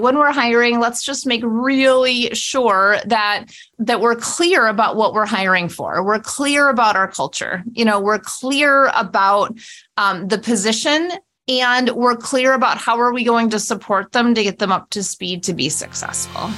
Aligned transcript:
when 0.00 0.16
we're 0.16 0.32
hiring 0.32 0.78
let's 0.78 1.02
just 1.02 1.26
make 1.26 1.40
really 1.44 2.32
sure 2.32 2.98
that 3.06 3.46
that 3.80 4.00
we're 4.00 4.14
clear 4.14 4.68
about 4.68 4.94
what 4.94 5.12
we're 5.12 5.26
hiring 5.26 5.68
for. 5.68 6.04
We're 6.04 6.20
clear 6.20 6.68
about 6.68 6.94
our 6.94 7.08
culture. 7.08 7.64
You 7.72 7.84
know 7.84 7.98
we're 8.00 8.20
clear 8.20 8.92
about 8.94 9.58
um, 9.96 10.28
the 10.28 10.38
position 10.38 11.10
and 11.48 11.90
we're 11.90 12.14
clear 12.14 12.52
about 12.52 12.78
how 12.78 13.00
are 13.00 13.12
we 13.12 13.24
going 13.24 13.50
to 13.50 13.58
support 13.58 14.12
them 14.12 14.34
to 14.34 14.42
get 14.44 14.60
them 14.60 14.70
up 14.70 14.90
to 14.90 15.02
speed 15.02 15.42
to 15.44 15.52
be 15.52 15.68
successful. 15.68 16.48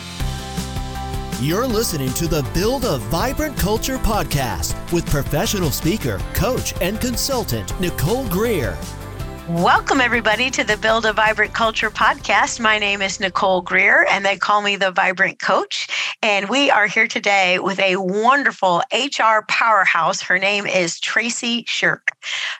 You're 1.40 1.66
listening 1.66 2.12
to 2.14 2.28
the 2.28 2.46
Build 2.52 2.84
a 2.84 2.98
Vibrant 2.98 3.56
Culture 3.56 3.96
podcast 3.96 4.74
with 4.92 5.06
professional 5.06 5.70
speaker, 5.70 6.20
coach, 6.34 6.74
and 6.82 7.00
consultant 7.00 7.80
Nicole 7.80 8.28
Greer. 8.28 8.76
Welcome, 9.54 10.00
everybody, 10.00 10.48
to 10.52 10.62
the 10.62 10.76
Build 10.76 11.04
a 11.04 11.12
Vibrant 11.12 11.54
Culture 11.54 11.90
podcast. 11.90 12.60
My 12.60 12.78
name 12.78 13.02
is 13.02 13.18
Nicole 13.18 13.62
Greer, 13.62 14.06
and 14.08 14.24
they 14.24 14.36
call 14.36 14.62
me 14.62 14.76
the 14.76 14.92
Vibrant 14.92 15.40
Coach. 15.40 15.88
And 16.22 16.48
we 16.48 16.70
are 16.70 16.86
here 16.86 17.08
today 17.08 17.58
with 17.58 17.80
a 17.80 17.96
wonderful 17.96 18.80
HR 18.92 19.44
powerhouse. 19.48 20.22
Her 20.22 20.38
name 20.38 20.66
is 20.66 21.00
Traci 21.00 21.64
Scherck. 21.64 22.10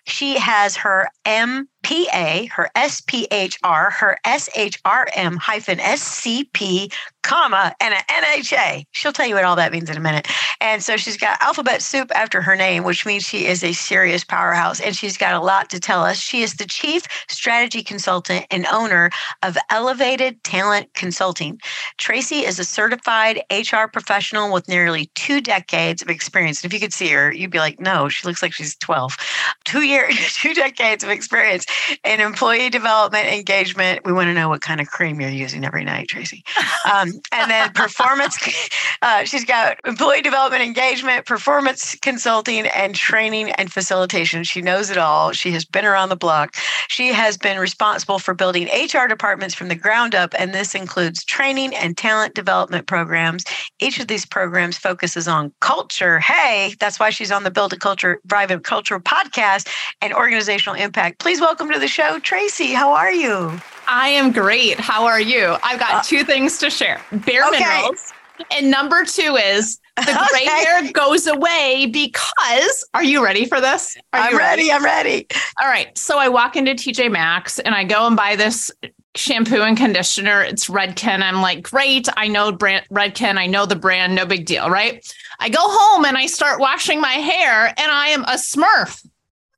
She 0.08 0.36
has 0.36 0.78
her 0.78 1.08
M 1.24 1.68
PA, 1.82 2.44
her 2.52 2.70
SPHR, 2.76 3.92
her 3.92 4.18
SHRM 4.26 5.36
hyphen 5.38 5.78
SCP, 5.78 6.92
comma, 7.22 7.74
and 7.80 7.94
an 7.94 8.00
NHA. 8.08 8.84
She'll 8.92 9.12
tell 9.12 9.26
you 9.26 9.34
what 9.34 9.44
all 9.44 9.56
that 9.56 9.72
means 9.72 9.90
in 9.90 9.96
a 9.96 10.00
minute. 10.00 10.28
And 10.60 10.82
so 10.82 10.96
she's 10.96 11.16
got 11.16 11.40
alphabet 11.42 11.82
soup 11.82 12.10
after 12.14 12.42
her 12.42 12.56
name, 12.56 12.84
which 12.84 13.06
means 13.06 13.24
she 13.24 13.46
is 13.46 13.62
a 13.62 13.72
serious 13.72 14.24
powerhouse 14.24 14.80
and 14.80 14.94
she's 14.94 15.16
got 15.16 15.34
a 15.34 15.40
lot 15.40 15.70
to 15.70 15.80
tell 15.80 16.02
us. 16.02 16.18
She 16.18 16.42
is 16.42 16.54
the 16.54 16.66
chief 16.66 17.02
strategy 17.28 17.82
consultant 17.82 18.46
and 18.50 18.66
owner 18.66 19.10
of 19.42 19.56
Elevated 19.70 20.42
Talent 20.44 20.92
Consulting. 20.94 21.60
Traci 21.98 22.42
is 22.42 22.58
a 22.58 22.64
certified 22.64 23.42
HR 23.50 23.86
professional 23.90 24.52
with 24.52 24.68
nearly 24.68 25.10
two 25.14 25.40
decades 25.40 26.02
of 26.02 26.08
experience. 26.08 26.62
And 26.62 26.70
if 26.70 26.74
you 26.74 26.80
could 26.80 26.92
see 26.92 27.08
her, 27.08 27.32
you'd 27.32 27.50
be 27.50 27.58
like, 27.58 27.80
no, 27.80 28.08
she 28.08 28.26
looks 28.26 28.42
like 28.42 28.52
she's 28.52 28.76
12. 28.76 29.16
Two 29.64 29.82
years, 29.82 30.14
two 30.40 30.54
decades 30.54 31.04
of 31.04 31.10
experience 31.10 31.66
in 32.04 32.20
employee 32.20 32.70
development 32.70 33.28
engagement. 33.28 34.04
We 34.04 34.12
want 34.12 34.28
to 34.28 34.34
know 34.34 34.48
what 34.48 34.60
kind 34.60 34.80
of 34.80 34.88
cream 34.88 35.20
you're 35.20 35.30
using 35.30 35.64
every 35.64 35.84
night, 35.84 36.08
Traci. 36.08 36.42
Um, 36.90 37.12
and 37.32 37.50
then 37.50 37.72
performance, 37.72 38.38
uh, 39.02 39.24
she's 39.24 39.44
got 39.44 39.78
employee 39.86 40.22
development 40.22 40.62
engagement, 40.62 41.26
performance 41.26 41.96
consulting, 41.96 42.66
and 42.66 42.94
training 42.94 43.50
and 43.52 43.72
facilitation. 43.72 44.44
She 44.44 44.62
knows 44.62 44.90
it 44.90 44.98
all. 44.98 45.32
She 45.32 45.50
has 45.52 45.64
been 45.64 45.84
around 45.84 46.08
the 46.08 46.16
block. 46.16 46.54
She 46.88 47.08
has 47.08 47.36
been 47.36 47.58
responsible 47.58 48.18
for 48.18 48.34
building 48.34 48.68
HR 48.68 49.06
departments 49.06 49.54
from 49.54 49.68
the 49.68 49.74
ground 49.74 50.14
up, 50.14 50.34
and 50.38 50.52
this 50.52 50.74
includes 50.74 51.24
training 51.24 51.74
and 51.74 51.96
talent 51.96 52.34
development 52.34 52.86
programs. 52.86 53.44
Each 53.78 54.00
of 54.00 54.08
these 54.08 54.26
programs 54.26 54.76
focuses 54.76 55.28
on 55.28 55.52
culture. 55.60 56.18
Hey, 56.18 56.74
that's 56.78 57.00
why 57.00 57.10
she's 57.10 57.32
on 57.32 57.44
the 57.44 57.50
Build 57.50 57.72
a 57.72 57.76
Culture, 57.76 58.20
Vibrant 58.26 58.64
Culture 58.64 58.98
podcast 59.00 59.68
and 60.00 60.12
organizational 60.12 60.78
impact. 60.80 61.18
Please 61.18 61.40
welcome 61.40 61.59
welcome 61.60 61.74
to 61.74 61.78
the 61.78 61.86
show, 61.86 62.18
Traci. 62.20 62.74
How 62.74 62.94
are 62.94 63.12
you? 63.12 63.52
I 63.86 64.08
am 64.08 64.32
great. 64.32 64.80
How 64.80 65.04
are 65.04 65.20
you? 65.20 65.58
I've 65.62 65.78
got 65.78 65.92
uh, 65.92 66.02
two 66.02 66.24
things 66.24 66.56
to 66.56 66.70
share 66.70 67.02
bare 67.12 67.46
okay. 67.48 67.58
minerals. 67.58 68.14
And 68.50 68.70
number 68.70 69.04
two 69.04 69.36
is 69.36 69.78
the 69.96 70.04
gray 70.30 70.40
okay. 70.40 70.64
hair 70.64 70.90
goes 70.92 71.26
away 71.26 71.84
because 71.92 72.88
are 72.94 73.04
you 73.04 73.22
ready 73.22 73.44
for 73.44 73.60
this? 73.60 73.94
Are 74.14 74.20
I'm 74.20 74.38
ready? 74.38 74.70
ready? 74.70 74.72
I'm 74.72 74.82
ready. 74.82 75.26
All 75.60 75.68
right. 75.68 75.98
So 75.98 76.16
I 76.16 76.30
walk 76.30 76.56
into 76.56 76.70
TJ 76.70 77.12
Maxx 77.12 77.58
and 77.58 77.74
I 77.74 77.84
go 77.84 78.06
and 78.06 78.16
buy 78.16 78.36
this 78.36 78.70
shampoo 79.14 79.60
and 79.60 79.76
conditioner. 79.76 80.40
It's 80.40 80.66
Redken. 80.70 81.20
I'm 81.20 81.42
like, 81.42 81.62
great. 81.62 82.08
I 82.16 82.26
know 82.28 82.52
brand 82.52 82.86
Redken. 82.90 83.36
I 83.36 83.46
know 83.46 83.66
the 83.66 83.76
brand. 83.76 84.14
No 84.14 84.24
big 84.24 84.46
deal. 84.46 84.70
Right. 84.70 85.06
I 85.40 85.50
go 85.50 85.60
home 85.60 86.06
and 86.06 86.16
I 86.16 86.24
start 86.24 86.58
washing 86.58 87.02
my 87.02 87.12
hair 87.12 87.66
and 87.66 87.92
I 87.92 88.06
am 88.08 88.22
a 88.22 88.38
smurf. 88.38 89.06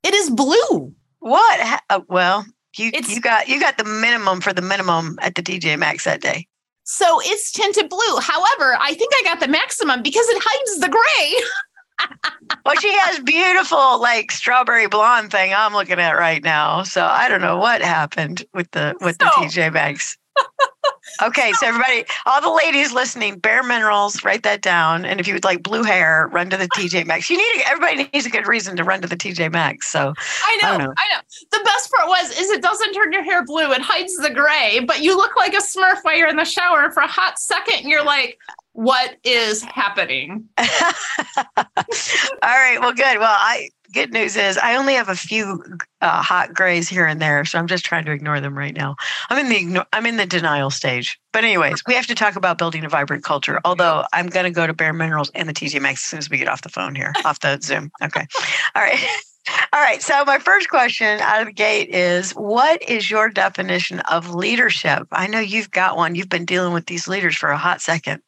It 0.03 0.13
is 0.13 0.29
blue. 0.29 0.93
What? 1.23 1.81
Uh, 1.89 2.01
well, 2.09 2.45
you 2.77 2.91
it's, 2.93 3.09
you 3.09 3.21
got 3.21 3.47
you 3.47 3.57
got 3.57 3.77
the 3.77 3.85
minimum 3.85 4.41
for 4.41 4.51
the 4.51 4.61
minimum 4.61 5.17
at 5.21 5.35
the 5.35 5.41
TJ 5.41 5.79
Maxx 5.79 6.03
that 6.03 6.19
day. 6.19 6.47
So 6.83 7.21
it's 7.23 7.49
tinted 7.53 7.87
blue. 7.87 8.17
However, 8.19 8.77
I 8.77 8.93
think 8.93 9.13
I 9.15 9.23
got 9.23 9.39
the 9.39 9.47
maximum 9.47 10.03
because 10.03 10.27
it 10.27 10.43
hides 10.43 10.79
the 10.81 10.89
gray. 10.89 12.59
well, 12.65 12.75
she 12.75 12.91
has 12.91 13.19
beautiful 13.21 14.01
like 14.01 14.31
strawberry 14.31 14.87
blonde 14.87 15.31
thing 15.31 15.53
I'm 15.53 15.71
looking 15.71 15.97
at 15.97 16.11
right 16.11 16.43
now. 16.43 16.83
So 16.83 17.05
I 17.05 17.29
don't 17.29 17.39
know 17.39 17.57
what 17.57 17.81
happened 17.81 18.43
with 18.53 18.69
the 18.71 18.93
with 18.99 19.15
so, 19.21 19.29
the 19.39 19.45
TJ 19.45 19.71
Maxx. 19.71 20.17
Okay, 21.21 21.51
so 21.53 21.67
everybody, 21.67 22.05
all 22.25 22.41
the 22.41 22.51
ladies 22.51 22.91
listening, 22.91 23.37
Bare 23.37 23.61
Minerals, 23.61 24.23
write 24.23 24.43
that 24.43 24.61
down. 24.61 25.05
And 25.05 25.19
if 25.19 25.27
you 25.27 25.33
would 25.33 25.43
like 25.43 25.61
blue 25.61 25.83
hair, 25.83 26.27
run 26.31 26.49
to 26.49 26.57
the 26.57 26.67
TJ 26.67 27.05
Maxx. 27.05 27.29
You 27.29 27.37
need 27.37 27.63
everybody 27.65 28.09
needs 28.11 28.25
a 28.25 28.29
good 28.29 28.47
reason 28.47 28.75
to 28.77 28.83
run 28.83 29.01
to 29.01 29.07
the 29.07 29.15
TJ 29.15 29.51
Maxx. 29.51 29.91
So 29.91 30.13
I 30.45 30.59
know, 30.61 30.69
I 30.69 30.77
know, 30.77 30.93
I 30.97 31.13
know. 31.13 31.21
The 31.51 31.61
best 31.63 31.91
part 31.91 32.09
was 32.09 32.31
is 32.31 32.49
it 32.49 32.61
doesn't 32.61 32.93
turn 32.93 33.13
your 33.13 33.23
hair 33.23 33.45
blue; 33.45 33.71
it 33.71 33.81
hides 33.81 34.15
the 34.17 34.31
gray, 34.31 34.79
but 34.85 35.01
you 35.01 35.15
look 35.15 35.35
like 35.35 35.53
a 35.53 35.57
Smurf 35.57 35.99
while 36.01 36.17
you're 36.17 36.27
in 36.27 36.35
the 36.35 36.45
shower. 36.45 36.91
For 36.91 37.03
a 37.03 37.07
hot 37.07 37.39
second, 37.39 37.81
and 37.81 37.89
you're 37.89 38.03
like, 38.03 38.39
"What 38.73 39.17
is 39.23 39.63
happening?" 39.63 40.49
all 40.57 40.65
right. 42.43 42.77
Well, 42.79 42.93
good. 42.93 43.19
Well, 43.19 43.35
I 43.37 43.69
good 43.93 44.11
news 44.11 44.35
is 44.35 44.57
I 44.57 44.75
only 44.75 44.95
have 44.95 45.07
a 45.09 45.15
few 45.15 45.63
uh, 46.01 46.21
hot 46.21 46.53
grays 46.53 46.89
here 46.89 47.05
and 47.05 47.21
there, 47.21 47.45
so 47.45 47.59
I'm 47.59 47.67
just 47.67 47.85
trying 47.85 48.05
to 48.05 48.11
ignore 48.11 48.41
them 48.41 48.57
right 48.57 48.75
now. 48.75 48.95
I'm 49.29 49.45
in 49.45 49.73
the 49.73 49.87
I'm 49.93 50.05
in 50.05 50.17
the 50.17 50.25
denial 50.25 50.69
stage. 50.69 51.19
But 51.31 51.43
anyways, 51.43 51.83
we 51.87 51.93
have 51.93 52.07
to 52.07 52.15
talk 52.15 52.35
about 52.35 52.57
building 52.57 52.83
a 52.83 52.89
vibrant 52.89 53.23
culture. 53.23 53.59
Although 53.63 54.03
I'm 54.11 54.27
going 54.27 54.45
to 54.45 54.51
go 54.51 54.67
to 54.67 54.73
Bare 54.73 54.93
Minerals 54.93 55.31
and 55.33 55.47
the 55.47 55.53
TJ 55.53 55.81
Maxx 55.81 56.01
as 56.01 56.09
soon 56.09 56.17
as 56.19 56.29
we 56.29 56.37
get 56.37 56.47
off 56.49 56.61
the 56.61 56.69
phone 56.69 56.95
here, 56.95 57.13
off 57.23 57.39
the 57.39 57.59
Zoom. 57.61 57.91
Okay, 58.03 58.25
all 58.75 58.81
right. 58.81 58.99
All 59.73 59.81
right. 59.81 60.01
So, 60.01 60.23
my 60.23 60.39
first 60.39 60.69
question 60.69 61.19
out 61.19 61.41
of 61.41 61.47
the 61.47 61.53
gate 61.53 61.89
is 61.89 62.31
What 62.31 62.81
is 62.87 63.11
your 63.11 63.27
definition 63.27 63.99
of 64.01 64.33
leadership? 64.33 65.05
I 65.11 65.27
know 65.27 65.39
you've 65.39 65.69
got 65.69 65.97
one. 65.97 66.15
You've 66.15 66.29
been 66.29 66.45
dealing 66.45 66.71
with 66.71 66.85
these 66.85 67.09
leaders 67.09 67.35
for 67.35 67.49
a 67.49 67.57
hot 67.57 67.81
second. 67.81 68.21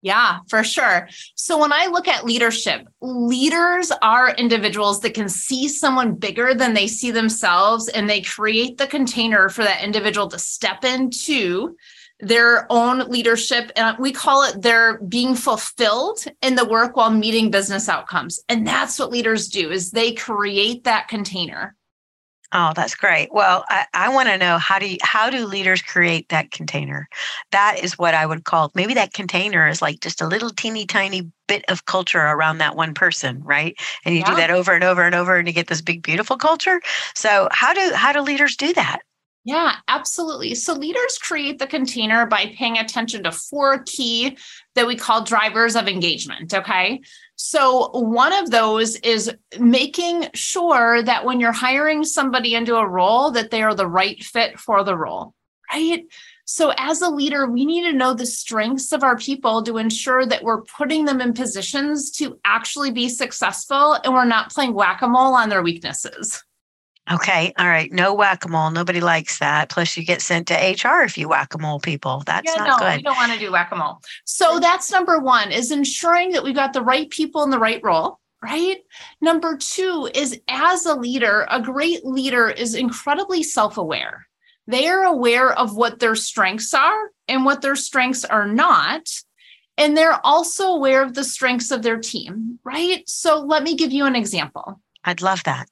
Yeah, 0.00 0.38
for 0.48 0.62
sure. 0.62 1.08
So 1.34 1.58
when 1.58 1.72
I 1.72 1.86
look 1.86 2.06
at 2.06 2.24
leadership, 2.24 2.86
leaders 3.00 3.90
are 4.00 4.30
individuals 4.30 5.00
that 5.00 5.14
can 5.14 5.28
see 5.28 5.68
someone 5.68 6.14
bigger 6.14 6.54
than 6.54 6.74
they 6.74 6.86
see 6.86 7.10
themselves 7.10 7.88
and 7.88 8.08
they 8.08 8.20
create 8.20 8.78
the 8.78 8.86
container 8.86 9.48
for 9.48 9.64
that 9.64 9.82
individual 9.82 10.28
to 10.28 10.38
step 10.38 10.84
into 10.84 11.76
their 12.20 12.66
own 12.70 13.08
leadership 13.10 13.70
and 13.76 13.96
we 13.98 14.10
call 14.10 14.42
it 14.42 14.60
their 14.60 14.98
being 15.02 15.34
fulfilled 15.34 16.24
in 16.42 16.56
the 16.56 16.64
work 16.64 16.96
while 16.96 17.12
meeting 17.12 17.48
business 17.48 17.88
outcomes 17.88 18.40
and 18.48 18.66
that's 18.66 18.98
what 18.98 19.10
leaders 19.10 19.46
do 19.46 19.70
is 19.70 19.92
they 19.92 20.12
create 20.12 20.82
that 20.82 21.06
container 21.06 21.76
Oh, 22.52 22.72
that's 22.74 22.94
great. 22.94 23.28
Well, 23.30 23.64
I, 23.68 23.84
I 23.92 24.08
want 24.08 24.30
to 24.30 24.38
know 24.38 24.56
how 24.56 24.78
do 24.78 24.88
you, 24.88 24.96
how 25.02 25.28
do 25.28 25.44
leaders 25.44 25.82
create 25.82 26.30
that 26.30 26.50
container? 26.50 27.06
That 27.52 27.78
is 27.82 27.98
what 27.98 28.14
I 28.14 28.24
would 28.24 28.44
call 28.44 28.72
maybe 28.74 28.94
that 28.94 29.12
container 29.12 29.68
is 29.68 29.82
like 29.82 30.00
just 30.00 30.22
a 30.22 30.26
little 30.26 30.48
teeny 30.48 30.86
tiny 30.86 31.30
bit 31.46 31.64
of 31.68 31.84
culture 31.84 32.20
around 32.20 32.58
that 32.58 32.74
one 32.74 32.94
person, 32.94 33.42
right? 33.42 33.76
And 34.06 34.14
you 34.14 34.20
yeah. 34.20 34.30
do 34.30 34.36
that 34.36 34.50
over 34.50 34.72
and 34.72 34.82
over 34.82 35.02
and 35.02 35.14
over 35.14 35.36
and 35.36 35.46
you 35.46 35.52
get 35.52 35.66
this 35.66 35.82
big 35.82 36.02
beautiful 36.02 36.38
culture. 36.38 36.80
So 37.14 37.48
how 37.50 37.74
do 37.74 37.92
how 37.94 38.12
do 38.12 38.20
leaders 38.22 38.56
do 38.56 38.72
that? 38.74 39.00
Yeah, 39.44 39.76
absolutely. 39.86 40.54
So 40.54 40.74
leaders 40.74 41.18
create 41.18 41.58
the 41.58 41.66
container 41.66 42.26
by 42.26 42.52
paying 42.56 42.76
attention 42.76 43.22
to 43.22 43.32
four 43.32 43.82
key 43.84 44.36
that 44.74 44.86
we 44.86 44.94
call 44.96 45.24
drivers 45.24 45.74
of 45.74 45.88
engagement, 45.88 46.52
okay? 46.52 47.00
So, 47.36 47.90
one 47.92 48.32
of 48.32 48.50
those 48.50 48.96
is 48.96 49.30
making 49.60 50.26
sure 50.34 51.02
that 51.04 51.24
when 51.24 51.38
you're 51.38 51.52
hiring 51.52 52.04
somebody 52.04 52.56
into 52.56 52.74
a 52.74 52.86
role 52.86 53.30
that 53.30 53.50
they 53.52 53.62
are 53.62 53.76
the 53.76 53.86
right 53.86 54.22
fit 54.22 54.58
for 54.58 54.82
the 54.82 54.96
role, 54.96 55.34
right? 55.72 56.04
So, 56.46 56.72
as 56.76 57.00
a 57.00 57.08
leader, 57.08 57.46
we 57.46 57.64
need 57.64 57.82
to 57.82 57.92
know 57.92 58.12
the 58.12 58.26
strengths 58.26 58.90
of 58.90 59.04
our 59.04 59.16
people 59.16 59.62
to 59.62 59.78
ensure 59.78 60.26
that 60.26 60.42
we're 60.42 60.62
putting 60.62 61.04
them 61.04 61.20
in 61.20 61.32
positions 61.32 62.10
to 62.12 62.40
actually 62.44 62.90
be 62.90 63.08
successful 63.08 63.94
and 64.02 64.12
we're 64.12 64.24
not 64.24 64.50
playing 64.52 64.74
whack 64.74 65.00
a 65.02 65.08
mole 65.08 65.34
on 65.34 65.48
their 65.48 65.62
weaknesses. 65.62 66.42
Okay. 67.10 67.52
All 67.58 67.68
right. 67.68 67.90
No 67.92 68.12
whack 68.12 68.44
a 68.44 68.48
mole. 68.48 68.70
Nobody 68.70 69.00
likes 69.00 69.38
that. 69.38 69.70
Plus, 69.70 69.96
you 69.96 70.04
get 70.04 70.20
sent 70.20 70.48
to 70.48 70.54
HR 70.54 71.02
if 71.02 71.16
you 71.16 71.28
whack 71.28 71.54
a 71.54 71.58
mole 71.58 71.80
people. 71.80 72.22
That's 72.26 72.50
yeah, 72.54 72.64
not 72.64 72.80
no, 72.80 72.86
good. 72.86 72.96
We 72.96 73.02
don't 73.02 73.16
want 73.16 73.32
to 73.32 73.38
do 73.38 73.52
whack 73.52 73.70
a 73.72 73.76
mole. 73.76 74.00
So 74.24 74.58
that's 74.60 74.90
number 74.90 75.18
one 75.18 75.50
is 75.50 75.70
ensuring 75.70 76.32
that 76.32 76.44
we've 76.44 76.54
got 76.54 76.72
the 76.72 76.82
right 76.82 77.08
people 77.08 77.42
in 77.42 77.50
the 77.50 77.58
right 77.58 77.80
role. 77.82 78.20
Right. 78.42 78.78
Number 79.20 79.56
two 79.56 80.08
is 80.14 80.40
as 80.48 80.86
a 80.86 80.94
leader, 80.94 81.46
a 81.50 81.60
great 81.60 82.04
leader 82.04 82.48
is 82.48 82.74
incredibly 82.74 83.42
self 83.42 83.78
aware. 83.78 84.28
They 84.66 84.86
are 84.86 85.04
aware 85.04 85.52
of 85.52 85.76
what 85.76 85.98
their 85.98 86.14
strengths 86.14 86.74
are 86.74 87.10
and 87.26 87.44
what 87.44 87.62
their 87.62 87.74
strengths 87.74 88.24
are 88.24 88.46
not. 88.46 89.08
And 89.76 89.96
they're 89.96 90.24
also 90.24 90.68
aware 90.68 91.02
of 91.02 91.14
the 91.14 91.24
strengths 91.24 91.70
of 91.70 91.82
their 91.82 91.98
team. 91.98 92.58
Right. 92.64 93.08
So 93.08 93.40
let 93.40 93.62
me 93.62 93.76
give 93.76 93.92
you 93.92 94.04
an 94.04 94.14
example. 94.14 94.80
I'd 95.04 95.22
love 95.22 95.42
that 95.44 95.68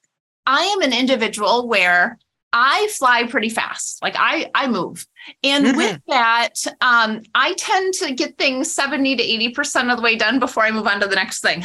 I 0.46 0.62
am 0.62 0.82
an 0.82 0.92
individual 0.92 1.68
where 1.68 2.18
I 2.52 2.88
fly 2.92 3.26
pretty 3.26 3.50
fast. 3.50 4.00
Like 4.02 4.14
I 4.18 4.50
I 4.54 4.68
move. 4.68 5.06
And 5.42 5.66
mm-hmm. 5.66 5.76
with 5.76 6.00
that, 6.08 6.54
um, 6.80 7.22
I 7.34 7.54
tend 7.54 7.94
to 7.94 8.14
get 8.14 8.38
things 8.38 8.72
70 8.72 9.16
to 9.16 9.22
80% 9.22 9.90
of 9.90 9.96
the 9.96 10.02
way 10.02 10.16
done 10.16 10.38
before 10.38 10.62
I 10.62 10.70
move 10.70 10.86
on 10.86 11.00
to 11.00 11.08
the 11.08 11.16
next 11.16 11.40
thing. 11.40 11.64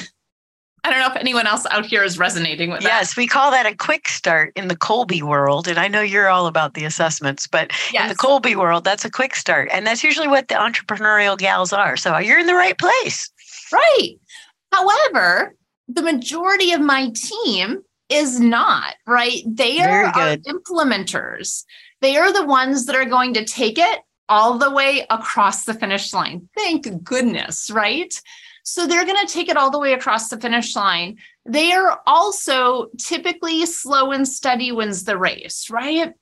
I 0.84 0.90
don't 0.90 1.00
know 1.00 1.10
if 1.10 1.16
anyone 1.16 1.46
else 1.46 1.68
out 1.70 1.86
here 1.86 2.04
is 2.04 2.18
resonating 2.18 2.72
with 2.72 2.82
yes, 2.82 2.90
that. 2.90 2.98
Yes, 2.98 3.18
we 3.18 3.28
call 3.28 3.52
that 3.52 3.68
a 3.68 3.76
quick 3.76 4.10
start 4.10 4.52
in 4.56 4.68
the 4.68 4.76
Kolbe 4.76 5.22
world. 5.22 5.68
And 5.68 5.78
I 5.78 5.88
know 5.88 6.02
you're 6.02 6.28
all 6.28 6.48
about 6.48 6.74
the 6.74 6.86
assessments, 6.86 7.46
but 7.46 7.72
yes. 7.94 8.04
in 8.04 8.10
the 8.10 8.16
Kolbe 8.16 8.56
world, 8.56 8.84
that's 8.84 9.06
a 9.06 9.12
quick 9.12 9.36
start. 9.36 9.70
And 9.72 9.86
that's 9.86 10.04
usually 10.04 10.28
what 10.28 10.48
the 10.48 10.56
entrepreneurial 10.56 11.38
gals 11.38 11.72
are. 11.72 11.98
So 11.98 12.18
you're 12.18 12.40
in 12.40 12.48
the 12.48 12.56
right 12.56 12.78
place. 12.78 13.30
Right. 13.72 14.16
However, 14.72 15.56
the 15.88 16.02
majority 16.02 16.72
of 16.72 16.82
my 16.82 17.12
team 17.14 17.84
is 18.12 18.40
not, 18.40 18.96
right? 19.08 19.42
They 19.46 19.80
are, 19.80 20.06
are 20.06 20.38
implementers. 20.38 21.64
They 22.02 22.18
are 22.18 22.34
the 22.34 22.46
ones 22.46 22.86
that 22.86 22.96
are 22.96 23.06
going 23.06 23.34
to 23.36 23.46
take 23.46 23.78
it 23.78 24.02
all 24.28 24.58
the 24.58 24.72
way 24.72 25.06
across 25.10 25.66
the 25.66 25.74
finish 25.74 26.14
line. 26.14 26.50
Thank 26.56 27.04
goodness, 27.04 27.70
right? 27.72 28.14
So 28.64 28.86
they're 28.86 29.06
going 29.06 29.26
to 29.26 29.32
take 29.32 29.50
it 29.50 29.58
all 29.58 29.72
the 29.72 29.80
way 29.80 29.94
across 29.94 30.30
the 30.30 30.40
finish 30.40 30.76
line. 30.76 31.18
They 31.46 31.72
are 31.72 32.00
also 32.06 32.88
typically 32.98 33.66
slow 33.66 34.12
and 34.12 34.28
steady 34.28 34.72
wins 34.72 35.04
the 35.04 35.18
race, 35.18 35.70
right? 35.70 36.14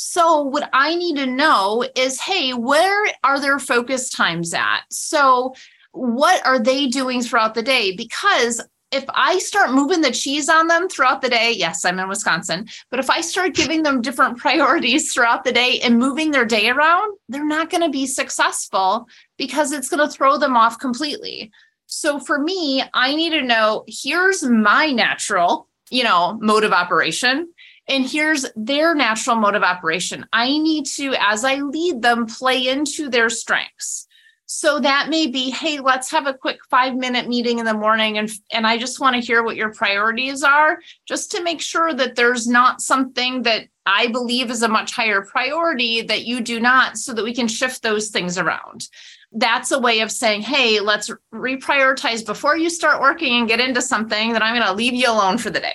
So, 0.00 0.42
what 0.42 0.70
I 0.72 0.94
need 0.94 1.16
to 1.16 1.26
know 1.26 1.84
is 1.96 2.20
hey, 2.20 2.52
where 2.52 3.04
are 3.24 3.40
their 3.40 3.58
focus 3.58 4.08
times 4.08 4.54
at? 4.54 4.82
So, 4.90 5.54
what 5.90 6.44
are 6.46 6.60
they 6.60 6.86
doing 6.86 7.20
throughout 7.20 7.54
the 7.54 7.64
day? 7.64 7.96
Because 7.96 8.62
if 8.90 9.04
I 9.10 9.38
start 9.38 9.72
moving 9.72 10.00
the 10.00 10.10
cheese 10.10 10.48
on 10.48 10.66
them 10.66 10.88
throughout 10.88 11.20
the 11.20 11.28
day, 11.28 11.52
yes, 11.52 11.84
I'm 11.84 11.98
in 11.98 12.08
Wisconsin, 12.08 12.68
but 12.90 13.00
if 13.00 13.10
I 13.10 13.20
start 13.20 13.54
giving 13.54 13.82
them 13.82 14.00
different 14.00 14.38
priorities 14.38 15.12
throughout 15.12 15.44
the 15.44 15.52
day 15.52 15.80
and 15.80 15.98
moving 15.98 16.30
their 16.30 16.46
day 16.46 16.70
around, 16.70 17.16
they're 17.28 17.44
not 17.44 17.70
going 17.70 17.82
to 17.82 17.90
be 17.90 18.06
successful 18.06 19.06
because 19.36 19.72
it's 19.72 19.88
going 19.88 20.06
to 20.06 20.12
throw 20.12 20.38
them 20.38 20.56
off 20.56 20.78
completely. 20.78 21.50
So 21.86 22.18
for 22.18 22.38
me, 22.38 22.82
I 22.94 23.14
need 23.14 23.30
to 23.30 23.42
know 23.42 23.84
here's 23.86 24.42
my 24.42 24.90
natural, 24.90 25.68
you 25.90 26.04
know, 26.04 26.38
mode 26.40 26.64
of 26.64 26.72
operation 26.72 27.48
and 27.88 28.06
here's 28.06 28.46
their 28.54 28.94
natural 28.94 29.36
mode 29.36 29.54
of 29.54 29.62
operation. 29.62 30.26
I 30.32 30.46
need 30.58 30.86
to 30.96 31.14
as 31.18 31.44
I 31.44 31.56
lead 31.56 32.02
them 32.02 32.26
play 32.26 32.68
into 32.68 33.08
their 33.08 33.30
strengths. 33.30 34.06
So 34.50 34.80
that 34.80 35.10
may 35.10 35.26
be, 35.26 35.50
hey, 35.50 35.78
let's 35.78 36.10
have 36.10 36.26
a 36.26 36.32
quick 36.32 36.58
five 36.70 36.96
minute 36.96 37.28
meeting 37.28 37.58
in 37.58 37.66
the 37.66 37.74
morning. 37.74 38.16
And, 38.16 38.30
and 38.50 38.66
I 38.66 38.78
just 38.78 38.98
want 38.98 39.14
to 39.14 39.20
hear 39.20 39.42
what 39.42 39.56
your 39.56 39.74
priorities 39.74 40.42
are, 40.42 40.78
just 41.06 41.30
to 41.32 41.42
make 41.42 41.60
sure 41.60 41.92
that 41.92 42.16
there's 42.16 42.48
not 42.48 42.80
something 42.80 43.42
that 43.42 43.68
I 43.84 44.06
believe 44.06 44.50
is 44.50 44.62
a 44.62 44.68
much 44.68 44.92
higher 44.92 45.20
priority 45.20 46.00
that 46.00 46.24
you 46.24 46.40
do 46.40 46.60
not, 46.60 46.96
so 46.96 47.12
that 47.12 47.24
we 47.24 47.34
can 47.34 47.46
shift 47.46 47.82
those 47.82 48.08
things 48.08 48.38
around. 48.38 48.88
That's 49.32 49.70
a 49.70 49.78
way 49.78 50.00
of 50.00 50.10
saying, 50.10 50.40
hey, 50.40 50.80
let's 50.80 51.10
reprioritize 51.34 52.24
before 52.24 52.56
you 52.56 52.70
start 52.70 53.02
working 53.02 53.34
and 53.34 53.48
get 53.48 53.60
into 53.60 53.82
something 53.82 54.32
that 54.32 54.42
I'm 54.42 54.54
going 54.54 54.66
to 54.66 54.72
leave 54.72 54.94
you 54.94 55.10
alone 55.10 55.36
for 55.36 55.50
the 55.50 55.60
day. 55.60 55.74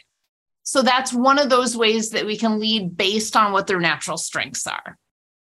So 0.63 0.81
that's 0.81 1.13
one 1.13 1.37
of 1.37 1.51
those 1.51 1.77
ways 1.77 2.09
that 2.09 2.25
we 2.25 2.37
can 2.37 2.59
lead 2.59 2.97
based 2.97 3.35
on 3.35 3.51
what 3.51 3.67
their 3.67 3.79
natural 3.79 4.17
strengths 4.17 4.65
are. 4.65 4.97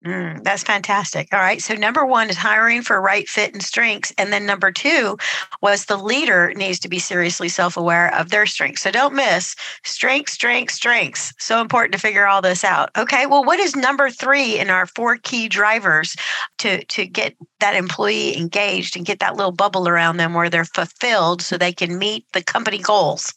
Mm, 0.06 0.44
that's 0.44 0.62
fantastic. 0.62 1.26
All 1.32 1.40
right. 1.40 1.60
So, 1.60 1.74
number 1.74 2.06
one 2.06 2.30
is 2.30 2.36
hiring 2.36 2.82
for 2.82 3.00
right 3.00 3.28
fit 3.28 3.52
and 3.52 3.62
strengths. 3.62 4.12
And 4.16 4.32
then 4.32 4.46
number 4.46 4.70
two 4.70 5.18
was 5.62 5.86
the 5.86 5.96
leader 5.96 6.52
needs 6.54 6.78
to 6.80 6.88
be 6.88 7.00
seriously 7.00 7.48
self 7.48 7.76
aware 7.76 8.14
of 8.14 8.30
their 8.30 8.46
strengths. 8.46 8.82
So, 8.82 8.92
don't 8.92 9.14
miss 9.16 9.56
strengths, 9.84 10.34
strengths, 10.34 10.74
strengths. 10.74 11.32
So 11.38 11.60
important 11.60 11.92
to 11.94 11.98
figure 11.98 12.28
all 12.28 12.40
this 12.40 12.62
out. 12.62 12.90
Okay. 12.96 13.26
Well, 13.26 13.42
what 13.42 13.58
is 13.58 13.74
number 13.74 14.08
three 14.08 14.60
in 14.60 14.70
our 14.70 14.86
four 14.86 15.16
key 15.16 15.48
drivers 15.48 16.14
to, 16.58 16.84
to 16.84 17.04
get 17.04 17.34
that 17.58 17.74
employee 17.74 18.36
engaged 18.36 18.96
and 18.96 19.04
get 19.04 19.18
that 19.18 19.34
little 19.34 19.50
bubble 19.50 19.88
around 19.88 20.18
them 20.18 20.34
where 20.34 20.48
they're 20.48 20.64
fulfilled 20.64 21.42
so 21.42 21.58
they 21.58 21.72
can 21.72 21.98
meet 21.98 22.26
the 22.32 22.44
company 22.44 22.78
goals? 22.78 23.34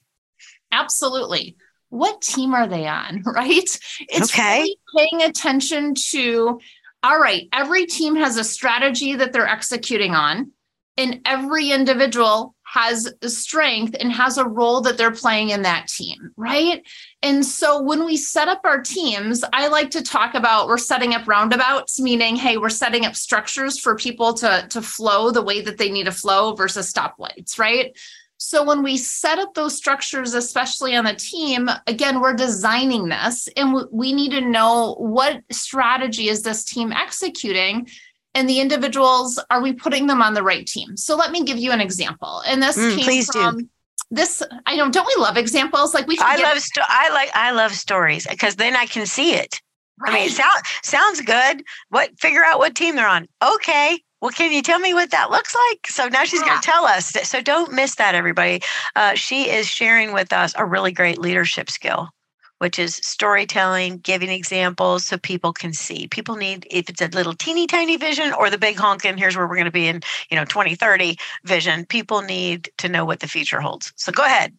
Absolutely 0.72 1.56
what 1.90 2.22
team 2.22 2.54
are 2.54 2.68
they 2.68 2.88
on, 2.88 3.24
right? 3.26 3.80
It's 4.00 4.34
okay. 4.34 4.62
really 4.62 4.80
paying 4.96 5.22
attention 5.24 5.94
to, 6.12 6.60
all 7.04 7.20
right, 7.20 7.48
every 7.54 7.86
team 7.86 8.16
has 8.16 8.38
a 8.38 8.44
strategy 8.44 9.16
that 9.16 9.34
they're 9.34 9.48
executing 9.48 10.16
on, 10.16 10.52
and 10.98 11.22
every 11.26 11.72
individual 11.72 12.56
has 12.66 13.12
strength 13.26 13.96
and 14.00 14.12
has 14.12 14.38
a 14.38 14.46
role 14.46 14.82
that 14.82 14.98
they're 14.98 15.12
playing 15.12 15.50
in 15.50 15.64
that 15.64 15.88
team, 15.88 16.32
right? 16.38 16.86
And 17.24 17.44
so 17.44 17.82
when 17.82 18.06
we 18.06 18.16
set 18.16 18.48
up 18.48 18.62
our 18.64 18.82
teams, 18.82 19.44
I 19.54 19.70
like 19.70 19.90
to 19.92 20.04
talk 20.04 20.36
about 20.36 20.68
we're 20.68 20.78
setting 20.78 21.16
up 21.16 21.28
roundabouts, 21.28 22.00
meaning, 22.00 22.36
hey, 22.36 22.58
we're 22.58 22.70
setting 22.70 23.06
up 23.06 23.16
structures 23.16 23.80
for 23.80 23.96
people 23.96 24.36
to, 24.36 24.68
to 24.70 24.82
flow 24.84 25.32
the 25.32 25.42
way 25.42 25.62
that 25.62 25.80
they 25.80 25.90
need 25.90 26.04
to 26.04 26.12
flow 26.12 26.54
versus 26.54 26.94
stoplights, 26.94 27.58
right? 27.58 27.98
So 28.42 28.64
when 28.64 28.82
we 28.84 28.96
set 28.96 29.38
up 29.38 29.54
those 29.54 29.76
structures, 29.76 30.34
especially 30.34 30.96
on 30.96 31.04
the 31.04 31.14
team, 31.14 31.70
again, 31.88 32.22
we're 32.22 32.34
designing 32.34 33.10
this 33.10 33.50
and 33.58 33.86
we 33.92 34.14
need 34.14 34.32
to 34.32 34.40
know 34.40 34.96
what 34.98 35.44
strategy 35.52 36.30
is 36.30 36.42
this 36.42 36.64
team 36.64 36.94
executing 36.94 37.90
and 38.34 38.48
the 38.48 38.62
individuals, 38.62 39.44
are 39.50 39.62
we 39.62 39.74
putting 39.74 40.08
them 40.08 40.22
on 40.22 40.34
the 40.34 40.42
right 40.42 40.66
team? 40.66 40.96
So 40.96 41.18
let 41.18 41.32
me 41.32 41.44
give 41.44 41.58
you 41.58 41.72
an 41.74 41.82
example. 41.82 42.42
And 42.48 42.64
this 42.64 42.78
mm, 42.78 42.98
came 42.98 43.24
from 43.24 43.58
do. 43.58 43.70
this, 44.10 44.42
I 44.66 44.78
don't, 44.78 44.94
don't 44.94 45.08
we 45.08 45.22
love 45.22 45.36
examples? 45.36 45.94
Like 45.94 46.08
we 46.08 46.18
I 46.22 46.38
love, 46.38 46.60
sto- 46.60 46.82
I 46.88 47.10
like, 47.10 47.32
I 47.36 47.52
love 47.52 47.74
stories 47.74 48.26
because 48.26 48.56
then 48.56 48.74
I 48.74 48.86
can 48.86 49.06
see 49.06 49.34
it. 49.34 49.60
Right. 50.00 50.12
I 50.12 50.14
mean, 50.14 50.28
it 50.28 50.32
sound, 50.32 50.62
sounds 50.82 51.20
good. 51.20 51.62
What 51.90 52.18
figure 52.18 52.46
out 52.46 52.60
what 52.60 52.74
team 52.74 52.96
they're 52.96 53.06
on. 53.06 53.28
Okay. 53.44 54.00
Well, 54.22 54.32
can 54.32 54.52
you 54.52 54.62
tell 54.62 54.80
me 54.80 54.94
what 54.94 55.12
that 55.12 55.32
looks 55.32 55.56
like? 55.70 55.88
So 55.88 56.08
now 56.08 56.26
she's 56.26 56.42
yeah. 56.42 56.48
going 56.48 56.62
to 56.62 56.66
tell 56.66 56.86
us. 56.86 57.12
So 57.24 57.42
don't 57.42 57.72
miss 57.72 57.96
that, 57.96 58.16
everybody. 58.16 58.62
Uh, 58.96 59.14
she 59.16 59.50
is 59.50 59.68
sharing 59.68 60.14
with 60.14 60.34
us 60.34 60.54
a 60.58 60.66
really 60.66 60.92
great 60.92 61.18
leadership 61.20 61.70
skill, 61.70 62.10
which 62.58 62.78
is 62.78 62.96
storytelling, 62.96 64.00
giving 64.00 64.30
examples 64.30 65.06
so 65.06 65.18
people 65.18 65.54
can 65.54 65.72
see. 65.72 66.08
People 66.08 66.36
need, 66.36 66.68
if 66.70 66.90
it's 66.90 67.02
a 67.02 67.08
little 67.08 67.34
teeny 67.34 67.66
tiny 67.66 67.96
vision 67.96 68.34
or 68.34 68.50
the 68.50 68.58
big 68.58 68.76
honking, 68.76 69.18
here's 69.18 69.38
where 69.38 69.48
we're 69.48 69.56
going 69.56 69.66
to 69.66 69.72
be 69.72 69.88
in, 69.88 70.02
you 70.30 70.36
know, 70.36 70.46
2030 70.46 71.18
vision, 71.46 71.86
people 71.86 72.22
need 72.22 72.70
to 72.78 72.90
know 72.90 73.06
what 73.06 73.22
the 73.22 73.28
future 73.28 73.62
holds. 73.62 73.94
So 73.96 74.12
go 74.12 74.26
ahead. 74.26 74.54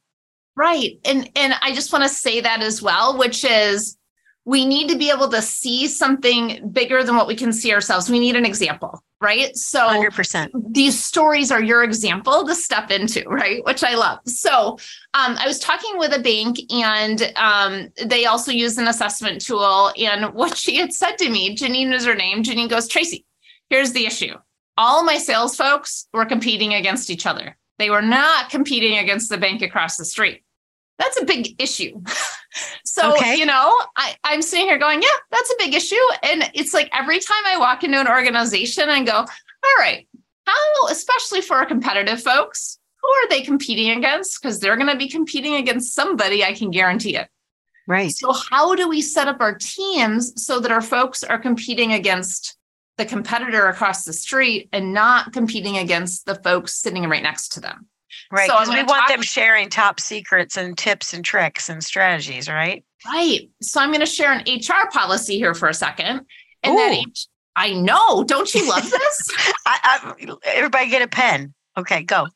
Right. 0.57 0.99
And 1.05 1.31
and 1.37 1.55
I 1.63 1.73
just 1.75 1.93
want 1.93 2.05
to 2.05 2.11
say 2.11 2.41
that 2.41 2.61
as 2.61 2.83
well, 2.83 3.17
which 3.17 3.45
is 3.45 3.97
we 4.45 4.67
need 4.67 4.89
to 4.89 4.99
be 4.99 5.11
able 5.11 5.29
to 5.29 5.41
see 5.43 5.87
something 5.87 6.69
bigger 6.71 7.03
than 7.03 7.17
what 7.17 7.27
we 7.27 7.37
can 7.37 7.53
see 7.53 7.73
ourselves. 7.73 8.11
We 8.11 8.19
need 8.19 8.37
an 8.37 8.45
example, 8.45 9.03
right? 9.21 9.55
So 9.57 9.81
100%. 9.81 10.51
these 10.71 11.03
stories 11.03 11.51
are 11.51 11.63
your 11.63 11.85
example 11.85 12.47
to 12.47 12.55
step 12.55 12.91
into, 12.91 13.23
right? 13.29 13.65
Which 13.65 13.85
I 13.85 13.95
love. 13.95 14.21
So 14.27 14.79
um, 15.15 15.37
I 15.39 15.47
was 15.47 15.59
talking 15.59 15.99
with 15.99 16.15
a 16.15 16.19
bank 16.19 16.59
and 16.73 17.33
um, 17.37 17.89
they 18.05 18.25
also 18.25 18.51
use 18.51 18.79
an 18.79 18.89
assessment 18.89 19.45
tool. 19.45 19.93
And 19.99 20.33
what 20.35 20.57
she 20.57 20.77
had 20.77 20.93
said 20.93 21.17
to 21.19 21.29
me, 21.29 21.55
Janine 21.55 21.93
is 21.93 22.07
her 22.07 22.15
name. 22.15 22.43
Janine 22.43 22.71
goes, 22.71 22.89
Traci, 22.89 23.25
here's 23.69 23.93
the 23.93 24.07
issue. 24.07 24.35
All 24.79 25.05
my 25.05 25.19
sales 25.19 25.57
folks 25.57 26.09
were 26.15 26.25
competing 26.25 26.73
against 26.75 27.11
each 27.11 27.27
other. 27.27 27.57
They 27.79 27.91
were 27.91 28.03
not 28.03 28.51
competing 28.51 28.99
against 28.99 29.29
the 29.29 29.39
bank 29.39 29.63
across 29.63 29.97
the 29.97 30.05
street 30.05 30.43
that's 31.01 31.21
a 31.21 31.25
big 31.25 31.61
issue. 31.61 32.01
so, 32.85 33.15
okay. 33.15 33.37
you 33.37 33.47
know, 33.47 33.81
I, 33.97 34.15
I'm 34.23 34.43
sitting 34.43 34.67
here 34.67 34.79
going, 34.79 35.03
yeah, 35.03 35.09
that's 35.31 35.51
a 35.51 35.57
big 35.59 35.75
issue. 35.75 35.97
And 36.23 36.51
it's 36.55 36.75
like 36.75 36.91
every 36.93 37.19
time 37.19 37.43
I 37.47 37.59
walk 37.59 37.83
into 37.83 37.99
an 37.99 38.07
organization 38.07 38.89
and 38.89 39.07
go, 39.07 39.15
all 39.15 39.77
right, 39.79 40.07
how, 40.47 40.87
especially 40.91 41.41
for 41.41 41.57
our 41.57 41.67
competitive 41.67 42.23
folks, 42.23 42.79
who 43.01 43.09
are 43.09 43.29
they 43.31 43.41
competing 43.41 43.97
against? 43.97 44.41
Because 44.41 44.61
they're 44.61 44.77
going 44.77 44.91
to 44.91 44.97
be 44.97 45.09
competing 45.09 45.55
against 45.55 45.95
somebody, 45.95 46.45
I 46.45 46.53
can 46.53 46.71
guarantee 46.71 47.17
it. 47.17 47.29
Right. 47.89 48.11
So, 48.11 48.33
how 48.33 48.75
do 48.75 48.89
we 48.89 49.01
set 49.01 49.27
up 49.27 49.41
our 49.41 49.55
teams 49.55 50.45
so 50.45 50.61
that 50.61 50.71
our 50.71 50.83
folks 50.83 51.25
are 51.25 51.39
competing 51.39 51.93
against 51.93 52.57
the 52.99 53.07
competitor 53.07 53.67
across 53.67 54.05
the 54.05 54.13
street 54.13 54.69
and 54.73 54.93
not 54.93 55.33
competing 55.33 55.79
against 55.79 56.27
the 56.27 56.35
folks 56.37 56.75
sitting 56.75 57.09
right 57.09 57.23
next 57.23 57.55
to 57.55 57.61
them? 57.61 57.89
Right. 58.31 58.49
Because 58.49 58.69
so 58.69 58.75
we 58.75 58.83
want 58.83 59.09
them 59.09 59.23
sharing 59.23 59.69
top 59.69 60.01
secrets 60.01 60.57
and 60.57 60.77
tips 60.77 61.13
and 61.13 61.25
tricks 61.25 61.69
and 61.69 61.83
strategies, 61.83 62.49
right? 62.49 62.85
Right. 63.07 63.51
So 63.63 63.81
I'm 63.81 63.91
going 63.91 64.01
to 64.01 64.07
share 64.07 64.33
an 64.33 64.41
HR 64.41 64.91
policy 64.93 65.37
here 65.37 65.55
for 65.55 65.69
a 65.69 65.75
second. 65.75 66.27
And 66.63 66.75
Ooh. 66.75 66.77
that 66.77 66.93
H- 66.93 67.27
I 67.57 67.73
know. 67.73 68.25
Don't 68.25 68.53
you 68.55 68.69
love 68.69 68.89
this? 68.89 69.29
I, 69.67 70.15
I, 70.17 70.37
everybody 70.45 70.89
get 70.89 71.03
a 71.03 71.09
pen. 71.09 71.55
Okay, 71.77 72.03
go. 72.03 72.29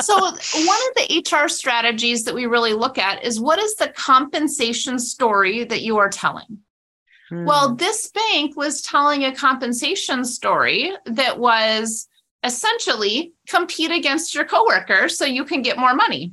so 0.00 0.14
one 0.16 0.32
of 0.32 0.94
the 0.96 1.24
HR 1.24 1.48
strategies 1.48 2.24
that 2.24 2.34
we 2.34 2.46
really 2.46 2.72
look 2.72 2.98
at 2.98 3.24
is 3.24 3.40
what 3.40 3.58
is 3.58 3.74
the 3.76 3.88
compensation 3.88 4.98
story 4.98 5.64
that 5.64 5.82
you 5.82 5.98
are 5.98 6.08
telling? 6.08 6.58
Hmm. 7.28 7.44
Well, 7.44 7.74
this 7.74 8.10
bank 8.10 8.56
was 8.56 8.82
telling 8.82 9.24
a 9.24 9.34
compensation 9.34 10.24
story 10.24 10.92
that 11.06 11.38
was 11.38 12.08
essentially 12.42 13.32
compete 13.48 13.90
against 13.90 14.34
your 14.34 14.44
coworker 14.44 15.08
so 15.08 15.24
you 15.24 15.44
can 15.44 15.62
get 15.62 15.78
more 15.78 15.94
money 15.94 16.32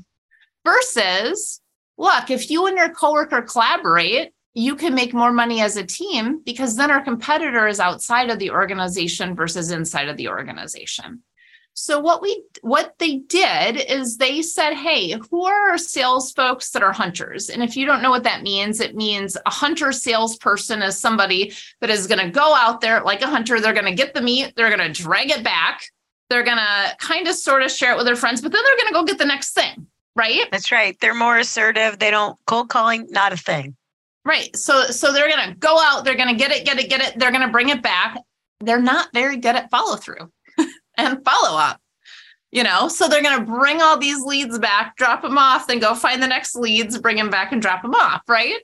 versus 0.65 1.61
look 1.97 2.29
if 2.29 2.49
you 2.49 2.67
and 2.67 2.77
your 2.77 2.89
coworker 2.89 3.41
collaborate 3.41 4.31
you 4.57 4.75
can 4.75 4.95
make 4.95 5.13
more 5.13 5.31
money 5.31 5.61
as 5.61 5.77
a 5.77 5.85
team 5.85 6.41
because 6.43 6.75
then 6.75 6.89
our 6.89 7.01
competitor 7.01 7.67
is 7.67 7.79
outside 7.79 8.31
of 8.31 8.39
the 8.39 8.49
organization 8.49 9.35
versus 9.35 9.69
inside 9.69 10.09
of 10.09 10.17
the 10.17 10.29
organization. 10.29 11.21
So 11.75 11.99
what 11.99 12.23
we 12.23 12.43
what 12.61 12.95
they 12.97 13.17
did 13.17 13.77
is 13.77 14.17
they 14.17 14.41
said, 14.41 14.73
"Hey, 14.73 15.15
who 15.29 15.45
are 15.45 15.69
our 15.69 15.77
sales 15.77 16.31
folks 16.31 16.71
that 16.71 16.81
are 16.81 16.91
hunters?" 16.91 17.51
And 17.51 17.61
if 17.61 17.77
you 17.77 17.85
don't 17.85 18.01
know 18.01 18.09
what 18.09 18.23
that 18.23 18.41
means, 18.41 18.79
it 18.79 18.95
means 18.95 19.37
a 19.45 19.51
hunter 19.51 19.91
salesperson 19.91 20.81
is 20.81 20.97
somebody 20.97 21.53
that 21.79 21.91
is 21.91 22.07
going 22.07 22.25
to 22.25 22.31
go 22.31 22.55
out 22.55 22.81
there 22.81 23.03
like 23.03 23.21
a 23.21 23.27
hunter. 23.27 23.61
They're 23.61 23.73
going 23.73 23.85
to 23.85 23.93
get 23.93 24.15
the 24.15 24.23
meat, 24.23 24.53
they're 24.55 24.75
going 24.75 24.91
to 24.91 25.03
drag 25.03 25.29
it 25.29 25.43
back, 25.43 25.83
they're 26.29 26.43
going 26.43 26.57
to 26.57 26.96
kind 27.00 27.27
of 27.27 27.36
sort 27.36 27.62
of 27.62 27.72
share 27.72 27.93
it 27.93 27.98
with 27.98 28.05
their 28.05 28.15
friends, 28.15 28.41
but 28.41 28.51
then 28.51 28.62
they're 28.63 28.77
going 28.77 28.88
to 28.88 28.93
go 28.93 29.03
get 29.03 29.17
the 29.17 29.25
next 29.25 29.53
thing, 29.53 29.88
right? 30.15 30.46
That's 30.51 30.72
right. 30.72 30.98
They're 31.00 31.13
more 31.13 31.38
assertive. 31.38 32.00
They 32.00 32.12
don't 32.12 32.38
cold 32.46 32.69
calling, 32.69 33.07
not 33.10 33.34
a 33.34 33.38
thing. 33.38 33.75
Right. 34.25 34.53
So 34.57 34.88
so 34.88 35.13
they're 35.13 35.29
going 35.29 35.50
to 35.50 35.55
go 35.55 35.79
out, 35.81 36.03
they're 36.03 36.17
going 36.17 36.27
to 36.27 36.36
get 36.36 36.51
it, 36.51 36.65
get 36.65 36.77
it, 36.79 36.89
get 36.89 37.01
it, 37.01 37.17
they're 37.17 37.31
going 37.31 37.46
to 37.46 37.51
bring 37.51 37.69
it 37.69 37.81
back. 37.81 38.17
They're 38.60 38.81
not 38.81 39.07
very 39.13 39.38
good 39.38 39.55
at 39.55 39.69
follow 39.69 39.96
through 39.96 40.31
and 40.98 41.24
follow 41.24 41.57
up. 41.57 41.79
You 42.51 42.63
know, 42.63 42.88
so 42.88 43.07
they're 43.07 43.24
going 43.24 43.39
to 43.39 43.46
bring 43.46 43.81
all 43.81 43.98
these 43.98 44.22
leads 44.24 44.57
back, 44.57 44.96
drop 44.96 45.22
them 45.22 45.38
off, 45.38 45.67
then 45.67 45.79
go 45.79 45.93
find 45.93 46.24
the 46.24 46.27
next 46.27 46.55
leads, 46.55 46.98
bring 46.98 47.17
them 47.17 47.29
back 47.29 47.51
and 47.51 47.62
drop 47.62 47.81
them 47.81 47.93
off, 47.93 48.22
right? 48.27 48.60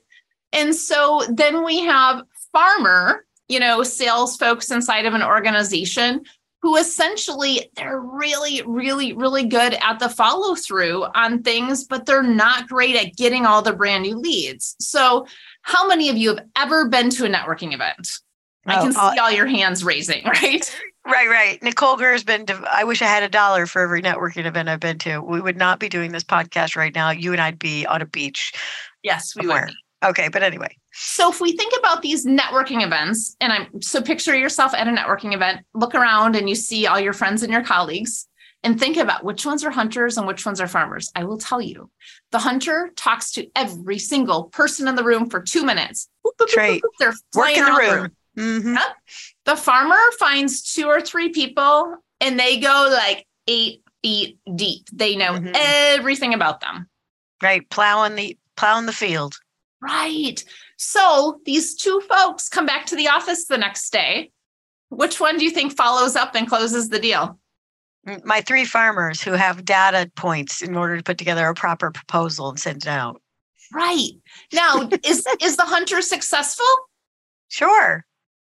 And 0.52 0.74
so 0.74 1.22
then 1.28 1.64
we 1.64 1.80
have 1.80 2.22
farmer, 2.52 3.24
you 3.48 3.60
know, 3.60 3.82
sales 3.82 4.36
folks 4.36 4.70
inside 4.70 5.04
of 5.04 5.14
an 5.14 5.22
organization 5.22 6.24
who 6.64 6.78
essentially 6.78 7.70
they're 7.76 8.00
really 8.00 8.62
really 8.62 9.12
really 9.12 9.44
good 9.44 9.74
at 9.82 9.98
the 9.98 10.08
follow 10.08 10.54
through 10.54 11.04
on 11.14 11.42
things 11.42 11.84
but 11.84 12.06
they're 12.06 12.22
not 12.22 12.66
great 12.66 12.96
at 12.96 13.14
getting 13.16 13.44
all 13.44 13.60
the 13.60 13.74
brand 13.74 14.02
new 14.02 14.16
leads. 14.16 14.74
So 14.80 15.26
how 15.60 15.86
many 15.86 16.08
of 16.08 16.16
you 16.16 16.30
have 16.30 16.46
ever 16.56 16.88
been 16.88 17.10
to 17.10 17.26
a 17.26 17.28
networking 17.28 17.74
event? 17.74 18.08
I 18.64 18.76
can 18.76 18.94
oh, 18.96 18.98
uh, 18.98 19.12
see 19.12 19.18
all 19.18 19.30
your 19.30 19.46
hands 19.46 19.84
raising 19.84 20.24
right? 20.26 20.80
Right 21.04 21.28
right. 21.28 21.62
Nicole 21.62 21.98
has 21.98 22.24
been 22.24 22.46
i 22.72 22.82
wish 22.82 23.02
i 23.02 23.06
had 23.06 23.22
a 23.22 23.28
dollar 23.28 23.66
for 23.66 23.82
every 23.82 24.00
networking 24.00 24.46
event 24.46 24.70
i've 24.70 24.80
been 24.80 24.96
to. 25.00 25.20
We 25.20 25.42
would 25.42 25.58
not 25.58 25.80
be 25.80 25.90
doing 25.90 26.12
this 26.12 26.24
podcast 26.24 26.76
right 26.76 26.94
now. 26.94 27.10
You 27.10 27.32
and 27.32 27.42
i'd 27.42 27.58
be 27.58 27.84
on 27.84 28.00
a 28.00 28.06
beach 28.06 28.54
yes 29.02 29.36
we 29.36 29.42
somewhere. 29.42 29.66
would 29.66 29.74
Okay, 30.04 30.28
but 30.28 30.42
anyway. 30.42 30.76
So 30.96 31.30
if 31.30 31.40
we 31.40 31.56
think 31.56 31.72
about 31.78 32.02
these 32.02 32.24
networking 32.24 32.84
events, 32.84 33.36
and 33.40 33.52
I'm 33.52 33.82
so 33.82 34.00
picture 34.00 34.36
yourself 34.36 34.74
at 34.74 34.86
a 34.86 34.92
networking 34.92 35.34
event, 35.34 35.66
look 35.74 35.94
around 35.94 36.36
and 36.36 36.48
you 36.48 36.54
see 36.54 36.86
all 36.86 37.00
your 37.00 37.12
friends 37.12 37.42
and 37.42 37.52
your 37.52 37.64
colleagues, 37.64 38.28
and 38.62 38.78
think 38.78 38.96
about 38.96 39.24
which 39.24 39.44
ones 39.44 39.64
are 39.64 39.70
hunters 39.70 40.16
and 40.16 40.26
which 40.26 40.46
ones 40.46 40.60
are 40.60 40.66
farmers. 40.66 41.10
I 41.14 41.24
will 41.24 41.36
tell 41.36 41.60
you, 41.60 41.90
the 42.30 42.38
hunter 42.38 42.92
talks 42.96 43.32
to 43.32 43.48
every 43.54 43.98
single 43.98 44.44
person 44.44 44.88
in 44.88 44.94
the 44.94 45.04
room 45.04 45.28
for 45.28 45.40
two 45.40 45.64
minutes. 45.64 46.08
Right. 46.56 46.80
They're 46.98 47.12
flying 47.32 47.58
Work 47.60 47.68
in 47.68 47.74
the 47.74 47.96
room. 47.96 48.10
Mm-hmm. 48.38 48.74
Yep. 48.74 48.96
The 49.44 49.56
farmer 49.56 50.00
finds 50.18 50.72
two 50.72 50.86
or 50.86 51.00
three 51.00 51.28
people 51.28 51.96
and 52.20 52.38
they 52.38 52.58
go 52.58 52.88
like 52.90 53.26
eight 53.46 53.82
feet 54.02 54.38
deep. 54.54 54.88
They 54.92 55.14
know 55.16 55.34
mm-hmm. 55.34 55.52
everything 55.54 56.34
about 56.34 56.60
them. 56.60 56.88
Right. 57.42 57.68
Plowing 57.68 58.16
the 58.16 58.38
plowing 58.56 58.86
the 58.86 58.92
field. 58.92 59.34
Right. 59.80 60.42
So 60.76 61.40
these 61.44 61.74
two 61.74 62.00
folks 62.08 62.48
come 62.48 62.66
back 62.66 62.86
to 62.86 62.96
the 62.96 63.08
office 63.08 63.46
the 63.46 63.58
next 63.58 63.92
day. 63.92 64.32
Which 64.90 65.20
one 65.20 65.38
do 65.38 65.44
you 65.44 65.50
think 65.50 65.76
follows 65.76 66.16
up 66.16 66.34
and 66.34 66.48
closes 66.48 66.88
the 66.88 66.98
deal? 66.98 67.38
Mm, 68.06 68.24
my 68.24 68.40
three 68.40 68.64
farmers 68.64 69.22
who 69.22 69.32
have 69.32 69.64
data 69.64 70.10
points 70.14 70.62
in 70.62 70.76
order 70.76 70.96
to 70.96 71.02
put 71.02 71.18
together 71.18 71.46
a 71.48 71.54
proper 71.54 71.90
proposal 71.90 72.50
and 72.50 72.58
send 72.58 72.78
it 72.78 72.88
out. 72.88 73.20
Right. 73.72 74.10
Now, 74.52 74.88
is 75.04 75.26
is 75.40 75.56
the 75.56 75.64
hunter 75.64 76.02
successful? 76.02 76.66
Sure. 77.48 78.04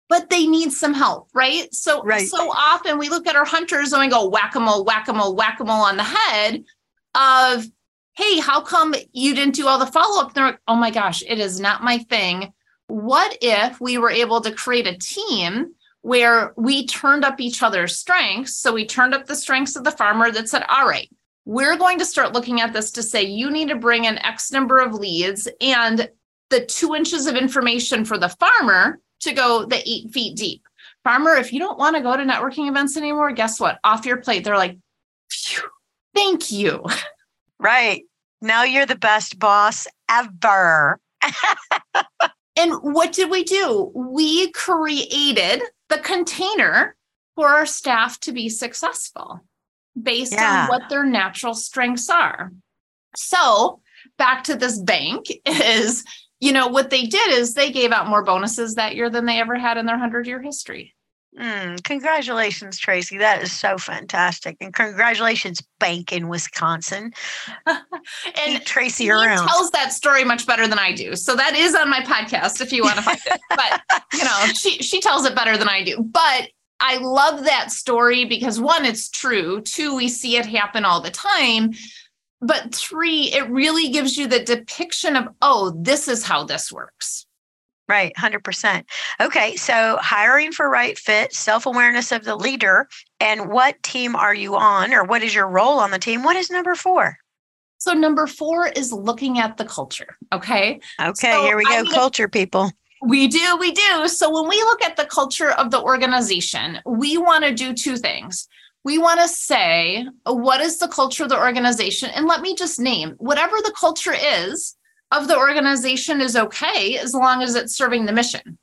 But 0.09 0.31
they 0.31 0.47
need 0.47 0.73
some 0.73 0.95
help, 0.95 1.29
right? 1.35 1.73
So 1.75 2.03
right. 2.03 2.27
so 2.27 2.51
often 2.51 2.99
we 2.99 3.11
look 3.11 3.27
at 3.27 3.37
our 3.37 3.45
hunters 3.45 3.93
and 3.93 4.01
we 4.01 4.09
go 4.09 4.27
whack-a-mole, 4.29 4.85
whack-a-mole, 4.85 5.37
whack-a-mole 5.37 5.85
on 5.85 5.99
the 5.99 6.05
head 6.05 6.65
of 7.15 7.67
hey, 8.19 8.41
how 8.41 8.61
come 8.61 8.97
you 9.13 9.33
didn't 9.33 9.55
do 9.55 9.69
all 9.69 9.79
the 9.79 9.87
follow 9.87 10.21
up? 10.21 10.35
They're 10.35 10.47
like, 10.47 10.61
oh 10.67 10.75
my 10.75 10.91
gosh, 10.91 11.23
it 11.25 11.39
is 11.39 11.61
not 11.61 11.85
my 11.85 11.99
thing. 11.99 12.53
What 12.89 13.39
if 13.41 13.81
we 13.81 13.97
were 13.97 14.11
able 14.11 14.41
to 14.41 14.51
create 14.51 14.89
a 14.89 14.99
team 14.99 15.73
where 16.03 16.53
we 16.57 16.85
turned 16.85 17.25
up 17.25 17.41
each 17.41 17.63
other's 17.63 17.97
strengths? 17.97 18.57
So 18.57 18.73
we 18.73 18.87
turned 18.87 19.15
up 19.15 19.27
the 19.27 19.37
strengths 19.37 19.77
of 19.77 19.85
the 19.85 19.93
farmer 19.93 20.33
that 20.33 20.49
said, 20.49 20.65
all 20.69 20.89
right, 20.89 21.09
we're 21.45 21.77
going 21.77 22.01
to 22.01 22.05
start 22.05 22.33
looking 22.33 22.61
at 22.61 22.73
this 22.73 22.91
to 22.93 23.05
say 23.05 23.23
you 23.23 23.53
need 23.53 23.69
to 23.69 23.77
bring 23.77 24.05
in 24.05 24.19
X 24.19 24.51
number 24.51 24.79
of 24.79 24.95
leads 24.95 25.47
and 25.61 26.11
the 26.51 26.65
two 26.65 26.97
inches 26.97 27.29
of 27.29 27.37
information 27.37 28.05
for 28.05 28.19
the 28.19 28.31
farmer 28.31 28.99
to 29.21 29.33
go 29.33 29.65
the 29.65 29.89
eight 29.89 30.11
feet 30.11 30.37
deep. 30.37 30.63
Farmer, 31.05 31.37
if 31.37 31.53
you 31.53 31.61
don't 31.61 31.79
want 31.79 31.95
to 31.95 32.03
go 32.03 32.17
to 32.17 32.25
networking 32.25 32.69
events 32.69 32.97
anymore, 32.97 33.31
guess 33.31 33.61
what? 33.61 33.79
Off 33.85 34.05
your 34.05 34.17
plate. 34.17 34.43
They're 34.43 34.57
like, 34.57 34.77
thank 36.17 36.51
you. 36.51 36.85
Right. 37.61 38.05
Now 38.40 38.62
you're 38.62 38.87
the 38.87 38.97
best 38.97 39.38
boss 39.38 39.87
ever. 40.09 41.00
and 42.57 42.73
what 42.83 43.12
did 43.12 43.30
we 43.30 43.45
do? 43.45 43.90
We 43.95 44.52
created 44.52 45.62
the 45.88 45.99
container 45.99 46.97
for 47.35 47.49
our 47.49 47.66
staff 47.66 48.21
to 48.21 48.33
be 48.33 48.49
successful 48.49 49.40
based 50.00 50.33
yeah. 50.33 50.62
on 50.62 50.68
what 50.68 50.88
their 50.88 51.04
natural 51.04 51.54
strengths 51.54 52.09
are. 52.09 52.52
So, 53.16 53.80
back 54.16 54.45
to 54.45 54.54
this 54.54 54.78
bank 54.78 55.26
is, 55.47 56.04
you 56.40 56.52
know, 56.52 56.68
what 56.68 56.90
they 56.90 57.07
did 57.07 57.33
is 57.33 57.54
they 57.54 57.73
gave 57.73 57.90
out 57.90 58.09
more 58.09 58.25
bonuses 58.25 58.75
that 58.75 58.95
year 58.95 59.11
than 59.11 59.26
they 59.26 59.40
ever 59.40 59.57
had 59.57 59.76
in 59.76 59.87
their 59.87 59.97
100 59.97 60.26
year 60.26 60.40
history. 60.40 60.95
Mm, 61.38 61.83
congratulations, 61.85 62.80
Traci. 62.80 63.18
That 63.18 63.42
is 63.42 63.52
so 63.52 63.78
fantastic. 63.78 64.57
And 64.61 64.75
congratulations, 64.75 65.62
Bank 65.78 66.12
in 66.12 66.28
Wisconsin. 66.28 67.12
and 67.66 68.62
Traci 68.64 69.09
around. 69.09 69.47
tells 69.47 69.71
that 69.71 69.92
story 69.92 70.25
much 70.25 70.47
better 70.47 70.66
than 70.66 70.80
I 70.80 70.92
do. 70.92 71.14
So 71.14 71.37
that 71.37 71.54
is 71.54 71.76
on 71.76 71.88
my 71.88 72.00
podcast 72.00 72.61
if 72.61 72.73
you 72.73 72.83
want 72.83 72.97
to 72.97 73.02
find 73.02 73.21
it. 73.26 73.40
But 73.50 74.02
you 74.12 74.25
know, 74.25 74.47
she 74.54 74.78
she 74.83 75.00
tells 75.00 75.25
it 75.26 75.35
better 75.35 75.57
than 75.57 75.68
I 75.68 75.85
do. 75.85 76.02
But 76.02 76.49
I 76.80 76.99
love 76.99 77.45
that 77.45 77.71
story 77.71 78.25
because 78.25 78.61
one, 78.61 78.85
it's 78.85 79.09
true. 79.09 79.61
Two, 79.61 79.95
we 79.95 80.09
see 80.09 80.37
it 80.37 80.47
happen 80.47 80.85
all 80.85 81.00
the 81.00 81.11
time. 81.11 81.73
But 82.40 82.75
three, 82.75 83.33
it 83.33 83.49
really 83.50 83.90
gives 83.90 84.16
you 84.16 84.28
the 84.28 84.45
depiction 84.45 85.16
of, 85.16 85.28
oh, 85.42 85.76
this 85.76 86.07
is 86.07 86.25
how 86.25 86.45
this 86.45 86.71
works. 86.71 87.26
Right, 87.88 88.12
100%. 88.18 88.85
Okay, 89.21 89.57
so 89.57 89.97
hiring 90.00 90.52
for 90.52 90.68
right 90.68 90.99
fit, 90.99 91.33
self 91.33 91.64
awareness 91.64 92.12
of 92.12 92.25
the 92.25 92.37
leader, 92.37 92.87
and 93.18 93.50
what 93.50 93.83
team 93.83 94.14
are 94.14 94.35
you 94.35 94.57
on 94.57 94.92
or 94.92 95.04
what 95.04 95.23
is 95.23 95.35
your 95.35 95.49
role 95.49 95.78
on 95.78 95.90
the 95.90 95.99
team? 95.99 96.23
What 96.23 96.37
is 96.37 96.50
number 96.50 96.75
four? 96.75 97.16
So, 97.78 97.95
number 97.95 98.26
four 98.26 98.66
is 98.68 98.92
looking 98.92 99.38
at 99.38 99.57
the 99.57 99.64
culture. 99.64 100.16
Okay. 100.33 100.80
Okay, 101.00 101.33
so 101.33 101.42
here 101.42 101.57
we 101.57 101.64
go. 101.64 101.85
culture, 101.85 102.28
people. 102.28 102.71
We 103.00 103.28
do, 103.28 103.57
we 103.59 103.71
do. 103.73 104.09
So, 104.09 104.30
when 104.35 104.49
we 104.49 104.57
look 104.57 104.83
at 104.83 104.97
the 104.97 105.07
culture 105.07 105.52
of 105.52 105.71
the 105.71 105.80
organization, 105.80 106.80
we 106.85 107.16
want 107.16 107.45
to 107.45 107.54
do 107.54 107.73
two 107.73 107.97
things. 107.97 108.49
We 108.85 108.99
want 108.99 109.21
to 109.21 109.28
say, 109.28 110.07
what 110.25 110.61
is 110.61 110.78
the 110.78 110.88
culture 110.88 111.23
of 111.23 111.28
the 111.28 111.38
organization? 111.38 112.11
And 112.14 112.26
let 112.26 112.42
me 112.42 112.54
just 112.54 112.80
name 112.80 113.14
whatever 113.18 113.57
the 113.59 113.75
culture 113.78 114.14
is, 114.14 114.75
of 115.11 115.29
the 115.29 115.37
organization 115.37 116.21
is 116.21 116.37
okay 116.37 116.99
as 116.99 117.15
long 117.15 117.43
as 117.43 117.55
it's 117.55 117.77
serving 117.77 118.07
the 118.07 118.12
mission. 118.12 118.59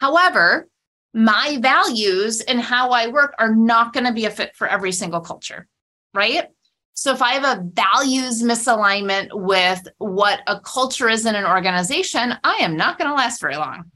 However, 0.00 0.68
my 1.14 1.58
values 1.60 2.40
and 2.40 2.60
how 2.60 2.90
I 2.90 3.08
work 3.08 3.34
are 3.38 3.54
not 3.54 3.92
going 3.92 4.06
to 4.06 4.12
be 4.12 4.26
a 4.26 4.30
fit 4.30 4.54
for 4.54 4.68
every 4.68 4.92
single 4.92 5.20
culture, 5.20 5.66
right? 6.14 6.46
So 6.94 7.12
if 7.12 7.22
I 7.22 7.34
have 7.34 7.58
a 7.58 7.62
values 7.62 8.42
misalignment 8.42 9.28
with 9.32 9.80
what 9.98 10.40
a 10.46 10.60
culture 10.60 11.08
is 11.08 11.26
in 11.26 11.34
an 11.34 11.44
organization, 11.44 12.34
I 12.42 12.56
am 12.56 12.76
not 12.76 12.98
going 12.98 13.08
to 13.08 13.14
last 13.14 13.40
very 13.40 13.56
long, 13.56 13.90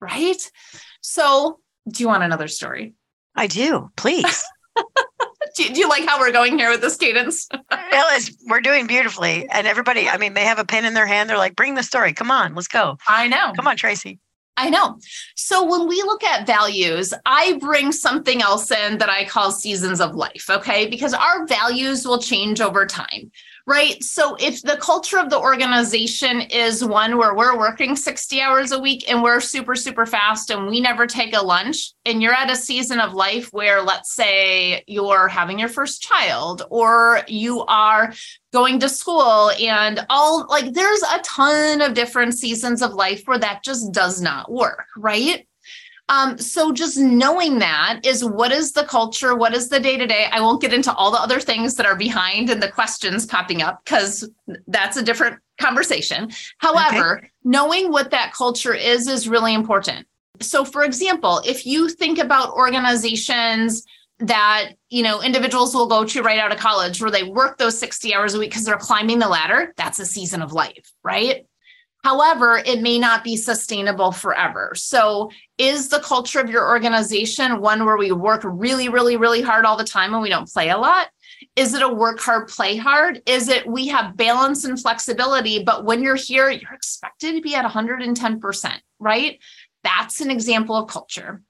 right? 0.00 0.50
So, 1.00 1.58
do 1.88 2.02
you 2.02 2.08
want 2.08 2.22
another 2.22 2.48
story? 2.48 2.94
I 3.34 3.46
do, 3.46 3.90
please. 3.96 4.44
do, 5.56 5.68
do, 5.68 5.80
you 5.80 5.88
like 5.88 6.04
how 6.04 6.18
we're 6.18 6.32
going 6.32 6.58
here 6.58 6.70
with 6.70 6.80
this 6.80 6.96
cadence? 6.96 7.48
well, 7.70 8.20
we're 8.46 8.60
doing 8.60 8.86
beautifully. 8.86 9.48
And 9.50 9.66
everybody, 9.66 10.08
I 10.08 10.16
mean, 10.16 10.34
they 10.34 10.44
have 10.44 10.58
a 10.58 10.64
pen 10.64 10.84
in 10.84 10.94
their 10.94 11.06
hand. 11.06 11.28
They're 11.28 11.38
like, 11.38 11.56
bring 11.56 11.74
the 11.74 11.82
story. 11.82 12.12
Come 12.12 12.30
on, 12.30 12.54
let's 12.54 12.68
go. 12.68 12.96
I 13.06 13.28
know. 13.28 13.52
Come 13.54 13.66
on, 13.66 13.76
Traci. 13.76 14.18
I 14.56 14.68
know. 14.68 14.98
So 15.34 15.64
when 15.64 15.88
we 15.88 16.02
look 16.02 16.22
at 16.22 16.46
values, 16.46 17.14
I 17.24 17.58
bring 17.58 17.90
something 17.90 18.42
else 18.42 18.70
in 18.70 18.98
that 18.98 19.08
I 19.08 19.24
call 19.24 19.50
seasons 19.50 20.00
of 20.00 20.14
life, 20.14 20.46
okay? 20.50 20.86
Because 20.86 21.14
our 21.14 21.46
values 21.46 22.06
will 22.06 22.18
change 22.18 22.60
over 22.60 22.84
time. 22.84 23.30
Right? 23.66 24.02
So 24.02 24.36
if 24.40 24.62
the 24.62 24.76
culture 24.76 25.18
of 25.18 25.30
the 25.30 25.38
organization 25.38 26.40
is 26.42 26.84
one 26.84 27.16
where 27.16 27.34
we're 27.34 27.56
working 27.56 27.96
60 27.96 28.40
hours 28.40 28.72
a 28.72 28.78
week 28.78 29.10
and 29.10 29.22
we're 29.22 29.40
super, 29.40 29.74
super 29.74 30.06
fast 30.06 30.50
and 30.50 30.66
we 30.66 30.80
never 30.80 31.06
take 31.06 31.36
a 31.36 31.42
lunch, 31.42 31.92
and 32.04 32.22
you're 32.22 32.34
at 32.34 32.50
a 32.50 32.56
season 32.56 33.00
of 33.00 33.14
life 33.14 33.48
where, 33.52 33.82
let's 33.82 34.14
say, 34.14 34.82
you're 34.86 35.28
having 35.28 35.58
your 35.58 35.68
first 35.68 36.02
child 36.02 36.62
or 36.70 37.20
you 37.28 37.62
are 37.66 38.12
going 38.52 38.78
to 38.80 38.88
school 38.88 39.50
and 39.60 40.04
all 40.10 40.46
like 40.48 40.72
there's 40.72 41.02
a 41.02 41.20
ton 41.20 41.80
of 41.80 41.94
different 41.94 42.34
seasons 42.34 42.82
of 42.82 42.92
life 42.92 43.22
where 43.24 43.38
that 43.38 43.62
just 43.64 43.92
does 43.92 44.20
not 44.20 44.50
work, 44.50 44.86
right? 44.96 45.46
Um, 46.12 46.36
so 46.36 46.72
just 46.72 46.98
knowing 46.98 47.58
that 47.60 48.00
is 48.04 48.22
what 48.22 48.52
is 48.52 48.72
the 48.72 48.84
culture, 48.84 49.34
what 49.34 49.54
is 49.54 49.70
the 49.70 49.80
day 49.80 49.96
to 49.96 50.06
day. 50.06 50.26
I 50.30 50.42
won't 50.42 50.60
get 50.60 50.74
into 50.74 50.92
all 50.92 51.10
the 51.10 51.16
other 51.16 51.40
things 51.40 51.74
that 51.76 51.86
are 51.86 51.96
behind 51.96 52.50
and 52.50 52.62
the 52.62 52.70
questions 52.70 53.24
popping 53.24 53.62
up 53.62 53.82
because 53.82 54.28
that's 54.66 54.98
a 54.98 55.02
different 55.02 55.40
conversation. 55.58 56.30
However, 56.58 57.18
okay. 57.18 57.30
knowing 57.44 57.90
what 57.90 58.10
that 58.10 58.34
culture 58.34 58.74
is 58.74 59.08
is 59.08 59.26
really 59.26 59.54
important. 59.54 60.06
So, 60.42 60.66
for 60.66 60.84
example, 60.84 61.40
if 61.46 61.64
you 61.64 61.88
think 61.88 62.18
about 62.18 62.52
organizations 62.52 63.82
that 64.18 64.72
you 64.90 65.02
know 65.02 65.22
individuals 65.22 65.74
will 65.74 65.86
go 65.86 66.04
to 66.04 66.22
right 66.22 66.38
out 66.38 66.52
of 66.52 66.58
college 66.58 67.00
where 67.00 67.10
they 67.10 67.24
work 67.24 67.56
those 67.56 67.78
60 67.78 68.14
hours 68.14 68.34
a 68.34 68.38
week 68.38 68.50
because 68.50 68.64
they're 68.64 68.76
climbing 68.76 69.18
the 69.18 69.26
ladder 69.26 69.72
that's 69.76 69.98
a 69.98 70.06
season 70.06 70.42
of 70.42 70.52
life 70.52 70.92
right 71.02 71.46
However, 72.04 72.60
it 72.64 72.82
may 72.82 72.98
not 72.98 73.22
be 73.22 73.36
sustainable 73.36 74.10
forever. 74.10 74.72
So, 74.74 75.30
is 75.56 75.88
the 75.88 76.00
culture 76.00 76.40
of 76.40 76.50
your 76.50 76.68
organization 76.68 77.60
one 77.60 77.84
where 77.84 77.96
we 77.96 78.10
work 78.10 78.42
really, 78.44 78.88
really, 78.88 79.16
really 79.16 79.40
hard 79.40 79.64
all 79.64 79.76
the 79.76 79.84
time 79.84 80.12
and 80.12 80.22
we 80.22 80.28
don't 80.28 80.50
play 80.50 80.70
a 80.70 80.78
lot? 80.78 81.08
Is 81.54 81.74
it 81.74 81.82
a 81.82 81.88
work 81.88 82.18
hard, 82.18 82.48
play 82.48 82.76
hard? 82.76 83.22
Is 83.26 83.48
it 83.48 83.66
we 83.66 83.86
have 83.88 84.16
balance 84.16 84.64
and 84.64 84.80
flexibility, 84.80 85.62
but 85.62 85.84
when 85.84 86.02
you're 86.02 86.16
here, 86.16 86.50
you're 86.50 86.74
expected 86.74 87.34
to 87.34 87.40
be 87.40 87.54
at 87.54 87.64
110%, 87.64 88.72
right? 88.98 89.38
That's 89.84 90.20
an 90.20 90.30
example 90.30 90.74
of 90.74 90.88
culture. 90.88 91.42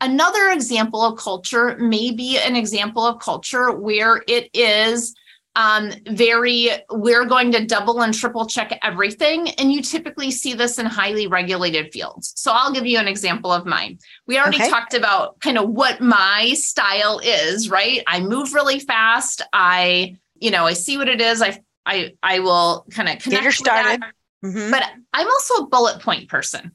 Another 0.00 0.50
example 0.50 1.02
of 1.02 1.18
culture 1.18 1.76
may 1.78 2.12
be 2.12 2.38
an 2.38 2.56
example 2.56 3.04
of 3.04 3.18
culture 3.18 3.72
where 3.72 4.22
it 4.26 4.48
is 4.54 5.14
um, 5.58 5.90
very, 6.06 6.70
we're 6.88 7.24
going 7.24 7.50
to 7.50 7.66
double 7.66 8.02
and 8.02 8.14
triple 8.14 8.46
check 8.46 8.78
everything. 8.80 9.48
And 9.50 9.72
you 9.72 9.82
typically 9.82 10.30
see 10.30 10.54
this 10.54 10.78
in 10.78 10.86
highly 10.86 11.26
regulated 11.26 11.92
fields. 11.92 12.32
So 12.36 12.52
I'll 12.54 12.72
give 12.72 12.86
you 12.86 12.96
an 12.98 13.08
example 13.08 13.52
of 13.52 13.66
mine. 13.66 13.98
We 14.28 14.38
already 14.38 14.58
okay. 14.58 14.70
talked 14.70 14.94
about 14.94 15.40
kind 15.40 15.58
of 15.58 15.68
what 15.68 16.00
my 16.00 16.54
style 16.54 17.18
is, 17.18 17.70
right? 17.70 18.04
I 18.06 18.20
move 18.20 18.54
really 18.54 18.78
fast. 18.78 19.42
I, 19.52 20.16
you 20.36 20.52
know, 20.52 20.64
I 20.64 20.74
see 20.74 20.96
what 20.96 21.08
it 21.08 21.20
is. 21.20 21.42
I, 21.42 21.60
I, 21.84 22.14
I 22.22 22.38
will 22.38 22.86
kind 22.92 23.08
of 23.08 23.18
connect. 23.18 23.42
Get 23.42 23.52
started. 23.54 24.04
Mm-hmm. 24.44 24.70
But 24.70 24.84
I'm 25.12 25.26
also 25.26 25.64
a 25.64 25.66
bullet 25.66 26.00
point 26.00 26.28
person. 26.28 26.70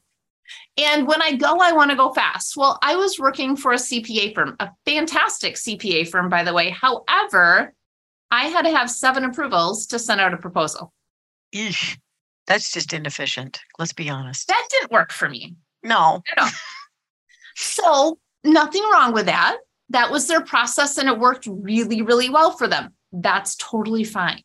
And 0.76 1.06
when 1.06 1.22
I 1.22 1.36
go, 1.36 1.56
I 1.58 1.72
want 1.72 1.90
to 1.90 1.96
go 1.96 2.12
fast. 2.12 2.54
Well, 2.54 2.78
I 2.82 2.96
was 2.96 3.18
working 3.18 3.56
for 3.56 3.72
a 3.72 3.76
CPA 3.76 4.34
firm, 4.34 4.56
a 4.60 4.68
fantastic 4.84 5.54
CPA 5.54 6.06
firm, 6.10 6.28
by 6.28 6.44
the 6.44 6.52
way. 6.52 6.68
However, 6.68 7.72
I 8.34 8.46
had 8.46 8.62
to 8.62 8.70
have 8.76 8.90
seven 8.90 9.24
approvals 9.24 9.86
to 9.86 9.98
send 9.98 10.20
out 10.20 10.34
a 10.34 10.36
proposal. 10.36 10.92
Eesh, 11.54 11.96
that's 12.48 12.72
just 12.72 12.92
inefficient. 12.92 13.60
Let's 13.78 13.92
be 13.92 14.10
honest. 14.10 14.48
That 14.48 14.66
didn't 14.70 14.90
work 14.90 15.12
for 15.12 15.28
me. 15.28 15.54
No. 15.84 16.20
no. 16.36 16.48
so, 17.54 18.18
nothing 18.42 18.82
wrong 18.92 19.12
with 19.12 19.26
that. 19.26 19.58
That 19.90 20.10
was 20.10 20.26
their 20.26 20.40
process 20.40 20.98
and 20.98 21.08
it 21.08 21.20
worked 21.20 21.46
really, 21.46 22.02
really 22.02 22.28
well 22.28 22.50
for 22.50 22.66
them. 22.66 22.92
That's 23.12 23.54
totally 23.54 24.02
fine. 24.02 24.42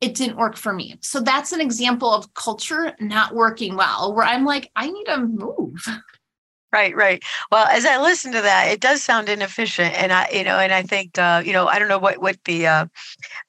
It 0.00 0.14
didn't 0.14 0.36
work 0.36 0.56
for 0.56 0.72
me. 0.72 0.98
So, 1.02 1.20
that's 1.20 1.50
an 1.50 1.60
example 1.60 2.14
of 2.14 2.32
culture 2.34 2.94
not 3.00 3.34
working 3.34 3.74
well, 3.74 4.14
where 4.14 4.26
I'm 4.26 4.44
like, 4.44 4.70
I 4.76 4.88
need 4.88 5.06
to 5.06 5.18
move. 5.18 5.84
Right, 6.74 6.96
right. 6.96 7.22
Well, 7.52 7.68
as 7.68 7.86
I 7.86 7.98
listen 8.00 8.32
to 8.32 8.40
that, 8.40 8.66
it 8.72 8.80
does 8.80 9.00
sound 9.00 9.28
inefficient, 9.28 9.94
and 9.94 10.12
I, 10.12 10.28
you 10.32 10.42
know, 10.42 10.58
and 10.58 10.72
I 10.72 10.82
think, 10.82 11.16
uh, 11.16 11.40
you 11.46 11.52
know, 11.52 11.68
I 11.68 11.78
don't 11.78 11.86
know 11.86 12.00
what 12.00 12.20
what 12.20 12.36
the 12.46 12.66
uh, 12.66 12.86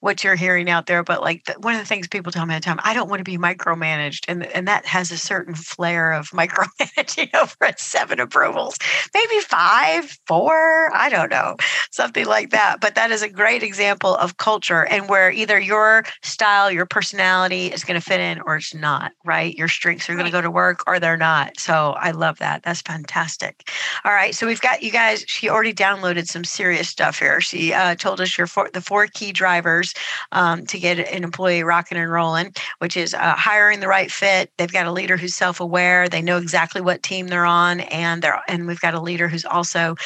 what 0.00 0.24
you're 0.24 0.36
hearing 0.36 0.70
out 0.70 0.86
there, 0.86 1.02
but 1.02 1.22
like 1.22 1.44
the, 1.46 1.54
one 1.54 1.74
of 1.74 1.80
the 1.80 1.86
things 1.86 2.08
people 2.08 2.32
tell 2.32 2.46
me 2.46 2.54
all 2.54 2.60
the 2.60 2.64
time, 2.64 2.80
I 2.84 2.94
don't 2.94 3.10
want 3.10 3.20
to 3.20 3.24
be 3.24 3.38
micromanaged, 3.38 4.26
and 4.28 4.46
and 4.46 4.68
that 4.68 4.86
has 4.86 5.12
a 5.12 5.18
certain 5.18 5.54
flair 5.56 6.12
of 6.12 6.28
micromanaging 6.34 7.34
over 7.34 7.56
at 7.62 7.80
seven 7.80 8.20
approvals, 8.20 8.78
maybe 9.14 9.40
five, 9.40 10.16
four, 10.26 10.90
I 10.94 11.08
don't 11.08 11.30
know, 11.30 11.56
something 11.90 12.26
like 12.26 12.50
that. 12.50 12.80
But 12.80 12.94
that 12.96 13.10
is 13.10 13.22
a 13.22 13.28
great 13.28 13.62
example 13.64 14.16
of 14.16 14.36
culture, 14.38 14.84
and 14.86 15.08
where 15.08 15.30
either 15.32 15.58
your 15.58 16.04
style, 16.22 16.70
your 16.70 16.86
personality 16.86 17.68
is 17.68 17.84
going 17.84 18.00
to 18.00 18.04
fit 18.06 18.20
in, 18.20 18.40
or 18.42 18.56
it's 18.56 18.74
not. 18.74 19.12
Right, 19.24 19.56
your 19.56 19.68
strengths 19.68 20.08
are 20.10 20.14
going 20.14 20.26
to 20.26 20.32
go 20.32 20.42
to 20.42 20.50
work, 20.50 20.84
or 20.86 21.00
they're 21.00 21.16
not. 21.16 21.58
So 21.58 21.94
I 21.98 22.12
love 22.12 22.38
that. 22.38 22.62
That's 22.62 22.82
fantastic 22.82 23.15
fantastic. 23.16 23.70
All 24.04 24.12
right, 24.12 24.34
so 24.34 24.46
we've 24.46 24.60
got 24.60 24.82
you 24.82 24.90
guys. 24.90 25.24
She 25.26 25.48
already 25.48 25.72
downloaded 25.72 26.26
some 26.26 26.44
serious 26.44 26.88
stuff 26.88 27.18
here. 27.18 27.40
She 27.40 27.72
uh, 27.72 27.94
told 27.94 28.20
us 28.20 28.36
your 28.36 28.46
four, 28.46 28.68
the 28.72 28.82
four 28.82 29.06
key 29.06 29.32
drivers 29.32 29.94
um, 30.32 30.66
to 30.66 30.78
get 30.78 30.98
an 30.98 31.24
employee 31.24 31.62
rocking 31.62 31.96
and 31.96 32.10
rolling, 32.10 32.52
which 32.78 32.96
is 32.96 33.14
uh, 33.14 33.34
hiring 33.34 33.80
the 33.80 33.88
right 33.88 34.10
fit. 34.10 34.50
They've 34.58 34.72
got 34.72 34.86
a 34.86 34.92
leader 34.92 35.16
who's 35.16 35.34
self-aware. 35.34 36.08
They 36.08 36.20
know 36.20 36.36
exactly 36.36 36.82
what 36.82 37.02
team 37.02 37.28
they're 37.28 37.46
on, 37.46 37.80
and 37.80 38.22
they're 38.22 38.40
and 38.48 38.66
we've 38.66 38.80
got 38.80 38.94
a 38.94 39.00
leader 39.00 39.28
who's 39.28 39.46
also 39.46 39.96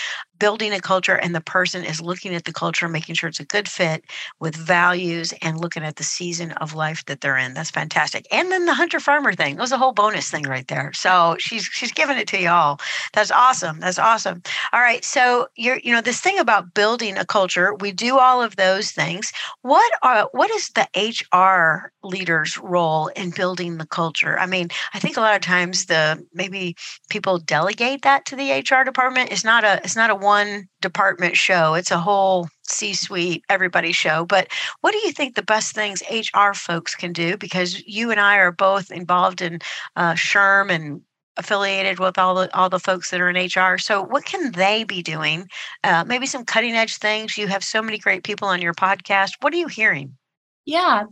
building 0.40 0.72
a 0.72 0.80
culture 0.80 1.14
and 1.14 1.34
the 1.34 1.40
person 1.40 1.84
is 1.84 2.00
looking 2.00 2.34
at 2.34 2.46
the 2.46 2.52
culture 2.52 2.88
making 2.88 3.14
sure 3.14 3.28
it's 3.28 3.38
a 3.38 3.44
good 3.44 3.68
fit 3.68 4.02
with 4.40 4.56
values 4.56 5.32
and 5.42 5.60
looking 5.60 5.84
at 5.84 5.96
the 5.96 6.02
season 6.02 6.50
of 6.52 6.74
life 6.74 7.04
that 7.04 7.20
they're 7.20 7.36
in. 7.36 7.54
That's 7.54 7.70
fantastic. 7.70 8.26
And 8.32 8.50
then 8.50 8.64
the 8.64 8.74
hunter 8.74 8.98
farmer 8.98 9.34
thing. 9.34 9.56
That 9.56 9.62
was 9.62 9.72
a 9.72 9.78
whole 9.78 9.92
bonus 9.92 10.30
thing 10.30 10.44
right 10.44 10.66
there. 10.66 10.92
So 10.94 11.36
she's 11.38 11.64
she's 11.64 11.92
giving 11.92 12.18
it 12.18 12.26
to 12.28 12.40
y'all. 12.40 12.80
That's 13.12 13.30
awesome. 13.30 13.78
That's 13.80 13.98
awesome. 13.98 14.42
All 14.72 14.80
right. 14.80 15.04
So 15.04 15.48
you're 15.56 15.78
you 15.84 15.92
know 15.92 16.00
this 16.00 16.20
thing 16.20 16.38
about 16.38 16.74
building 16.74 17.18
a 17.18 17.26
culture 17.26 17.74
we 17.74 17.92
do 17.92 18.18
all 18.18 18.42
of 18.42 18.56
those 18.56 18.90
things. 18.90 19.32
What 19.62 19.92
are 20.02 20.28
what 20.32 20.50
is 20.50 20.70
the 20.70 20.88
hr 21.32 21.92
leader's 22.02 22.56
role 22.56 23.08
in 23.08 23.30
building 23.30 23.76
the 23.76 23.86
culture? 23.86 24.38
I 24.38 24.46
mean 24.46 24.68
i 24.94 24.98
think 24.98 25.18
a 25.18 25.20
lot 25.20 25.36
of 25.36 25.42
times 25.42 25.86
the 25.86 26.24
maybe 26.32 26.76
people 27.10 27.38
delegate 27.38 28.02
that 28.02 28.24
to 28.26 28.36
the 28.36 28.50
hr 28.52 28.84
department. 28.84 29.32
It's 29.32 29.44
not 29.44 29.64
a 29.64 29.80
it's 29.84 29.96
not 29.96 30.08
a 30.08 30.14
one 30.14 30.29
one 30.30 30.68
department 30.80 31.36
show. 31.36 31.74
It's 31.74 31.90
a 31.90 31.98
whole 31.98 32.48
C 32.62 32.94
suite, 32.94 33.42
everybody 33.48 33.90
show. 33.90 34.24
But 34.24 34.46
what 34.80 34.92
do 34.92 34.98
you 34.98 35.10
think 35.10 35.34
the 35.34 35.42
best 35.42 35.74
things 35.74 36.04
HR 36.08 36.52
folks 36.54 36.94
can 36.94 37.12
do? 37.12 37.36
Because 37.36 37.84
you 37.84 38.12
and 38.12 38.20
I 38.20 38.36
are 38.36 38.52
both 38.52 38.92
involved 38.92 39.42
in 39.42 39.58
uh, 39.96 40.12
SHRM 40.12 40.70
and 40.70 41.00
affiliated 41.36 41.98
with 41.98 42.16
all 42.16 42.34
the 42.36 42.46
all 42.56 42.68
the 42.68 42.78
folks 42.78 43.10
that 43.10 43.20
are 43.20 43.28
in 43.28 43.50
HR. 43.50 43.76
So 43.78 44.02
what 44.02 44.24
can 44.24 44.52
they 44.52 44.84
be 44.84 45.02
doing? 45.02 45.48
Uh, 45.82 46.04
maybe 46.06 46.26
some 46.26 46.44
cutting 46.44 46.74
edge 46.74 46.98
things. 46.98 47.36
You 47.36 47.48
have 47.48 47.64
so 47.64 47.82
many 47.82 47.98
great 47.98 48.22
people 48.22 48.46
on 48.46 48.62
your 48.62 48.74
podcast. 48.74 49.32
What 49.40 49.52
are 49.52 49.62
you 49.64 49.68
hearing? 49.68 50.16
Yeah. 50.64 51.04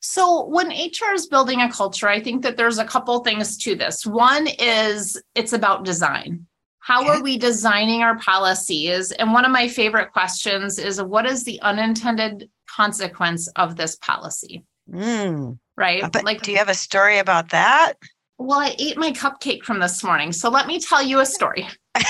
So 0.00 0.44
when 0.44 0.68
HR 0.68 1.14
is 1.14 1.26
building 1.28 1.62
a 1.62 1.72
culture, 1.72 2.08
I 2.08 2.20
think 2.20 2.42
that 2.42 2.58
there's 2.58 2.78
a 2.78 2.84
couple 2.84 3.18
things 3.20 3.56
to 3.64 3.74
this. 3.74 4.04
One 4.04 4.48
is 4.58 5.22
it's 5.34 5.54
about 5.54 5.86
design. 5.86 6.46
How 6.86 7.04
are 7.08 7.20
we 7.20 7.36
designing 7.36 8.04
our 8.04 8.16
policies? 8.16 9.10
And 9.10 9.32
one 9.32 9.44
of 9.44 9.50
my 9.50 9.66
favorite 9.66 10.12
questions 10.12 10.78
is 10.78 11.02
what 11.02 11.26
is 11.26 11.42
the 11.42 11.60
unintended 11.62 12.48
consequence 12.70 13.48
of 13.56 13.74
this 13.74 13.96
policy? 13.96 14.62
Mm. 14.88 15.58
Right? 15.76 16.04
But 16.12 16.22
like, 16.22 16.42
do 16.42 16.52
you 16.52 16.58
have 16.58 16.68
a 16.68 16.74
story 16.74 17.18
about 17.18 17.48
that? 17.50 17.94
Well, 18.38 18.60
I 18.60 18.76
ate 18.78 18.96
my 18.96 19.10
cupcake 19.10 19.64
from 19.64 19.80
this 19.80 20.04
morning. 20.04 20.30
So 20.30 20.48
let 20.48 20.68
me 20.68 20.78
tell 20.78 21.02
you 21.02 21.18
a 21.18 21.26
story. 21.26 21.66
okay. 21.96 22.06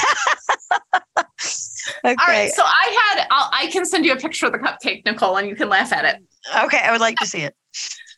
All 2.04 2.14
right. 2.28 2.52
So 2.52 2.62
I 2.62 3.14
had, 3.14 3.26
I'll, 3.30 3.48
I 3.54 3.68
can 3.68 3.86
send 3.86 4.04
you 4.04 4.12
a 4.12 4.16
picture 4.16 4.44
of 4.44 4.52
the 4.52 4.58
cupcake, 4.58 5.06
Nicole, 5.06 5.38
and 5.38 5.48
you 5.48 5.56
can 5.56 5.70
laugh 5.70 5.90
at 5.90 6.04
it. 6.04 6.22
Okay. 6.64 6.80
I 6.84 6.92
would 6.92 7.00
like 7.00 7.16
to 7.16 7.26
see 7.26 7.40
it. 7.40 7.56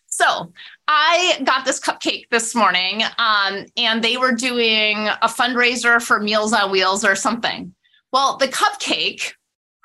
So 0.09 0.53
I 0.91 1.43
got 1.45 1.67
this 1.67 1.79
cupcake 1.79 2.31
this 2.31 2.55
morning, 2.55 3.03
um, 3.19 3.67
and 3.77 4.03
they 4.03 4.17
were 4.17 4.33
doing 4.33 5.07
a 5.07 5.29
fundraiser 5.29 6.01
for 6.01 6.19
Meals 6.19 6.55
on 6.55 6.71
Wheels 6.71 7.05
or 7.05 7.15
something. 7.15 7.75
Well, 8.11 8.39
the 8.39 8.49
cupcake 8.49 9.35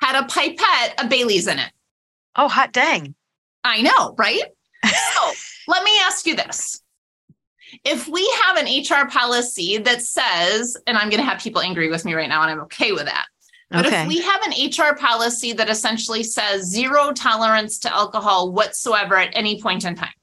had 0.01 0.15
a 0.15 0.25
pipette 0.25 1.03
of 1.03 1.09
Bailey's 1.09 1.47
in 1.47 1.59
it. 1.59 1.71
Oh, 2.37 2.47
hot 2.47 2.71
dang. 2.71 3.15
I 3.65 3.81
know, 3.81 4.15
right? 4.17 4.43
so 4.85 5.31
let 5.67 5.83
me 5.83 5.91
ask 6.03 6.25
you 6.25 6.37
this. 6.37 6.81
If 7.83 8.07
we 8.07 8.25
have 8.43 8.57
an 8.57 8.67
HR 8.67 9.09
policy 9.09 9.79
that 9.79 10.01
says, 10.03 10.77
and 10.87 10.97
I'm 10.97 11.09
going 11.09 11.21
to 11.21 11.29
have 11.29 11.41
people 11.41 11.61
angry 11.61 11.89
with 11.89 12.05
me 12.05 12.13
right 12.13 12.29
now, 12.29 12.43
and 12.43 12.51
I'm 12.51 12.61
okay 12.61 12.93
with 12.93 13.05
that. 13.05 13.25
But 13.71 13.87
okay. 13.87 14.03
if 14.03 14.07
we 14.07 14.21
have 14.21 14.41
an 14.43 14.51
HR 14.51 14.95
policy 14.95 15.51
that 15.53 15.69
essentially 15.69 16.23
says 16.23 16.63
zero 16.63 17.11
tolerance 17.11 17.77
to 17.79 17.93
alcohol 17.93 18.53
whatsoever 18.53 19.17
at 19.17 19.31
any 19.33 19.61
point 19.61 19.83
in 19.83 19.95
time, 19.95 20.13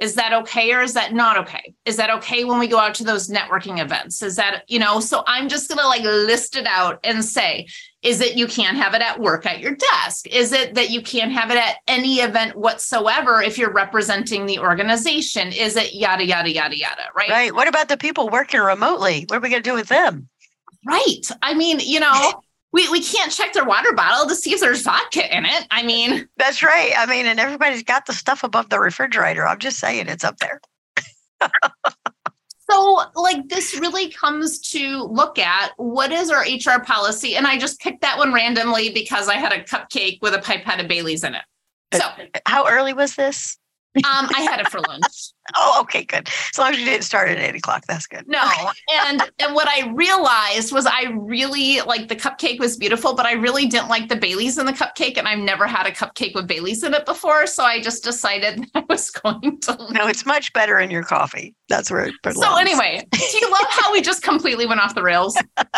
Is 0.00 0.16
that 0.16 0.32
okay 0.32 0.72
or 0.72 0.82
is 0.82 0.94
that 0.94 1.14
not 1.14 1.38
okay? 1.38 1.74
Is 1.84 1.96
that 1.96 2.10
okay 2.10 2.42
when 2.44 2.58
we 2.58 2.66
go 2.66 2.78
out 2.78 2.94
to 2.94 3.04
those 3.04 3.28
networking 3.28 3.80
events? 3.80 4.22
Is 4.22 4.34
that, 4.36 4.64
you 4.66 4.80
know, 4.80 4.98
so 4.98 5.22
I'm 5.26 5.48
just 5.48 5.68
going 5.68 5.78
to 5.78 5.86
like 5.86 6.02
list 6.02 6.56
it 6.56 6.66
out 6.66 6.98
and 7.04 7.24
say, 7.24 7.68
is 8.02 8.20
it 8.20 8.36
you 8.36 8.46
can't 8.46 8.76
have 8.76 8.94
it 8.94 9.02
at 9.02 9.20
work 9.20 9.46
at 9.46 9.60
your 9.60 9.76
desk? 9.76 10.26
Is 10.26 10.52
it 10.52 10.74
that 10.74 10.90
you 10.90 11.00
can't 11.00 11.32
have 11.32 11.50
it 11.50 11.56
at 11.56 11.76
any 11.86 12.16
event 12.16 12.56
whatsoever 12.56 13.40
if 13.40 13.56
you're 13.56 13.72
representing 13.72 14.46
the 14.46 14.58
organization? 14.58 15.52
Is 15.52 15.76
it 15.76 15.94
yada, 15.94 16.24
yada, 16.24 16.50
yada, 16.50 16.76
yada, 16.76 17.02
right? 17.16 17.30
Right. 17.30 17.54
What 17.54 17.68
about 17.68 17.88
the 17.88 17.96
people 17.96 18.28
working 18.28 18.60
remotely? 18.60 19.24
What 19.28 19.36
are 19.36 19.40
we 19.40 19.48
going 19.48 19.62
to 19.62 19.70
do 19.70 19.74
with 19.74 19.88
them? 19.88 20.28
Right. 20.84 21.22
I 21.40 21.54
mean, 21.54 21.80
you 21.80 22.00
know, 22.00 22.42
we, 22.74 22.88
we 22.88 23.00
can't 23.00 23.30
check 23.30 23.52
their 23.52 23.64
water 23.64 23.92
bottle 23.92 24.26
to 24.26 24.34
see 24.34 24.52
if 24.52 24.58
there's 24.58 24.82
vodka 24.82 25.34
in 25.34 25.46
it. 25.46 25.64
I 25.70 25.84
mean, 25.84 26.28
that's 26.36 26.60
right. 26.60 26.90
I 26.98 27.06
mean, 27.06 27.24
and 27.24 27.38
everybody's 27.38 27.84
got 27.84 28.06
the 28.06 28.12
stuff 28.12 28.42
above 28.42 28.68
the 28.68 28.80
refrigerator. 28.80 29.46
I'm 29.46 29.60
just 29.60 29.78
saying 29.78 30.08
it's 30.08 30.24
up 30.24 30.38
there. 30.38 30.60
so, 32.68 33.02
like, 33.14 33.48
this 33.48 33.78
really 33.78 34.10
comes 34.10 34.58
to 34.72 35.04
look 35.04 35.38
at 35.38 35.70
what 35.76 36.10
is 36.10 36.32
our 36.32 36.40
HR 36.40 36.82
policy. 36.82 37.36
And 37.36 37.46
I 37.46 37.58
just 37.58 37.78
picked 37.78 38.00
that 38.00 38.18
one 38.18 38.32
randomly 38.32 38.90
because 38.90 39.28
I 39.28 39.34
had 39.34 39.52
a 39.52 39.62
cupcake 39.62 40.18
with 40.20 40.34
a 40.34 40.40
pipette 40.40 40.80
of 40.80 40.88
Bailey's 40.88 41.22
in 41.22 41.36
it. 41.36 41.44
So, 41.92 42.04
how 42.44 42.66
early 42.66 42.92
was 42.92 43.14
this? 43.14 43.56
Um, 43.98 44.28
I 44.34 44.40
had 44.50 44.58
it 44.58 44.68
for 44.68 44.80
lunch. 44.80 45.04
oh, 45.56 45.78
okay, 45.82 46.04
good. 46.04 46.28
As 46.28 46.58
long 46.58 46.72
as 46.72 46.78
you 46.78 46.84
didn't 46.84 47.04
start 47.04 47.28
at 47.28 47.38
eight 47.38 47.54
o'clock, 47.54 47.84
that's 47.86 48.06
good. 48.06 48.26
No, 48.26 48.42
and 49.06 49.22
and 49.38 49.54
what 49.54 49.68
I 49.68 49.90
realized 49.90 50.72
was 50.72 50.86
I 50.86 51.12
really 51.16 51.80
like 51.82 52.08
the 52.08 52.16
cupcake 52.16 52.58
was 52.58 52.76
beautiful, 52.76 53.14
but 53.14 53.26
I 53.26 53.32
really 53.32 53.66
didn't 53.66 53.88
like 53.88 54.08
the 54.08 54.16
Bailey's 54.16 54.58
in 54.58 54.66
the 54.66 54.72
cupcake, 54.72 55.18
and 55.18 55.28
I've 55.28 55.38
never 55.38 55.66
had 55.66 55.86
a 55.86 55.90
cupcake 55.90 56.34
with 56.34 56.46
Bailey's 56.46 56.82
in 56.82 56.94
it 56.94 57.06
before, 57.06 57.46
so 57.46 57.64
I 57.64 57.80
just 57.80 58.04
decided 58.04 58.64
I 58.74 58.84
was 58.88 59.10
going 59.10 59.60
to. 59.60 59.76
No, 59.90 60.06
it's 60.06 60.26
much 60.26 60.52
better 60.52 60.78
in 60.78 60.90
your 60.90 61.02
coffee. 61.02 61.54
That's 61.68 61.90
where 61.90 62.06
it 62.06 62.14
belongs. 62.22 62.44
So 62.44 62.56
anyway, 62.56 63.06
do 63.10 63.38
you 63.38 63.50
love 63.50 63.66
how 63.70 63.92
we 63.92 64.00
just 64.00 64.22
completely 64.22 64.66
went 64.66 64.80
off 64.80 64.94
the 64.94 65.02
rails? 65.02 65.36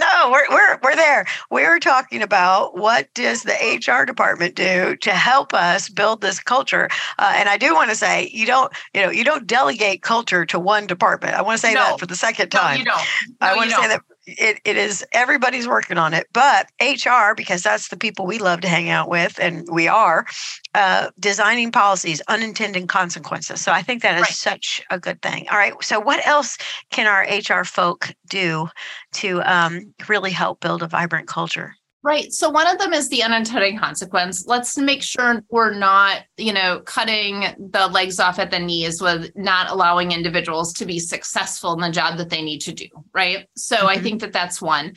no, 0.00 0.30
we're 0.30 0.48
we're 0.50 0.78
we're 0.82 0.96
there. 0.96 1.26
We're 1.50 1.78
talking 1.78 2.22
about 2.22 2.76
what 2.76 3.12
does 3.14 3.42
the 3.42 3.52
HR 3.52 4.04
department 4.04 4.54
do 4.54 4.96
to 4.96 5.10
help 5.10 5.54
us 5.54 5.88
build 5.88 6.20
this 6.20 6.40
culture, 6.40 6.88
uh, 7.18 7.32
and 7.36 7.48
I 7.48 7.58
do 7.58 7.74
want 7.74 7.90
to 7.90 7.96
say 7.96 8.30
you 8.32 8.46
don't 8.46 8.72
you 8.92 9.03
know 9.04 9.10
you 9.10 9.24
don't 9.24 9.46
delegate 9.46 10.02
culture 10.02 10.44
to 10.46 10.58
one 10.58 10.86
department. 10.86 11.34
I 11.34 11.42
want 11.42 11.60
to 11.60 11.66
say 11.66 11.74
no. 11.74 11.80
that 11.80 12.00
for 12.00 12.06
the 12.06 12.16
second 12.16 12.50
time. 12.50 12.74
No, 12.74 12.78
you 12.78 12.84
don't. 12.84 13.06
No, 13.40 13.46
I 13.46 13.56
want 13.56 13.70
to 13.70 13.76
say 13.76 13.88
that 13.88 14.00
it, 14.26 14.60
it 14.64 14.76
is 14.76 15.04
everybody's 15.12 15.68
working 15.68 15.98
on 15.98 16.14
it 16.14 16.26
but 16.32 16.70
hr 16.80 17.34
because 17.36 17.62
that's 17.62 17.88
the 17.88 17.96
people 17.96 18.26
we 18.26 18.38
love 18.38 18.60
to 18.60 18.68
hang 18.68 18.88
out 18.88 19.08
with 19.08 19.38
and 19.38 19.66
we 19.70 19.86
are 19.86 20.26
uh, 20.74 21.10
designing 21.20 21.70
policies 21.70 22.22
unintended 22.28 22.88
consequences 22.88 23.60
so 23.60 23.70
i 23.72 23.82
think 23.82 24.02
that 24.02 24.16
is 24.16 24.22
right. 24.22 24.30
such 24.30 24.82
a 24.90 24.98
good 24.98 25.20
thing 25.20 25.46
all 25.50 25.58
right 25.58 25.74
so 25.82 26.00
what 26.00 26.26
else 26.26 26.56
can 26.90 27.06
our 27.06 27.26
hr 27.38 27.64
folk 27.64 28.14
do 28.28 28.68
to 29.12 29.42
um, 29.42 29.94
really 30.08 30.30
help 30.30 30.60
build 30.60 30.82
a 30.82 30.86
vibrant 30.86 31.28
culture 31.28 31.74
Right. 32.04 32.34
So 32.34 32.50
one 32.50 32.66
of 32.66 32.76
them 32.76 32.92
is 32.92 33.08
the 33.08 33.22
unintended 33.22 33.78
consequence. 33.80 34.46
Let's 34.46 34.76
make 34.76 35.02
sure 35.02 35.42
we're 35.48 35.72
not, 35.72 36.24
you 36.36 36.52
know, 36.52 36.80
cutting 36.80 37.46
the 37.58 37.86
legs 37.86 38.20
off 38.20 38.38
at 38.38 38.50
the 38.50 38.58
knees 38.58 39.00
with 39.00 39.30
not 39.34 39.70
allowing 39.70 40.12
individuals 40.12 40.74
to 40.74 40.84
be 40.84 40.98
successful 40.98 41.72
in 41.72 41.80
the 41.80 41.88
job 41.88 42.18
that 42.18 42.28
they 42.28 42.42
need 42.42 42.58
to 42.60 42.74
do. 42.74 42.88
Right. 43.14 43.48
So 43.56 43.76
mm-hmm. 43.76 43.86
I 43.86 43.96
think 43.96 44.20
that 44.20 44.34
that's 44.34 44.60
one. 44.60 44.88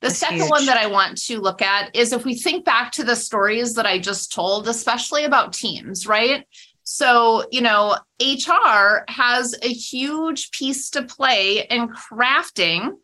The 0.00 0.08
that's 0.08 0.18
second 0.18 0.38
huge. 0.38 0.50
one 0.50 0.66
that 0.66 0.76
I 0.76 0.88
want 0.88 1.18
to 1.26 1.40
look 1.40 1.62
at 1.62 1.94
is 1.94 2.12
if 2.12 2.24
we 2.24 2.34
think 2.34 2.64
back 2.64 2.90
to 2.92 3.04
the 3.04 3.14
stories 3.14 3.74
that 3.74 3.86
I 3.86 4.00
just 4.00 4.32
told, 4.32 4.66
especially 4.66 5.24
about 5.24 5.52
teams, 5.52 6.08
right? 6.08 6.48
So, 6.82 7.44
you 7.52 7.60
know, 7.60 7.96
HR 8.20 9.04
has 9.06 9.54
a 9.62 9.68
huge 9.68 10.50
piece 10.50 10.90
to 10.90 11.04
play 11.04 11.64
in 11.70 11.90
crafting 11.90 12.94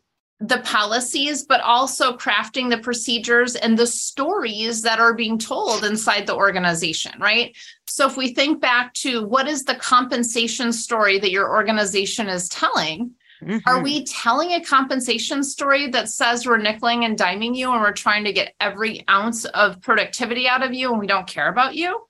the 0.43 0.59
policies, 0.59 1.45
but 1.45 1.61
also 1.61 2.17
crafting 2.17 2.69
the 2.69 2.77
procedures 2.77 3.55
and 3.55 3.79
the 3.79 3.87
stories 3.87 4.81
that 4.81 4.99
are 4.99 5.13
being 5.13 5.37
told 5.37 5.85
inside 5.85 6.27
the 6.27 6.35
organization, 6.35 7.13
right? 7.17 7.55
So, 7.87 8.05
if 8.07 8.17
we 8.17 8.33
think 8.33 8.59
back 8.59 8.93
to 8.95 9.25
what 9.25 9.47
is 9.47 9.63
the 9.63 9.75
compensation 9.75 10.73
story 10.73 11.17
that 11.19 11.31
your 11.31 11.49
organization 11.49 12.27
is 12.27 12.49
telling, 12.49 13.11
mm-hmm. 13.41 13.57
are 13.65 13.81
we 13.81 14.03
telling 14.03 14.51
a 14.51 14.61
compensation 14.61 15.43
story 15.43 15.87
that 15.91 16.09
says 16.09 16.45
we're 16.45 16.59
nickeling 16.59 17.05
and 17.05 17.17
diming 17.17 17.55
you 17.55 17.71
and 17.71 17.81
we're 17.81 17.93
trying 17.93 18.25
to 18.25 18.33
get 18.33 18.53
every 18.59 19.05
ounce 19.09 19.45
of 19.45 19.79
productivity 19.79 20.49
out 20.49 20.61
of 20.61 20.73
you 20.73 20.91
and 20.91 20.99
we 20.99 21.07
don't 21.07 21.27
care 21.27 21.47
about 21.47 21.75
you? 21.75 22.05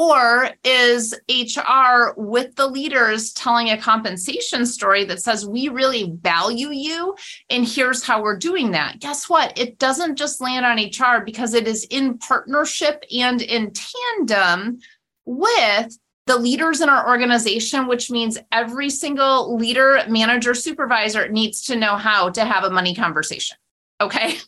Or 0.00 0.48
is 0.64 1.14
HR 1.28 2.14
with 2.16 2.56
the 2.56 2.66
leaders 2.66 3.34
telling 3.34 3.68
a 3.68 3.76
compensation 3.76 4.64
story 4.64 5.04
that 5.04 5.20
says, 5.20 5.46
we 5.46 5.68
really 5.68 6.14
value 6.22 6.70
you 6.70 7.14
and 7.50 7.68
here's 7.68 8.02
how 8.02 8.22
we're 8.22 8.38
doing 8.38 8.70
that? 8.70 9.00
Guess 9.00 9.28
what? 9.28 9.58
It 9.58 9.78
doesn't 9.78 10.16
just 10.16 10.40
land 10.40 10.64
on 10.64 10.78
HR 10.78 11.22
because 11.22 11.52
it 11.52 11.68
is 11.68 11.84
in 11.90 12.16
partnership 12.16 13.04
and 13.14 13.42
in 13.42 13.74
tandem 13.74 14.78
with 15.26 15.98
the 16.26 16.38
leaders 16.38 16.80
in 16.80 16.88
our 16.88 17.06
organization, 17.06 17.86
which 17.86 18.10
means 18.10 18.38
every 18.52 18.88
single 18.88 19.54
leader, 19.54 20.02
manager, 20.08 20.54
supervisor 20.54 21.28
needs 21.28 21.60
to 21.66 21.76
know 21.76 21.96
how 21.96 22.30
to 22.30 22.46
have 22.46 22.64
a 22.64 22.70
money 22.70 22.94
conversation. 22.94 23.58
Okay. 24.00 24.38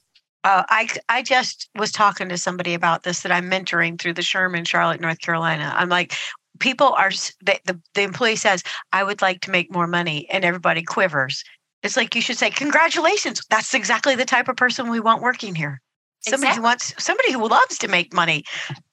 Uh, 0.45 0.65
I 0.69 0.89
I 1.09 1.23
just 1.23 1.69
was 1.77 1.93
talking 1.93 2.29
to 2.29 2.39
somebody 2.39 2.75
about 2.75 3.05
this 3.05 3.21
that 3.21 3.33
I'm 3.33 3.51
mentoring 3.51 3.99
through 3.99 4.15
the 4.15 4.23
Sherman, 4.23 4.65
Charlotte, 4.65 5.01
North 5.01 5.21
Carolina. 5.21 5.73
I'm 5.77 5.89
like, 5.89 6.15
people 6.59 6.89
are 6.95 7.11
the, 7.11 7.59
the 7.65 7.81
the 7.95 8.03
employee 8.03 8.37
says, 8.37 8.63
I 8.93 9.05
would 9.05 9.23
like 9.23 9.41
to 9.43 9.51
make 9.51 9.73
more 9.73 9.87
money, 9.87 10.29
and 10.31 10.45
everybody 10.45 10.83
quivers. 10.83 11.45
It's 11.83 11.97
like 11.97 12.15
you 12.15 12.23
should 12.23 12.39
say, 12.39 12.51
congratulations. 12.51 13.43
That's 13.51 13.75
exactly 13.75 14.15
the 14.15 14.25
type 14.25 14.49
of 14.49 14.57
person 14.57 14.89
we 14.89 15.01
want 15.01 15.23
working 15.23 15.55
here. 15.55 15.81
Somebody 16.21 16.51
exactly. 16.51 16.59
who 16.59 16.63
wants 16.63 16.95
somebody 16.99 17.33
who 17.33 17.49
loves 17.49 17.79
to 17.79 17.89
make 17.89 18.13
money. 18.13 18.45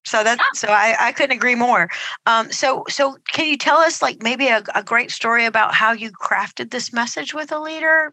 So 0.04 0.24
that 0.24 0.40
yeah. 0.40 0.46
so 0.56 0.68
I, 0.70 0.96
I 1.00 1.12
couldn't 1.12 1.36
agree 1.36 1.54
more. 1.54 1.90
Um, 2.26 2.52
so 2.52 2.84
so 2.90 3.18
can 3.32 3.48
you 3.48 3.58
tell 3.58 3.78
us 3.78 4.02
like 4.02 4.24
maybe 4.24 4.48
a, 4.48 4.64
a 4.74 4.82
great 4.82 5.12
story 5.12 5.46
about 5.46 5.76
how 5.76 5.92
you 5.92 6.12
crafted 6.12 6.72
this 6.72 6.92
message 6.92 7.36
with 7.36 7.52
a 7.52 7.60
leader? 7.60 8.12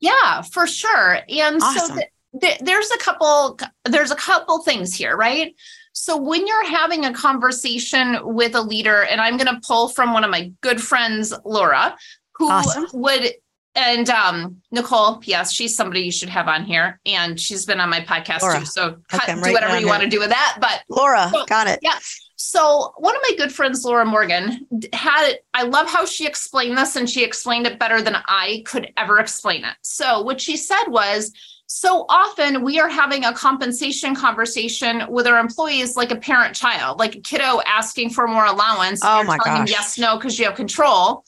Yeah, 0.00 0.40
for 0.40 0.66
sure. 0.66 1.18
And 1.28 1.62
awesome. 1.62 1.98
so 1.98 2.02
there's 2.60 2.90
a 2.90 2.98
couple 2.98 3.58
there's 3.84 4.10
a 4.10 4.16
couple 4.16 4.62
things 4.62 4.94
here 4.94 5.16
right? 5.16 5.54
So 5.96 6.16
when 6.16 6.44
you're 6.46 6.66
having 6.66 7.04
a 7.04 7.12
conversation 7.12 8.18
with 8.22 8.56
a 8.56 8.60
leader 8.60 9.04
and 9.04 9.20
i'm 9.20 9.36
going 9.36 9.54
to 9.54 9.60
pull 9.66 9.88
from 9.88 10.12
one 10.12 10.24
of 10.24 10.30
my 10.30 10.52
good 10.60 10.80
friends 10.82 11.32
laura 11.44 11.96
who 12.34 12.50
awesome. 12.50 12.86
would 12.92 13.32
and 13.76 14.10
um 14.10 14.56
nicole 14.70 15.20
yes 15.24 15.52
she's 15.52 15.76
somebody 15.76 16.00
you 16.00 16.12
should 16.12 16.28
have 16.28 16.48
on 16.48 16.64
here 16.64 17.00
and 17.06 17.40
she's 17.40 17.64
been 17.64 17.80
on 17.80 17.90
my 17.90 18.00
podcast 18.00 18.42
laura. 18.42 18.58
too 18.58 18.64
so 18.64 18.96
okay, 19.12 19.34
do 19.34 19.52
whatever 19.52 19.78
you 19.78 19.86
want 19.86 20.02
to 20.02 20.08
do 20.08 20.18
with 20.18 20.30
that 20.30 20.58
but 20.60 20.82
laura 20.88 21.30
so, 21.32 21.44
got 21.46 21.66
it. 21.66 21.78
yeah. 21.82 21.98
So 22.36 22.92
one 22.98 23.16
of 23.16 23.22
my 23.22 23.36
good 23.36 23.52
friends 23.52 23.84
laura 23.84 24.04
morgan 24.04 24.66
had 24.92 25.36
i 25.54 25.62
love 25.62 25.88
how 25.88 26.04
she 26.04 26.26
explained 26.26 26.76
this 26.76 26.96
and 26.96 27.08
she 27.08 27.24
explained 27.24 27.66
it 27.66 27.78
better 27.78 28.02
than 28.02 28.16
i 28.26 28.62
could 28.66 28.92
ever 28.96 29.18
explain 29.18 29.64
it. 29.64 29.74
So 29.82 30.22
what 30.22 30.40
she 30.40 30.56
said 30.56 30.86
was 30.88 31.32
so 31.66 32.04
often 32.08 32.62
we 32.62 32.78
are 32.78 32.88
having 32.88 33.24
a 33.24 33.32
compensation 33.32 34.14
conversation 34.14 35.02
with 35.08 35.26
our 35.26 35.38
employees 35.38 35.96
like 35.96 36.10
a 36.10 36.16
parent 36.16 36.54
child, 36.54 36.98
like 36.98 37.16
a 37.16 37.20
kiddo 37.20 37.60
asking 37.66 38.10
for 38.10 38.26
more 38.26 38.44
allowance. 38.44 39.00
Oh 39.02 39.24
my 39.24 39.38
gosh. 39.38 39.70
yes, 39.70 39.98
no, 39.98 40.16
because 40.16 40.38
you 40.38 40.44
have 40.44 40.54
control, 40.54 41.24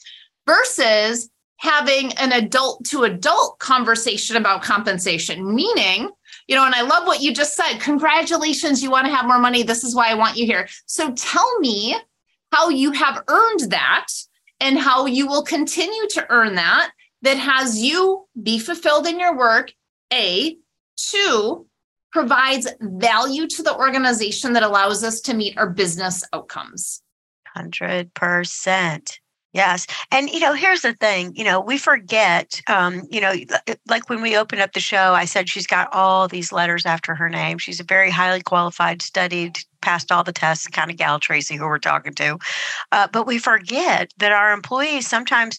versus 0.46 1.31
having 1.59 2.12
an 2.14 2.33
adult 2.33 2.85
to 2.85 3.05
adult 3.05 3.59
conversation 3.59 4.37
about 4.37 4.62
compensation, 4.62 5.55
meaning, 5.55 6.11
you 6.46 6.55
know, 6.55 6.66
and 6.66 6.75
I 6.75 6.83
love 6.83 7.07
what 7.07 7.22
you 7.22 7.33
just 7.33 7.55
said. 7.55 7.79
Congratulations, 7.79 8.83
you 8.83 8.90
want 8.90 9.07
to 9.07 9.14
have 9.14 9.27
more 9.27 9.38
money. 9.38 9.62
This 9.62 9.83
is 9.83 9.94
why 9.94 10.11
I 10.11 10.14
want 10.14 10.37
you 10.37 10.44
here. 10.44 10.68
So 10.85 11.12
tell 11.14 11.59
me 11.61 11.96
how 12.53 12.68
you 12.68 12.92
have 12.92 13.22
earned 13.29 13.70
that 13.70 14.09
and 14.61 14.79
how 14.79 15.07
you 15.07 15.27
will 15.27 15.42
continue 15.42 16.07
to 16.11 16.27
earn 16.31 16.55
that 16.55 16.90
that 17.22 17.38
has 17.38 17.83
you 17.83 18.27
be 18.40 18.59
fulfilled 18.59 19.07
in 19.07 19.18
your 19.18 19.37
work 19.37 19.72
a, 20.12 20.57
two, 20.97 21.66
provides 22.12 22.69
value 22.81 23.47
to 23.47 23.62
the 23.62 23.75
organization 23.75 24.53
that 24.55 24.62
allows 24.62 25.05
us 25.05 25.21
to 25.21 25.35
meet 25.35 25.59
our 25.59 25.69
business 25.69 26.25
outcomes. 26.33 27.03
100%. 27.57 29.19
Yes. 29.53 29.87
And, 30.11 30.29
you 30.29 30.40
know, 30.40 30.53
here's 30.53 30.83
the 30.83 30.92
thing, 30.92 31.35
you 31.35 31.42
know, 31.42 31.61
we 31.62 31.79
forget, 31.79 32.61
um, 32.66 33.05
you 33.11 33.23
know, 33.23 33.33
like 33.88 34.11
when 34.11 34.21
we 34.21 34.37
opened 34.37 34.61
up 34.61 34.75
the 34.75 34.81
show, 34.81 35.14
I 35.14 35.25
said 35.25 35.49
she's 35.49 35.66
got 35.66 35.88
all 35.95 36.29
these 36.29 36.53
letters 36.53 36.85
after 36.85 37.14
her 37.14 37.31
name. 37.31 37.57
She's 37.57 37.81
a 37.81 37.85
very 37.85 38.11
highly 38.11 38.42
qualified, 38.42 39.01
studied, 39.01 39.59
passed 39.81 40.12
all 40.12 40.23
the 40.23 40.33
tests 40.33 40.66
kind 40.66 40.90
of 40.90 40.99
gal, 40.99 41.19
Traci, 41.19 41.57
who 41.57 41.64
we're 41.64 41.79
talking 41.79 42.12
to. 42.14 42.38
Uh, 42.92 43.09
but 43.11 43.27
we 43.27 43.38
forget 43.38 44.12
that 44.19 44.33
our 44.33 44.53
employees 44.53 45.07
sometimes 45.07 45.57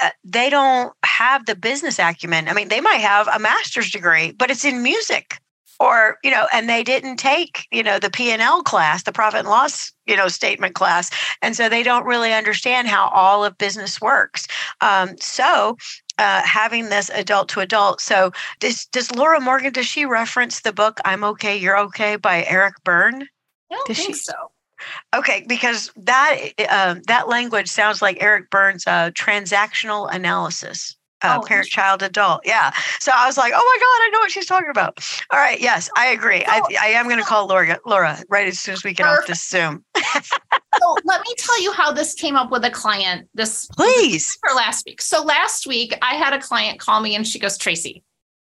uh, 0.00 0.10
they 0.24 0.50
don't 0.50 0.92
have 1.04 1.46
the 1.46 1.54
business 1.56 1.98
acumen. 1.98 2.48
I 2.48 2.52
mean, 2.54 2.68
they 2.68 2.80
might 2.80 3.00
have 3.00 3.28
a 3.28 3.38
master's 3.38 3.90
degree, 3.90 4.32
but 4.32 4.50
it's 4.50 4.64
in 4.64 4.82
music. 4.82 5.38
or 5.78 6.16
you 6.24 6.30
know 6.30 6.46
and 6.54 6.68
they 6.70 6.82
didn't 6.82 7.18
take 7.18 7.66
you 7.70 7.82
know 7.82 7.98
the 7.98 8.08
p&l 8.08 8.62
class 8.62 9.02
the 9.02 9.12
profit 9.12 9.40
and 9.40 9.48
loss 9.48 9.92
you 10.06 10.16
know 10.16 10.26
statement 10.26 10.74
class 10.74 11.10
and 11.42 11.54
so 11.54 11.68
they 11.68 11.82
don't 11.82 12.06
really 12.06 12.32
understand 12.32 12.88
how 12.88 13.08
all 13.10 13.44
of 13.44 13.58
business 13.58 14.00
works 14.00 14.46
um, 14.80 15.10
so 15.20 15.76
uh, 16.18 16.40
having 16.42 16.88
this 16.88 17.10
adult 17.10 17.50
to 17.50 17.60
adult 17.60 18.00
so 18.00 18.32
does, 18.58 18.86
does 18.86 19.12
laura 19.12 19.38
morgan 19.38 19.70
does 19.70 19.84
she 19.86 20.06
reference 20.06 20.60
the 20.62 20.72
book 20.72 20.98
i'm 21.04 21.22
okay 21.22 21.54
you're 21.54 21.78
okay 21.78 22.16
by 22.16 22.42
eric 22.48 22.74
berne 22.82 23.28
I 23.70 23.74
don't 23.74 23.86
Does 23.88 23.96
think 23.98 24.16
she- 24.16 24.22
so. 24.22 24.32
Okay 25.14 25.44
because 25.48 25.90
that 25.96 26.36
uh, 26.68 26.96
that 27.06 27.28
language 27.28 27.68
sounds 27.68 28.02
like 28.02 28.18
eric 28.20 28.50
Berne's 28.50 28.86
uh, 28.86 29.10
transactional 29.12 30.12
analysis 30.14 30.96
uh, 31.22 31.38
Oh, 31.40 31.46
parent 31.46 31.68
child 31.68 32.02
adult. 32.02 32.42
Yeah. 32.44 32.72
So 33.00 33.10
i 33.14 33.26
was 33.26 33.38
like 33.38 33.52
oh 33.54 33.56
my 33.56 33.78
god 33.80 34.06
i 34.06 34.10
know 34.12 34.18
what 34.20 34.30
she's 34.30 34.46
talking 34.46 34.68
about. 34.70 34.98
All 35.32 35.38
right 35.38 35.58
yes 35.60 35.88
i 35.96 36.06
agree. 36.08 36.44
I, 36.46 36.58
So- 36.58 36.76
I 36.80 36.88
am 36.88 37.06
going 37.06 37.18
to 37.18 37.24
call 37.24 37.46
laura 37.46 37.78
laura 37.86 38.18
right 38.28 38.46
as 38.46 38.58
soon 38.60 38.74
as 38.74 38.84
we 38.84 38.92
get 38.92 39.06
off 39.06 39.26
this 39.26 39.46
zoom. 39.48 39.82
So 40.78 40.96
let 41.04 41.22
me 41.22 41.34
tell 41.38 41.62
you 41.62 41.72
how 41.72 41.90
this 41.92 42.12
came 42.14 42.36
up 42.36 42.50
with 42.50 42.64
a 42.64 42.70
client 42.70 43.28
this 43.34 43.66
please. 43.68 44.36
for 44.46 44.54
last 44.54 44.84
week. 44.84 45.00
So 45.00 45.22
last 45.22 45.66
week 45.66 45.96
I 46.02 46.14
had 46.16 46.34
a 46.34 46.38
client 46.40 46.80
call 46.80 47.00
me 47.00 47.14
and 47.16 47.26
she 47.26 47.38
goes, 47.38 47.56
Traci, 47.56 48.02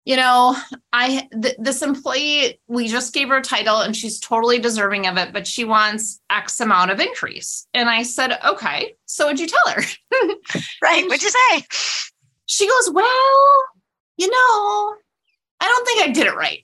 you 0.10 0.16
know, 0.16 0.56
I 0.92 1.30
th- 1.40 1.58
this 1.60 1.84
employee, 1.84 2.60
we 2.66 2.88
just 2.88 3.14
gave 3.14 3.28
her 3.28 3.38
a 3.38 3.44
title 3.44 3.82
and 3.82 3.96
she's 3.96 4.20
totally 4.20 4.58
deserving 4.58 5.06
of 5.06 5.18
it, 5.18 5.32
but 5.32 5.46
she 5.46 5.66
wants 5.66 6.20
X 6.32 6.60
amount 6.60 6.90
of 6.90 7.00
increase. 7.00 7.68
And 7.76 7.88
I 7.88 8.02
said, 8.02 8.40
okay. 8.44 8.96
So 9.06 9.28
would 9.28 9.40
you 9.40 9.46
tell 9.46 9.68
her? 9.68 9.84
right 10.82 11.06
what'd 11.06 11.22
you 11.22 11.30
say 11.30 11.64
She 12.48 12.68
goes, 12.68 12.90
well, 12.92 13.64
you 14.18 14.32
know, 14.32 14.96
I 15.60 15.68
don't 15.68 15.86
think 15.86 16.02
I 16.02 16.12
did 16.12 16.26
it 16.26 16.36
right. 16.36 16.64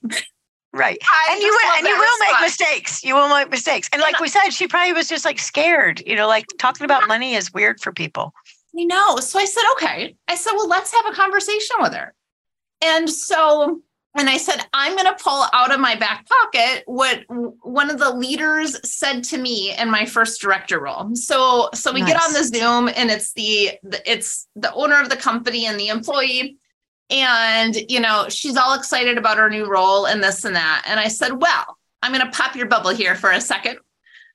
right 0.72 0.98
I 1.04 1.28
and 1.30 1.40
you 1.40 1.48
will 1.48 1.78
and 1.78 1.86
you 1.86 1.96
will 1.96 2.18
make 2.18 2.40
mistakes 2.42 3.04
you 3.04 3.14
will 3.14 3.28
make 3.28 3.48
mistakes 3.48 3.88
and 3.92 4.02
like 4.02 4.18
we 4.18 4.26
said 4.28 4.50
she 4.50 4.66
probably 4.66 4.92
was 4.92 5.08
just 5.08 5.24
like 5.24 5.38
scared 5.38 6.02
you 6.04 6.16
know 6.16 6.26
like 6.26 6.46
talking 6.58 6.84
about 6.84 7.06
money 7.06 7.34
is 7.34 7.54
weird 7.54 7.80
for 7.80 7.92
people 7.92 8.34
I 8.78 8.84
know. 8.84 9.16
So 9.20 9.38
I 9.38 9.46
said, 9.46 9.62
okay. 9.72 10.16
I 10.28 10.34
said, 10.34 10.52
well, 10.54 10.68
let's 10.68 10.92
have 10.92 11.06
a 11.10 11.14
conversation 11.14 11.76
with 11.80 11.94
her. 11.94 12.12
And 12.82 13.08
so, 13.08 13.80
and 14.16 14.28
I 14.28 14.36
said, 14.36 14.64
I'm 14.72 14.96
going 14.96 15.06
to 15.06 15.22
pull 15.22 15.44
out 15.52 15.72
of 15.72 15.80
my 15.80 15.94
back 15.94 16.26
pocket 16.26 16.82
what 16.86 17.24
one 17.28 17.90
of 17.90 17.98
the 17.98 18.10
leaders 18.14 18.78
said 18.88 19.24
to 19.24 19.38
me 19.38 19.74
in 19.76 19.90
my 19.90 20.06
first 20.06 20.40
director 20.40 20.80
role. 20.80 21.14
So, 21.14 21.70
so 21.74 21.92
we 21.92 22.02
get 22.02 22.22
on 22.22 22.32
the 22.32 22.44
Zoom 22.44 22.88
and 22.88 23.10
it's 23.10 23.32
the, 23.34 23.72
the 23.82 24.10
it's 24.10 24.48
the 24.56 24.72
owner 24.72 25.00
of 25.00 25.10
the 25.10 25.16
company 25.16 25.66
and 25.66 25.78
the 25.78 25.88
employee. 25.88 26.58
And, 27.08 27.76
you 27.88 28.00
know, 28.00 28.26
she's 28.28 28.56
all 28.56 28.74
excited 28.74 29.16
about 29.16 29.38
her 29.38 29.48
new 29.48 29.66
role 29.66 30.06
and 30.06 30.22
this 30.22 30.44
and 30.44 30.56
that. 30.56 30.84
And 30.86 30.98
I 30.98 31.08
said, 31.08 31.40
well, 31.40 31.78
I'm 32.02 32.12
going 32.12 32.24
to 32.24 32.36
pop 32.36 32.56
your 32.56 32.66
bubble 32.66 32.90
here 32.90 33.14
for 33.14 33.30
a 33.30 33.40
second. 33.40 33.78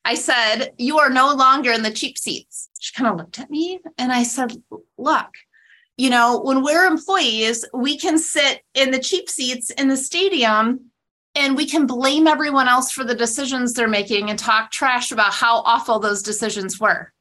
I 0.03 0.15
said, 0.15 0.71
You 0.77 0.99
are 0.99 1.09
no 1.09 1.33
longer 1.33 1.71
in 1.71 1.83
the 1.83 1.91
cheap 1.91 2.17
seats. 2.17 2.69
She 2.79 2.93
kind 2.93 3.09
of 3.09 3.17
looked 3.17 3.39
at 3.39 3.49
me 3.49 3.79
and 3.97 4.11
I 4.11 4.23
said, 4.23 4.53
Look, 4.97 5.29
you 6.01 6.09
know, 6.09 6.39
when 6.39 6.63
we're 6.63 6.87
employees, 6.87 7.63
we 7.75 7.95
can 7.95 8.17
sit 8.17 8.63
in 8.73 8.89
the 8.89 8.97
cheap 8.97 9.29
seats 9.29 9.69
in 9.69 9.87
the 9.87 9.95
stadium 9.95 10.89
and 11.35 11.55
we 11.55 11.67
can 11.67 11.85
blame 11.85 12.25
everyone 12.25 12.67
else 12.67 12.91
for 12.91 13.03
the 13.03 13.13
decisions 13.13 13.73
they're 13.73 13.87
making 13.87 14.31
and 14.31 14.39
talk 14.39 14.71
trash 14.71 15.11
about 15.11 15.31
how 15.31 15.57
awful 15.59 15.99
those 15.99 16.23
decisions 16.23 16.79
were. 16.79 17.13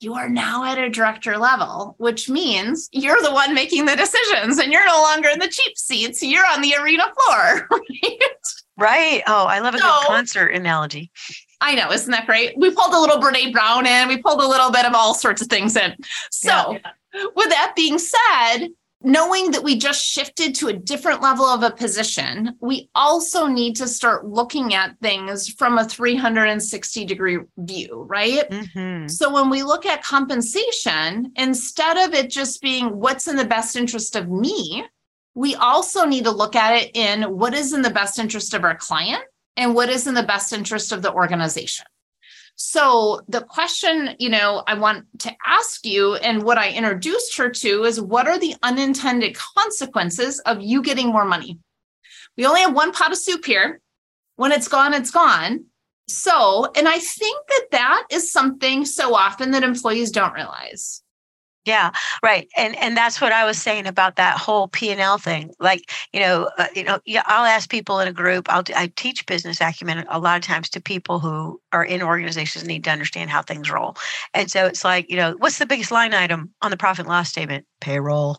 You 0.00 0.12
are 0.12 0.28
now 0.28 0.62
at 0.64 0.76
a 0.76 0.90
director 0.90 1.38
level, 1.38 1.94
which 1.96 2.28
means 2.28 2.90
you're 2.92 3.22
the 3.22 3.32
one 3.32 3.54
making 3.54 3.86
the 3.86 3.96
decisions 3.96 4.58
and 4.58 4.70
you're 4.74 4.84
no 4.86 5.00
longer 5.00 5.30
in 5.30 5.38
the 5.38 5.48
cheap 5.48 5.78
seats. 5.78 6.22
You're 6.22 6.44
on 6.52 6.60
the 6.60 6.74
arena 6.74 7.04
floor. 7.24 7.66
Right? 8.80 9.22
right 9.22 9.22
oh 9.26 9.46
i 9.46 9.58
love 9.58 9.74
a 9.74 9.78
So- 9.78 9.84
good 9.84 10.06
concert 10.06 10.48
analogy 10.54 11.10
I 11.60 11.74
know, 11.74 11.90
isn't 11.90 12.10
that 12.10 12.26
great? 12.26 12.56
We 12.56 12.70
pulled 12.70 12.94
a 12.94 12.98
little 12.98 13.18
Brene 13.18 13.52
Brown 13.52 13.86
in, 13.86 14.08
we 14.08 14.18
pulled 14.22 14.40
a 14.40 14.46
little 14.46 14.70
bit 14.70 14.86
of 14.86 14.94
all 14.94 15.14
sorts 15.14 15.42
of 15.42 15.48
things 15.48 15.76
in. 15.76 15.94
So, 16.30 16.78
with 17.34 17.48
that 17.48 17.72
being 17.74 17.98
said, 17.98 18.68
knowing 19.02 19.52
that 19.52 19.62
we 19.62 19.76
just 19.76 20.04
shifted 20.04 20.54
to 20.56 20.68
a 20.68 20.72
different 20.72 21.22
level 21.22 21.44
of 21.44 21.62
a 21.62 21.70
position, 21.70 22.56
we 22.60 22.90
also 22.94 23.46
need 23.46 23.76
to 23.76 23.86
start 23.86 24.26
looking 24.26 24.74
at 24.74 24.98
things 25.00 25.48
from 25.48 25.78
a 25.78 25.84
360 25.84 27.04
degree 27.04 27.38
view, 27.58 28.04
right? 28.08 28.48
Mhm. 28.50 29.10
So 29.10 29.32
when 29.32 29.50
we 29.50 29.62
look 29.62 29.86
at 29.86 30.02
compensation, 30.02 31.32
instead 31.36 31.96
of 31.96 32.14
it 32.14 32.30
just 32.30 32.60
being 32.60 32.98
what's 32.98 33.28
in 33.28 33.36
the 33.36 33.44
best 33.44 33.76
interest 33.76 34.16
of 34.16 34.28
me, 34.28 34.84
we 35.34 35.54
also 35.54 36.04
need 36.04 36.24
to 36.24 36.32
look 36.32 36.56
at 36.56 36.74
it 36.74 36.90
in 36.94 37.22
what 37.22 37.54
is 37.54 37.72
in 37.72 37.82
the 37.82 37.90
best 37.90 38.18
interest 38.18 38.54
of 38.54 38.64
our 38.64 38.74
client 38.74 39.22
and 39.58 39.74
what 39.74 39.90
is 39.90 40.06
in 40.06 40.14
the 40.14 40.22
best 40.22 40.52
interest 40.52 40.92
of 40.92 41.02
the 41.02 41.12
organization. 41.12 41.84
So 42.54 43.20
the 43.28 43.42
question, 43.42 44.16
you 44.18 44.30
know, 44.30 44.62
I 44.66 44.74
want 44.74 45.06
to 45.20 45.32
ask 45.44 45.84
you 45.84 46.14
and 46.16 46.42
what 46.42 46.58
I 46.58 46.72
introduced 46.72 47.36
her 47.36 47.50
to 47.50 47.84
is 47.84 48.00
what 48.00 48.26
are 48.26 48.38
the 48.38 48.54
unintended 48.62 49.36
consequences 49.36 50.40
of 50.40 50.62
you 50.62 50.82
getting 50.82 51.08
more 51.08 51.24
money? 51.24 51.58
We 52.36 52.46
only 52.46 52.62
have 52.62 52.74
one 52.74 52.92
pot 52.92 53.12
of 53.12 53.18
soup 53.18 53.44
here. 53.44 53.80
When 54.36 54.52
it's 54.52 54.68
gone, 54.68 54.94
it's 54.94 55.10
gone. 55.10 55.66
So, 56.08 56.70
and 56.74 56.88
I 56.88 56.98
think 56.98 57.46
that 57.48 57.66
that 57.72 58.06
is 58.10 58.32
something 58.32 58.84
so 58.84 59.14
often 59.14 59.50
that 59.50 59.62
employees 59.62 60.10
don't 60.10 60.32
realize. 60.32 61.02
Yeah, 61.68 61.90
right, 62.22 62.48
and 62.56 62.74
and 62.76 62.96
that's 62.96 63.20
what 63.20 63.30
I 63.30 63.44
was 63.44 63.60
saying 63.60 63.86
about 63.86 64.16
that 64.16 64.38
whole 64.38 64.68
P 64.68 64.90
and 64.90 65.02
L 65.02 65.18
thing. 65.18 65.52
Like, 65.60 65.90
you 66.14 66.20
know, 66.20 66.48
uh, 66.56 66.68
you 66.74 66.82
know, 66.82 66.98
yeah, 67.04 67.22
I'll 67.26 67.44
ask 67.44 67.68
people 67.68 68.00
in 68.00 68.08
a 68.08 68.12
group. 68.12 68.50
I'll 68.50 68.62
I 68.74 68.90
teach 68.96 69.26
business 69.26 69.60
acumen 69.60 70.06
a 70.08 70.18
lot 70.18 70.38
of 70.38 70.42
times 70.42 70.70
to 70.70 70.80
people 70.80 71.18
who 71.18 71.60
are 71.74 71.84
in 71.84 72.00
organizations 72.02 72.64
need 72.64 72.84
to 72.84 72.90
understand 72.90 73.28
how 73.28 73.42
things 73.42 73.70
roll. 73.70 73.96
And 74.32 74.50
so 74.50 74.64
it's 74.64 74.82
like, 74.82 75.10
you 75.10 75.16
know, 75.16 75.34
what's 75.40 75.58
the 75.58 75.66
biggest 75.66 75.90
line 75.90 76.14
item 76.14 76.54
on 76.62 76.70
the 76.70 76.78
profit 76.78 77.00
and 77.00 77.10
loss 77.10 77.28
statement? 77.28 77.66
Payroll. 77.82 78.38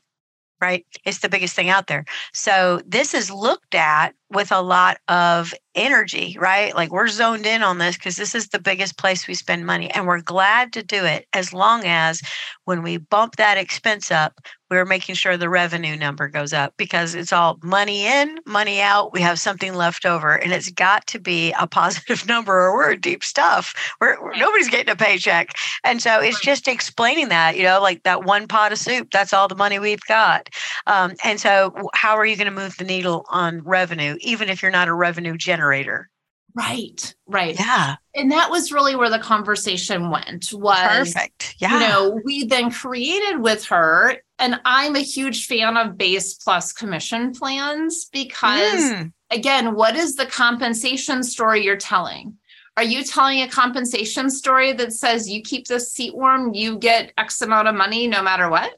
Right, 0.60 0.88
it's 1.06 1.20
the 1.20 1.30
biggest 1.30 1.56
thing 1.56 1.70
out 1.70 1.86
there. 1.86 2.06
So 2.34 2.82
this 2.84 3.14
is 3.14 3.30
looked 3.30 3.76
at 3.76 4.16
with 4.32 4.52
a 4.52 4.62
lot 4.62 4.98
of 5.08 5.54
energy, 5.76 6.36
right? 6.40 6.76
Like 6.76 6.92
we're 6.92 7.08
zoned 7.08 7.46
in 7.46 7.64
on 7.64 7.78
this 7.78 7.96
because 7.96 8.16
this 8.16 8.36
is 8.36 8.50
the 8.50 8.60
biggest 8.60 8.98
place 8.98 9.28
we 9.28 9.34
spend 9.34 9.66
money, 9.66 9.90
and 9.92 10.08
we're 10.08 10.22
glad 10.22 10.74
to 10.74 10.84
do 10.84 11.06
it 11.06 11.28
as 11.34 11.54
long 11.54 11.84
as 11.86 12.22
when 12.66 12.84
we 12.84 12.98
bump 12.98 13.38
that 13.38 13.58
expense 13.58 14.12
up, 14.12 14.40
we're 14.70 14.86
making 14.86 15.16
sure 15.16 15.36
the 15.36 15.50
revenue 15.50 15.96
number 15.96 16.28
goes 16.28 16.54
up 16.54 16.76
because 16.78 17.16
it's 17.16 17.34
all 17.34 17.58
money 17.64 18.06
in, 18.06 18.38
money 18.46 18.80
out. 18.82 19.12
We 19.12 19.22
have 19.22 19.40
something 19.40 19.74
left 19.74 20.06
over, 20.06 20.34
and 20.36 20.52
it's 20.52 20.70
got 20.70 21.08
to 21.08 21.20
be 21.20 21.52
a 21.60 21.66
positive 21.66 22.28
number, 22.28 22.54
or 22.54 22.76
we're 22.76 22.96
deep 22.96 23.24
stuff. 23.24 23.74
We're, 24.00 24.22
we're- 24.24 24.40
nobody's 24.40 24.70
getting 24.70 24.92
a 24.92 24.96
paycheck, 24.96 25.54
and 25.84 26.02
so 26.02 26.20
it's 26.20 26.40
just 26.40 26.68
explaining 26.68 27.30
that, 27.30 27.58
you 27.58 27.64
know, 27.64 27.82
like 27.82 28.04
that 28.04 28.24
one 28.26 28.48
pot 28.48 28.72
of 28.72 28.78
soup. 28.78 29.10
That's 29.12 29.34
all 29.34 29.48
the 29.48 29.56
money 29.56 29.80
we've 29.80 30.06
got, 30.08 30.50
um, 30.86 31.14
and 31.24 31.40
so 31.40 31.74
how 31.96 32.16
are 32.16 32.26
you 32.26 32.36
going 32.36 32.54
to 32.54 32.62
move 32.62 32.78
the 32.78 32.84
needle 32.84 33.26
on 33.30 33.62
revenue, 33.64 34.18
even 34.22 34.50
if 34.50 34.62
you're 34.62 34.72
not 34.72 34.88
a 34.88 34.94
revenue 34.94 35.38
generator? 35.38 36.10
Right, 36.56 37.14
right. 37.28 37.58
Yeah, 37.60 37.96
And 38.16 38.32
that 38.32 38.50
was 38.50 38.72
really 38.72 38.96
where 38.96 39.10
the 39.10 39.20
conversation 39.20 40.10
went 40.10 40.52
was 40.52 41.14
perfect. 41.14 41.56
Yeah, 41.60 41.74
you 41.74 41.88
know, 41.88 42.20
we 42.26 42.46
then 42.46 42.72
created 42.72 43.40
with 43.40 43.66
her, 43.66 44.18
and 44.40 44.60
I'm 44.66 44.96
a 44.96 45.00
huge 45.00 45.46
fan 45.46 45.78
of 45.78 45.98
base 45.98 46.34
plus 46.34 46.74
commission 46.74 47.34
plans 47.34 48.06
because 48.12 48.92
Mm, 48.92 49.12
again, 49.32 49.76
what 49.76 49.96
is 49.96 50.16
the 50.16 50.26
compensation 50.26 51.24
story 51.24 51.64
you're 51.64 51.78
telling? 51.78 52.38
Are 52.78 52.84
you 52.84 53.04
telling 53.04 53.42
a 53.42 53.48
compensation 53.48 54.30
story 54.30 54.74
that 54.74 54.94
says 54.94 55.30
you 55.30 55.42
keep 55.42 55.68
this 55.68 55.92
seat 55.92 56.16
warm, 56.16 56.54
you 56.54 56.78
get 56.78 57.14
X 57.18 57.42
amount 57.42 57.68
of 57.68 57.76
money 57.76 58.08
no 58.08 58.22
matter 58.24 58.50
what? 58.50 58.78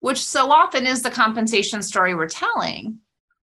Which 0.00 0.22
so 0.22 0.50
often 0.50 0.86
is 0.86 1.02
the 1.02 1.10
compensation 1.10 1.82
story 1.82 2.14
we're 2.14 2.28
telling. 2.28 2.98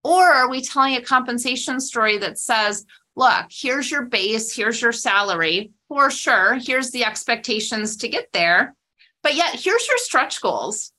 Or 0.08 0.24
are 0.24 0.50
we 0.50 0.62
telling 0.62 0.96
a 0.96 1.02
compensation 1.02 1.82
story 1.82 2.18
that 2.20 2.40
says, 2.40 2.86
look, 3.18 3.48
here's 3.52 3.92
your 3.92 4.06
base, 4.06 4.56
here's 4.56 4.82
your 4.82 4.94
salary, 4.94 5.72
for 5.90 6.10
sure, 6.10 6.54
here's 6.54 6.92
the 6.92 7.04
expectations 7.04 7.98
to 7.98 8.08
get 8.08 8.30
there, 8.32 8.74
but 9.22 9.36
yet 9.36 9.56
here's 9.56 9.86
your 9.86 9.98
stretch 9.98 10.40
goals. 10.42 10.94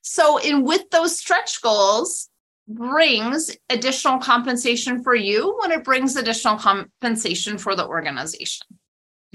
So, 0.00 0.38
in 0.38 0.64
with 0.64 0.88
those 0.88 1.18
stretch 1.18 1.60
goals, 1.60 2.30
brings 2.66 3.54
additional 3.68 4.20
compensation 4.20 5.02
for 5.02 5.14
you 5.14 5.58
when 5.60 5.70
it 5.70 5.84
brings 5.84 6.16
additional 6.16 6.56
compensation 6.56 7.58
for 7.58 7.76
the 7.76 7.86
organization. 7.86 8.66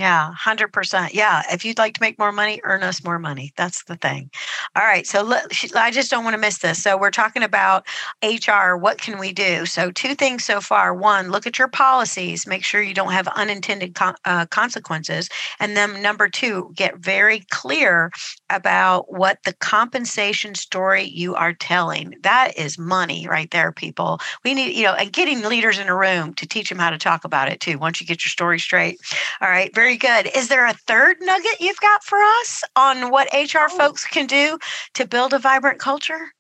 Yeah, 0.02 0.34
100%. 0.34 1.14
Yeah. 1.14 1.44
If 1.52 1.64
you'd 1.64 1.78
like 1.78 1.94
to 1.96 2.02
make 2.02 2.18
more 2.18 2.32
money, 2.32 2.60
earn 2.64 2.82
us 2.82 3.04
more 3.04 3.20
money. 3.20 3.52
That's 3.56 3.84
the 3.84 3.98
thing. 3.98 4.32
All 4.76 4.82
right. 4.84 5.06
So 5.06 5.22
let, 5.22 5.46
I 5.76 5.92
just 5.92 6.10
don't 6.10 6.24
want 6.24 6.34
to 6.34 6.40
miss 6.40 6.60
this. 6.60 6.82
So 6.82 6.98
we're 6.98 7.12
talking 7.12 7.44
about 7.44 7.86
HR. 8.24 8.76
What 8.78 8.98
can 9.00 9.20
we 9.20 9.32
do? 9.34 9.66
So, 9.66 9.92
two 9.92 10.16
things 10.16 10.44
so 10.46 10.62
far. 10.62 10.94
One, 10.94 11.30
look 11.30 11.46
at 11.46 11.60
your 11.60 11.68
policies, 11.68 12.48
make 12.48 12.64
sure 12.64 12.82
you 12.82 12.94
don't 12.94 13.12
have 13.12 13.28
unintended 13.30 13.94
con- 13.94 14.16
uh, 14.26 14.46
consequences. 14.48 15.30
And 15.60 15.76
then, 15.78 16.02
number 16.02 16.30
two, 16.30 16.72
get 16.76 16.98
very 16.98 17.44
clear 17.52 18.12
about 18.52 19.12
what 19.12 19.40
the 19.44 19.54
compensation 19.54 20.56
story 20.56 21.04
you 21.04 21.36
are 21.36 21.54
telling. 21.54 22.16
That 22.24 22.58
is 22.58 22.78
money 22.78 23.28
right 23.28 23.50
there, 23.52 23.72
people. 23.72 24.20
We 24.44 24.54
need, 24.54 24.76
you 24.76 24.84
know, 24.84 24.94
and 24.94 25.12
getting 25.12 25.42
leaders 25.42 25.78
in 25.78 25.88
a 25.88 25.98
room 25.98 26.34
to 26.36 26.48
teach 26.48 26.70
them 26.70 26.80
how 26.80 26.90
to 26.90 26.98
talk 26.98 27.24
about 27.24 27.50
it 27.50 27.60
too. 27.60 27.78
Once 27.78 28.02
you 28.02 28.08
get 28.08 28.24
your 28.26 28.30
story 28.30 28.60
straight. 28.60 29.00
All 29.42 29.50
right. 29.50 29.74
Very 29.74 29.98
good. 29.98 30.30
Is 30.36 30.48
there 30.48 30.66
a 30.66 30.74
third 30.74 31.18
nugget 31.22 31.60
you've 31.60 31.80
got 31.80 32.04
for 32.04 32.18
us 32.18 32.64
on 32.76 33.12
what 33.12 33.30
HR 33.34 33.68
oh. 33.70 33.78
folks 33.78 34.06
can 34.06 34.28
do 34.28 34.58
to 34.96 35.08
build 35.08 35.34
a 35.34 35.40
vibrant 35.40 35.80
culture? 35.80 36.34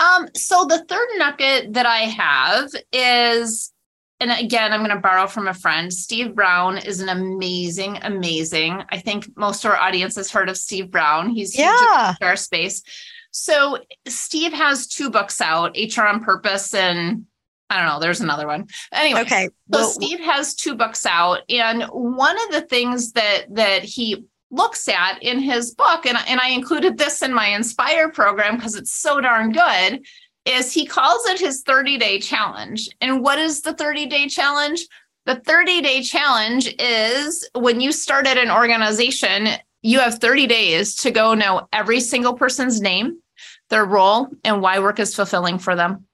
Um, 0.00 0.28
so 0.34 0.64
the 0.64 0.84
third 0.88 1.08
nugget 1.16 1.74
that 1.74 1.86
I 1.86 2.00
have 2.00 2.70
is, 2.92 3.71
and 4.22 4.30
again, 4.40 4.72
I'm 4.72 4.80
going 4.80 4.94
to 4.94 5.00
borrow 5.00 5.26
from 5.26 5.48
a 5.48 5.54
friend. 5.54 5.92
Steve 5.92 6.34
Browne 6.34 6.78
is 6.78 7.00
an 7.00 7.08
amazing, 7.08 7.98
amazing. 8.02 8.84
I 8.88 8.98
think 8.98 9.36
most 9.36 9.64
of 9.64 9.72
our 9.72 9.76
audience 9.76 10.14
has 10.14 10.30
heard 10.30 10.48
of 10.48 10.56
Steve 10.56 10.92
Browne. 10.92 11.30
He's 11.30 11.58
yeah. 11.58 12.14
in 12.20 12.26
our 12.26 12.36
space. 12.36 12.82
So 13.32 13.78
Steve 14.06 14.52
has 14.52 14.86
two 14.86 15.10
books 15.10 15.40
out, 15.40 15.76
HR 15.76 16.02
on 16.02 16.22
Purpose 16.22 16.72
and 16.72 17.26
I 17.68 17.78
don't 17.78 17.86
know. 17.86 18.00
There's 18.00 18.20
another 18.20 18.46
one. 18.46 18.66
Anyway, 18.92 19.22
okay. 19.22 19.48
So 19.72 19.88
Steve 19.88 20.20
has 20.20 20.54
two 20.54 20.74
books 20.74 21.06
out, 21.06 21.40
and 21.48 21.84
one 21.84 22.36
of 22.44 22.52
the 22.52 22.60
things 22.60 23.12
that 23.12 23.46
that 23.48 23.82
he 23.82 24.26
looks 24.50 24.88
at 24.88 25.22
in 25.22 25.38
his 25.38 25.74
book, 25.74 26.04
and, 26.04 26.18
and 26.28 26.38
I 26.38 26.50
included 26.50 26.98
this 26.98 27.22
in 27.22 27.32
my 27.32 27.46
Inspire 27.46 28.10
program 28.10 28.56
because 28.56 28.74
it's 28.74 28.92
so 28.92 29.22
darn 29.22 29.52
good, 29.52 30.04
is 30.44 30.72
he 30.72 30.86
calls 30.86 31.26
it 31.26 31.40
his 31.40 31.62
30 31.62 31.98
day 31.98 32.18
challenge. 32.18 32.88
And 33.00 33.22
what 33.22 33.38
is 33.38 33.62
the 33.62 33.74
30 33.74 34.06
day 34.06 34.28
challenge? 34.28 34.86
The 35.26 35.36
30 35.36 35.80
day 35.82 36.02
challenge 36.02 36.74
is 36.78 37.48
when 37.54 37.80
you 37.80 37.92
start 37.92 38.26
at 38.26 38.38
an 38.38 38.50
organization, 38.50 39.48
you 39.82 40.00
have 40.00 40.18
30 40.18 40.46
days 40.46 40.94
to 40.96 41.10
go 41.10 41.34
know 41.34 41.68
every 41.72 42.00
single 42.00 42.34
person's 42.34 42.80
name, 42.80 43.18
their 43.70 43.84
role, 43.84 44.28
and 44.44 44.60
why 44.60 44.78
work 44.78 44.98
is 44.98 45.14
fulfilling 45.14 45.58
for 45.58 45.76
them. 45.76 46.06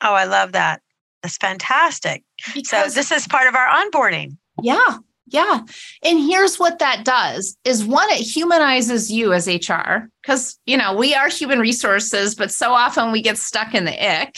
Oh, 0.00 0.14
I 0.14 0.24
love 0.24 0.52
that. 0.52 0.82
That's 1.22 1.36
fantastic. 1.36 2.24
Because, 2.54 2.92
so 2.92 3.00
this 3.00 3.12
is 3.12 3.28
part 3.28 3.46
of 3.46 3.54
our 3.54 3.68
onboarding. 3.68 4.36
Yeah. 4.62 4.98
Yeah. 5.30 5.60
And 6.02 6.18
here's 6.18 6.58
what 6.58 6.80
that 6.80 7.04
does 7.04 7.56
is 7.64 7.84
one, 7.84 8.10
it 8.10 8.20
humanizes 8.20 9.12
you 9.12 9.32
as 9.32 9.46
HR 9.46 10.08
because, 10.20 10.58
you 10.66 10.76
know, 10.76 10.94
we 10.94 11.14
are 11.14 11.28
human 11.28 11.60
resources, 11.60 12.34
but 12.34 12.52
so 12.52 12.72
often 12.72 13.12
we 13.12 13.22
get 13.22 13.38
stuck 13.38 13.74
in 13.74 13.84
the 13.84 14.20
ick. 14.20 14.36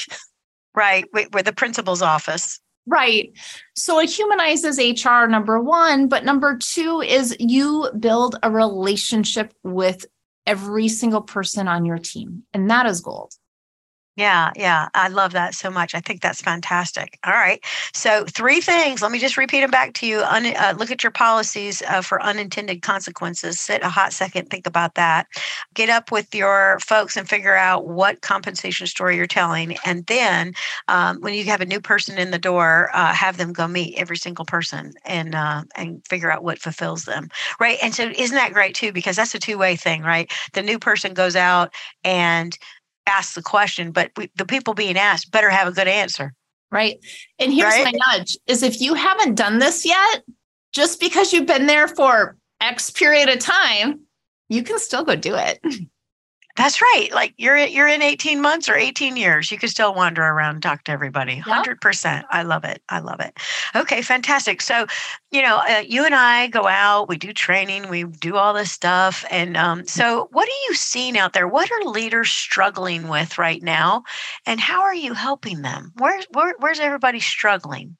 Right. 0.74 1.04
We're 1.12 1.42
the 1.42 1.52
principal's 1.52 2.02
office. 2.02 2.60
Right. 2.86 3.32
So 3.76 4.00
it 4.00 4.10
humanizes 4.10 4.78
HR, 4.78 5.26
number 5.26 5.60
one. 5.60 6.08
But 6.08 6.24
number 6.24 6.58
two 6.58 7.00
is 7.00 7.36
you 7.38 7.88
build 7.98 8.38
a 8.42 8.50
relationship 8.50 9.54
with 9.62 10.04
every 10.46 10.88
single 10.88 11.22
person 11.22 11.68
on 11.68 11.84
your 11.84 11.98
team. 11.98 12.42
And 12.52 12.70
that 12.70 12.86
is 12.86 13.00
gold. 13.00 13.34
Yeah, 14.16 14.50
yeah. 14.56 14.90
I 14.94 15.08
love 15.08 15.32
that 15.32 15.54
so 15.54 15.70
much. 15.70 15.94
I 15.94 16.00
think 16.00 16.20
that's 16.20 16.42
fantastic. 16.42 17.18
All 17.24 17.32
right. 17.32 17.64
So, 17.94 18.26
three 18.26 18.60
things. 18.60 19.00
Let 19.00 19.10
me 19.10 19.18
just 19.18 19.38
repeat 19.38 19.62
them 19.62 19.70
back 19.70 19.94
to 19.94 20.06
you. 20.06 20.20
Un, 20.22 20.46
uh, 20.54 20.74
look 20.76 20.90
at 20.90 21.02
your 21.02 21.10
policies 21.12 21.82
uh, 21.88 22.02
for 22.02 22.22
unintended 22.22 22.82
consequences. 22.82 23.58
Sit 23.58 23.82
a 23.82 23.88
hot 23.88 24.12
second, 24.12 24.50
think 24.50 24.66
about 24.66 24.96
that. 24.96 25.28
Get 25.72 25.88
up 25.88 26.12
with 26.12 26.34
your 26.34 26.78
folks 26.80 27.16
and 27.16 27.26
figure 27.26 27.56
out 27.56 27.86
what 27.86 28.20
compensation 28.20 28.86
story 28.86 29.16
you're 29.16 29.26
telling. 29.26 29.76
And 29.86 30.04
then, 30.06 30.52
um, 30.88 31.18
when 31.22 31.32
you 31.32 31.44
have 31.44 31.62
a 31.62 31.66
new 31.66 31.80
person 31.80 32.18
in 32.18 32.32
the 32.32 32.38
door, 32.38 32.90
uh, 32.92 33.14
have 33.14 33.38
them 33.38 33.54
go 33.54 33.66
meet 33.66 33.94
every 33.98 34.18
single 34.18 34.44
person 34.44 34.92
and 35.06 35.34
uh, 35.34 35.64
and 35.74 36.02
figure 36.06 36.30
out 36.30 36.44
what 36.44 36.58
fulfills 36.58 37.04
them. 37.04 37.28
Right. 37.58 37.78
And 37.82 37.94
so, 37.94 38.10
isn't 38.14 38.36
that 38.36 38.52
great 38.52 38.74
too? 38.74 38.92
Because 38.92 39.16
that's 39.16 39.34
a 39.34 39.38
two 39.38 39.56
way 39.56 39.74
thing, 39.74 40.02
right? 40.02 40.30
The 40.52 40.62
new 40.62 40.78
person 40.78 41.14
goes 41.14 41.34
out 41.34 41.72
and 42.04 42.58
ask 43.06 43.34
the 43.34 43.42
question, 43.42 43.92
but 43.92 44.10
we, 44.16 44.30
the 44.36 44.46
people 44.46 44.74
being 44.74 44.96
asked 44.96 45.30
better 45.30 45.50
have 45.50 45.68
a 45.68 45.72
good 45.72 45.88
answer. 45.88 46.34
Right. 46.70 46.98
And 47.38 47.52
here's 47.52 47.74
right? 47.74 47.84
my 47.84 47.92
nudge 48.08 48.38
is 48.46 48.62
if 48.62 48.80
you 48.80 48.94
haven't 48.94 49.34
done 49.34 49.58
this 49.58 49.84
yet, 49.84 50.22
just 50.72 51.00
because 51.00 51.32
you've 51.32 51.46
been 51.46 51.66
there 51.66 51.88
for 51.88 52.36
X 52.60 52.90
period 52.90 53.28
of 53.28 53.40
time, 53.40 54.00
you 54.48 54.62
can 54.62 54.78
still 54.78 55.04
go 55.04 55.14
do 55.16 55.34
it. 55.34 55.60
That's 56.56 56.82
right. 56.82 57.08
Like 57.12 57.34
you're 57.38 57.56
you're 57.56 57.88
in 57.88 58.02
18 58.02 58.40
months 58.40 58.68
or 58.68 58.74
18 58.74 59.16
years, 59.16 59.50
you 59.50 59.58
can 59.58 59.70
still 59.70 59.94
wander 59.94 60.22
around 60.22 60.56
and 60.56 60.62
talk 60.62 60.84
to 60.84 60.92
everybody. 60.92 61.40
100%. 61.40 62.24
I 62.30 62.42
love 62.42 62.64
it. 62.64 62.82
I 62.90 62.98
love 62.98 63.20
it. 63.20 63.38
Okay, 63.74 64.02
fantastic. 64.02 64.60
So, 64.60 64.86
you 65.30 65.40
know, 65.40 65.62
uh, 65.68 65.82
you 65.86 66.04
and 66.04 66.14
I 66.14 66.48
go 66.48 66.66
out, 66.66 67.08
we 67.08 67.16
do 67.16 67.32
training, 67.32 67.88
we 67.88 68.04
do 68.04 68.36
all 68.36 68.52
this 68.52 68.70
stuff. 68.70 69.24
And 69.30 69.56
um, 69.56 69.86
so, 69.86 70.28
what 70.32 70.46
are 70.46 70.68
you 70.68 70.74
seeing 70.74 71.16
out 71.16 71.32
there? 71.32 71.48
What 71.48 71.70
are 71.72 71.90
leaders 71.90 72.30
struggling 72.30 73.08
with 73.08 73.38
right 73.38 73.62
now? 73.62 74.02
And 74.44 74.60
how 74.60 74.82
are 74.82 74.94
you 74.94 75.14
helping 75.14 75.62
them? 75.62 75.92
Where, 75.96 76.20
where 76.32 76.54
where's 76.58 76.80
everybody 76.80 77.20
struggling? 77.20 77.96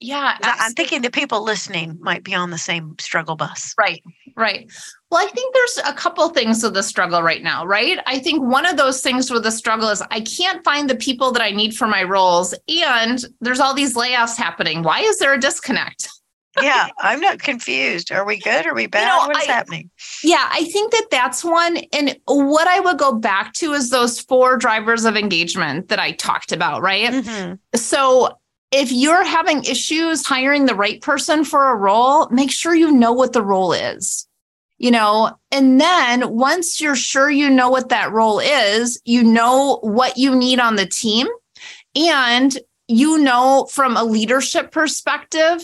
Yeah. 0.00 0.36
Absolutely. 0.36 0.64
I'm 0.64 0.72
thinking 0.72 1.02
the 1.02 1.10
people 1.10 1.44
listening 1.44 1.98
might 2.00 2.24
be 2.24 2.34
on 2.34 2.50
the 2.50 2.58
same 2.58 2.96
struggle 2.98 3.36
bus. 3.36 3.74
Right. 3.78 4.02
Right. 4.34 4.70
Well, 5.10 5.26
I 5.26 5.28
think 5.30 5.54
there's 5.54 5.80
a 5.86 5.92
couple 5.92 6.28
things 6.28 6.62
with 6.62 6.74
the 6.74 6.84
struggle 6.84 7.20
right 7.22 7.42
now, 7.42 7.66
right? 7.66 7.98
I 8.06 8.20
think 8.20 8.42
one 8.42 8.64
of 8.64 8.76
those 8.76 9.00
things 9.00 9.30
with 9.30 9.42
the 9.42 9.50
struggle 9.50 9.88
is 9.88 10.02
I 10.10 10.20
can't 10.20 10.62
find 10.64 10.88
the 10.88 10.94
people 10.94 11.32
that 11.32 11.42
I 11.42 11.50
need 11.50 11.74
for 11.74 11.88
my 11.88 12.04
roles. 12.04 12.54
And 12.68 13.24
there's 13.40 13.58
all 13.58 13.74
these 13.74 13.96
layoffs 13.96 14.36
happening. 14.36 14.84
Why 14.84 15.00
is 15.00 15.18
there 15.18 15.34
a 15.34 15.40
disconnect? 15.40 16.08
yeah, 16.62 16.88
I'm 16.98 17.20
not 17.20 17.40
confused. 17.40 18.12
Are 18.12 18.24
we 18.24 18.38
good? 18.38 18.66
Are 18.66 18.74
we 18.74 18.86
bad? 18.86 19.02
You 19.02 19.06
know, 19.06 19.26
what 19.26 19.36
is 19.36 19.48
I, 19.48 19.52
happening? 19.52 19.90
Yeah, 20.22 20.48
I 20.50 20.64
think 20.64 20.92
that 20.92 21.06
that's 21.10 21.44
one. 21.44 21.78
And 21.92 22.16
what 22.26 22.68
I 22.68 22.80
would 22.80 22.98
go 22.98 23.12
back 23.12 23.52
to 23.54 23.72
is 23.72 23.90
those 23.90 24.20
four 24.20 24.56
drivers 24.56 25.04
of 25.04 25.16
engagement 25.16 25.88
that 25.88 25.98
I 25.98 26.12
talked 26.12 26.52
about, 26.52 26.82
right? 26.82 27.10
Mm-hmm. 27.10 27.54
So 27.76 28.38
if 28.72 28.92
you're 28.92 29.24
having 29.24 29.64
issues 29.64 30.24
hiring 30.24 30.66
the 30.66 30.74
right 30.74 31.00
person 31.00 31.44
for 31.44 31.70
a 31.70 31.76
role, 31.76 32.28
make 32.30 32.52
sure 32.52 32.74
you 32.74 32.92
know 32.92 33.12
what 33.12 33.32
the 33.32 33.42
role 33.42 33.72
is. 33.72 34.28
You 34.80 34.90
know, 34.90 35.38
and 35.52 35.80
then 35.80 36.34
once 36.34 36.80
you're 36.80 36.96
sure 36.96 37.30
you 37.30 37.50
know 37.50 37.68
what 37.68 37.90
that 37.90 38.10
role 38.10 38.40
is, 38.40 39.00
you 39.04 39.22
know 39.22 39.78
what 39.82 40.16
you 40.16 40.34
need 40.34 40.58
on 40.58 40.76
the 40.76 40.86
team, 40.86 41.28
and 41.94 42.58
you 42.88 43.18
know 43.18 43.68
from 43.70 43.96
a 43.96 44.02
leadership 44.04 44.72
perspective 44.72 45.62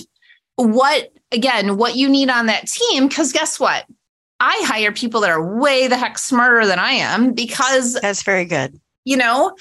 what, 0.56 1.12
again, 1.32 1.76
what 1.76 1.96
you 1.96 2.08
need 2.08 2.30
on 2.30 2.46
that 2.46 2.68
team. 2.68 3.08
Because 3.08 3.32
guess 3.32 3.60
what? 3.60 3.86
I 4.40 4.62
hire 4.66 4.92
people 4.92 5.20
that 5.22 5.30
are 5.30 5.58
way 5.58 5.86
the 5.86 5.96
heck 5.96 6.18
smarter 6.18 6.66
than 6.66 6.78
I 6.78 6.92
am 6.92 7.32
because 7.32 7.94
that's 7.94 8.22
very 8.22 8.44
good. 8.44 8.78
You 9.04 9.16
know, 9.16 9.56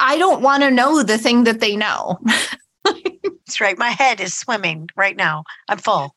I 0.00 0.18
don't 0.18 0.42
want 0.42 0.62
to 0.62 0.70
know 0.70 1.02
the 1.02 1.18
thing 1.18 1.44
that 1.44 1.60
they 1.60 1.76
know. 1.76 2.18
That's 2.84 3.60
right. 3.60 3.78
My 3.78 3.88
head 3.88 4.20
is 4.20 4.34
swimming 4.34 4.88
right 4.96 5.16
now. 5.16 5.44
I'm 5.68 5.78
full. 5.78 6.14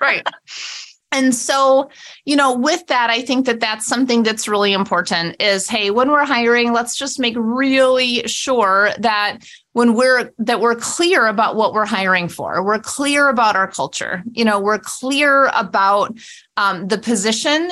right. 0.00 0.26
And 1.14 1.32
so, 1.32 1.90
you 2.24 2.34
know, 2.34 2.52
with 2.52 2.88
that, 2.88 3.08
I 3.08 3.22
think 3.22 3.46
that 3.46 3.60
that's 3.60 3.86
something 3.86 4.24
that's 4.24 4.48
really 4.48 4.72
important 4.72 5.40
is 5.40 5.68
hey, 5.68 5.92
when 5.92 6.10
we're 6.10 6.24
hiring, 6.24 6.72
let's 6.72 6.96
just 6.96 7.20
make 7.20 7.36
really 7.38 8.26
sure 8.26 8.90
that 8.98 9.38
when 9.74 9.94
we're 9.94 10.32
that 10.38 10.60
we're 10.60 10.74
clear 10.74 11.26
about 11.26 11.54
what 11.54 11.72
we're 11.72 11.86
hiring 11.86 12.28
for. 12.28 12.64
We're 12.64 12.80
clear 12.80 13.28
about 13.28 13.54
our 13.54 13.70
culture. 13.70 14.24
You 14.32 14.44
know 14.44 14.58
we're 14.58 14.80
clear 14.80 15.46
about 15.54 16.18
um, 16.56 16.88
the 16.88 16.98
position 16.98 17.70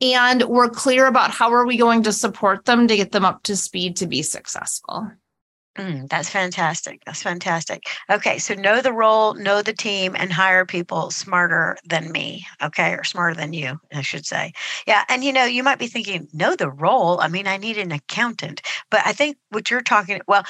and 0.00 0.44
we're 0.44 0.68
clear 0.68 1.06
about 1.06 1.32
how 1.32 1.52
are 1.52 1.66
we 1.66 1.76
going 1.76 2.04
to 2.04 2.12
support 2.12 2.64
them 2.64 2.86
to 2.86 2.96
get 2.96 3.10
them 3.10 3.24
up 3.24 3.42
to 3.44 3.56
speed 3.56 3.96
to 3.96 4.06
be 4.06 4.22
successful 4.22 5.10
Mm, 5.76 6.08
that's 6.08 6.28
fantastic. 6.28 7.02
That's 7.04 7.22
fantastic. 7.22 7.82
Okay, 8.08 8.38
so 8.38 8.54
know 8.54 8.80
the 8.80 8.92
role, 8.92 9.34
know 9.34 9.60
the 9.60 9.72
team, 9.72 10.14
and 10.16 10.32
hire 10.32 10.64
people 10.64 11.10
smarter 11.10 11.76
than 11.84 12.12
me. 12.12 12.46
Okay, 12.62 12.92
or 12.92 13.02
smarter 13.02 13.34
than 13.34 13.52
you, 13.52 13.80
I 13.92 14.02
should 14.02 14.24
say. 14.24 14.52
Yeah, 14.86 15.02
and 15.08 15.24
you 15.24 15.32
know, 15.32 15.44
you 15.44 15.64
might 15.64 15.80
be 15.80 15.88
thinking, 15.88 16.28
know 16.32 16.54
the 16.54 16.70
role. 16.70 17.20
I 17.20 17.26
mean, 17.26 17.48
I 17.48 17.56
need 17.56 17.76
an 17.76 17.90
accountant, 17.90 18.62
but 18.88 19.00
I 19.04 19.12
think 19.12 19.36
what 19.50 19.68
you're 19.68 19.80
talking. 19.80 20.20
Well, 20.28 20.44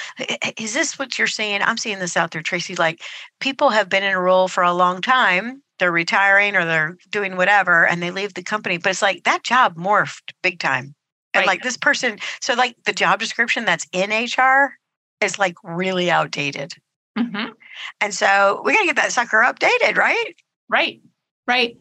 is 0.59 0.75
this 0.75 0.99
what 0.99 1.17
you're 1.17 1.25
saying? 1.27 1.61
I'm 1.63 1.77
seeing 1.77 1.97
this 1.97 2.15
out 2.15 2.29
there, 2.29 2.43
Traci. 2.43 2.77
Like 2.77 3.01
people 3.39 3.71
have 3.71 3.89
been 3.89 4.03
in 4.03 4.13
a 4.13 4.21
role 4.21 4.47
for 4.47 4.63
a 4.63 4.73
long 4.73 5.01
time. 5.01 5.63
They're 5.79 5.91
retiring 5.91 6.55
or 6.55 6.65
they're 6.65 6.97
doing 7.09 7.35
whatever, 7.35 7.87
and 7.87 8.01
they 8.01 8.11
leave 8.11 8.35
the 8.35 8.43
company. 8.43 8.77
But 8.77 8.91
it's 8.91 9.01
like 9.01 9.23
that 9.23 9.43
job 9.43 9.75
morphed 9.75 10.33
big 10.43 10.59
time. 10.59 10.93
And 11.33 11.41
right. 11.41 11.47
like 11.47 11.63
this 11.63 11.77
person, 11.77 12.19
so 12.41 12.53
like 12.53 12.75
the 12.85 12.93
job 12.93 13.19
description 13.19 13.65
that's 13.65 13.87
in 13.91 14.11
HR 14.11 14.75
is 15.21 15.39
like 15.39 15.55
really 15.63 16.11
outdated. 16.11 16.73
Mm-hmm. 17.17 17.51
And 18.01 18.13
so 18.13 18.61
we 18.63 18.73
got 18.73 18.81
to 18.81 18.85
get 18.87 18.95
that 18.97 19.11
sucker 19.11 19.37
updated, 19.37 19.97
right? 19.97 20.35
Right. 20.69 21.01
right? 21.47 21.77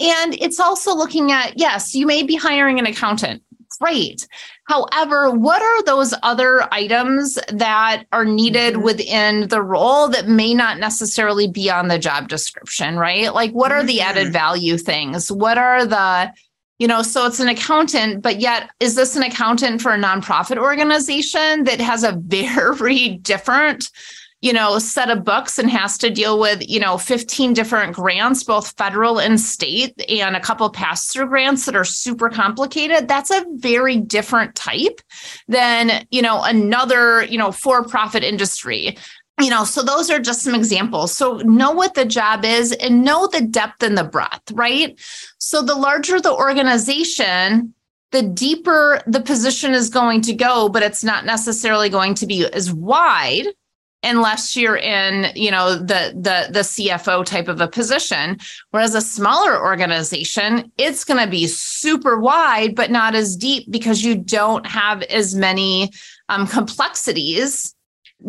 And 0.00 0.34
it's 0.34 0.60
also 0.60 0.94
looking 0.94 1.32
at, 1.32 1.58
yes, 1.58 1.94
you 1.94 2.06
may 2.06 2.22
be 2.22 2.36
hiring 2.36 2.78
an 2.78 2.86
accountant. 2.86 3.42
Great. 3.80 4.26
However, 4.66 5.30
what 5.30 5.62
are 5.62 5.82
those 5.84 6.14
other 6.22 6.66
items 6.72 7.38
that 7.52 8.04
are 8.12 8.24
needed 8.24 8.74
mm-hmm. 8.74 8.82
within 8.82 9.48
the 9.48 9.62
role 9.62 10.08
that 10.08 10.26
may 10.26 10.54
not 10.54 10.78
necessarily 10.78 11.48
be 11.48 11.70
on 11.70 11.88
the 11.88 11.98
job 11.98 12.28
description, 12.28 12.96
right? 12.96 13.32
Like, 13.32 13.52
what 13.52 13.72
are 13.72 13.84
the 13.84 14.00
added 14.00 14.24
mm-hmm. 14.24 14.32
value 14.32 14.78
things? 14.78 15.30
What 15.30 15.58
are 15.58 15.84
the 15.84 16.32
you 16.78 16.86
know 16.86 17.02
so 17.02 17.26
it's 17.26 17.40
an 17.40 17.48
accountant 17.48 18.22
but 18.22 18.40
yet 18.40 18.70
is 18.80 18.94
this 18.94 19.16
an 19.16 19.22
accountant 19.22 19.82
for 19.82 19.92
a 19.92 19.98
nonprofit 19.98 20.56
organization 20.56 21.64
that 21.64 21.80
has 21.80 22.04
a 22.04 22.12
very 22.26 23.16
different 23.18 23.90
you 24.40 24.52
know 24.52 24.78
set 24.78 25.10
of 25.10 25.24
books 25.24 25.58
and 25.58 25.68
has 25.68 25.98
to 25.98 26.10
deal 26.10 26.38
with 26.38 26.66
you 26.68 26.78
know 26.78 26.96
15 26.96 27.54
different 27.54 27.94
grants 27.94 28.44
both 28.44 28.76
federal 28.76 29.18
and 29.18 29.40
state 29.40 30.00
and 30.08 30.36
a 30.36 30.40
couple 30.40 30.70
pass 30.70 31.08
through 31.08 31.26
grants 31.26 31.66
that 31.66 31.74
are 31.74 31.84
super 31.84 32.28
complicated? 32.28 33.08
That's 33.08 33.30
a 33.30 33.44
very 33.54 33.96
different 33.96 34.54
type 34.54 35.00
than 35.48 36.06
you 36.10 36.22
know 36.22 36.42
another 36.42 37.24
you 37.24 37.38
know 37.38 37.50
for 37.50 37.84
profit 37.84 38.22
industry 38.22 38.96
you 39.38 39.50
know 39.50 39.64
so 39.64 39.82
those 39.82 40.10
are 40.10 40.18
just 40.18 40.42
some 40.42 40.54
examples. 40.54 41.12
So 41.12 41.38
know 41.38 41.72
what 41.72 41.94
the 41.94 42.04
job 42.04 42.44
is 42.44 42.72
and 42.72 43.04
know 43.04 43.26
the 43.26 43.40
depth 43.40 43.82
and 43.82 43.96
the 43.96 44.04
breadth 44.04 44.50
right? 44.52 44.98
So 45.38 45.62
the 45.62 45.74
larger 45.74 46.20
the 46.20 46.34
organization 46.34 47.74
the 48.10 48.22
deeper 48.22 49.02
the 49.06 49.20
position 49.20 49.74
is 49.74 49.90
going 49.90 50.22
to 50.22 50.34
go 50.34 50.68
but 50.68 50.82
it's 50.82 51.04
not 51.04 51.26
necessarily 51.26 51.88
going 51.88 52.14
to 52.14 52.26
be 52.26 52.46
as 52.52 52.72
wide 52.72 53.46
unless 54.02 54.56
you're 54.56 54.76
in 54.76 55.26
you 55.34 55.50
know 55.50 55.74
the 55.74 56.14
the 56.14 56.48
the 56.52 56.60
cfo 56.60 57.24
type 57.24 57.48
of 57.48 57.60
a 57.60 57.68
position. 57.68 58.38
Whereas 58.70 58.94
a 58.94 59.00
smaller 59.00 59.60
organization 59.60 60.72
it's 60.78 61.04
going 61.04 61.22
to 61.22 61.30
be 61.30 61.46
super 61.46 62.18
wide 62.18 62.74
but 62.74 62.90
not 62.90 63.14
as 63.14 63.36
deep 63.36 63.70
because 63.70 64.02
you 64.02 64.16
don't 64.16 64.66
have 64.66 65.02
as 65.02 65.34
many 65.34 65.90
um, 66.28 66.46
complexities 66.46 67.74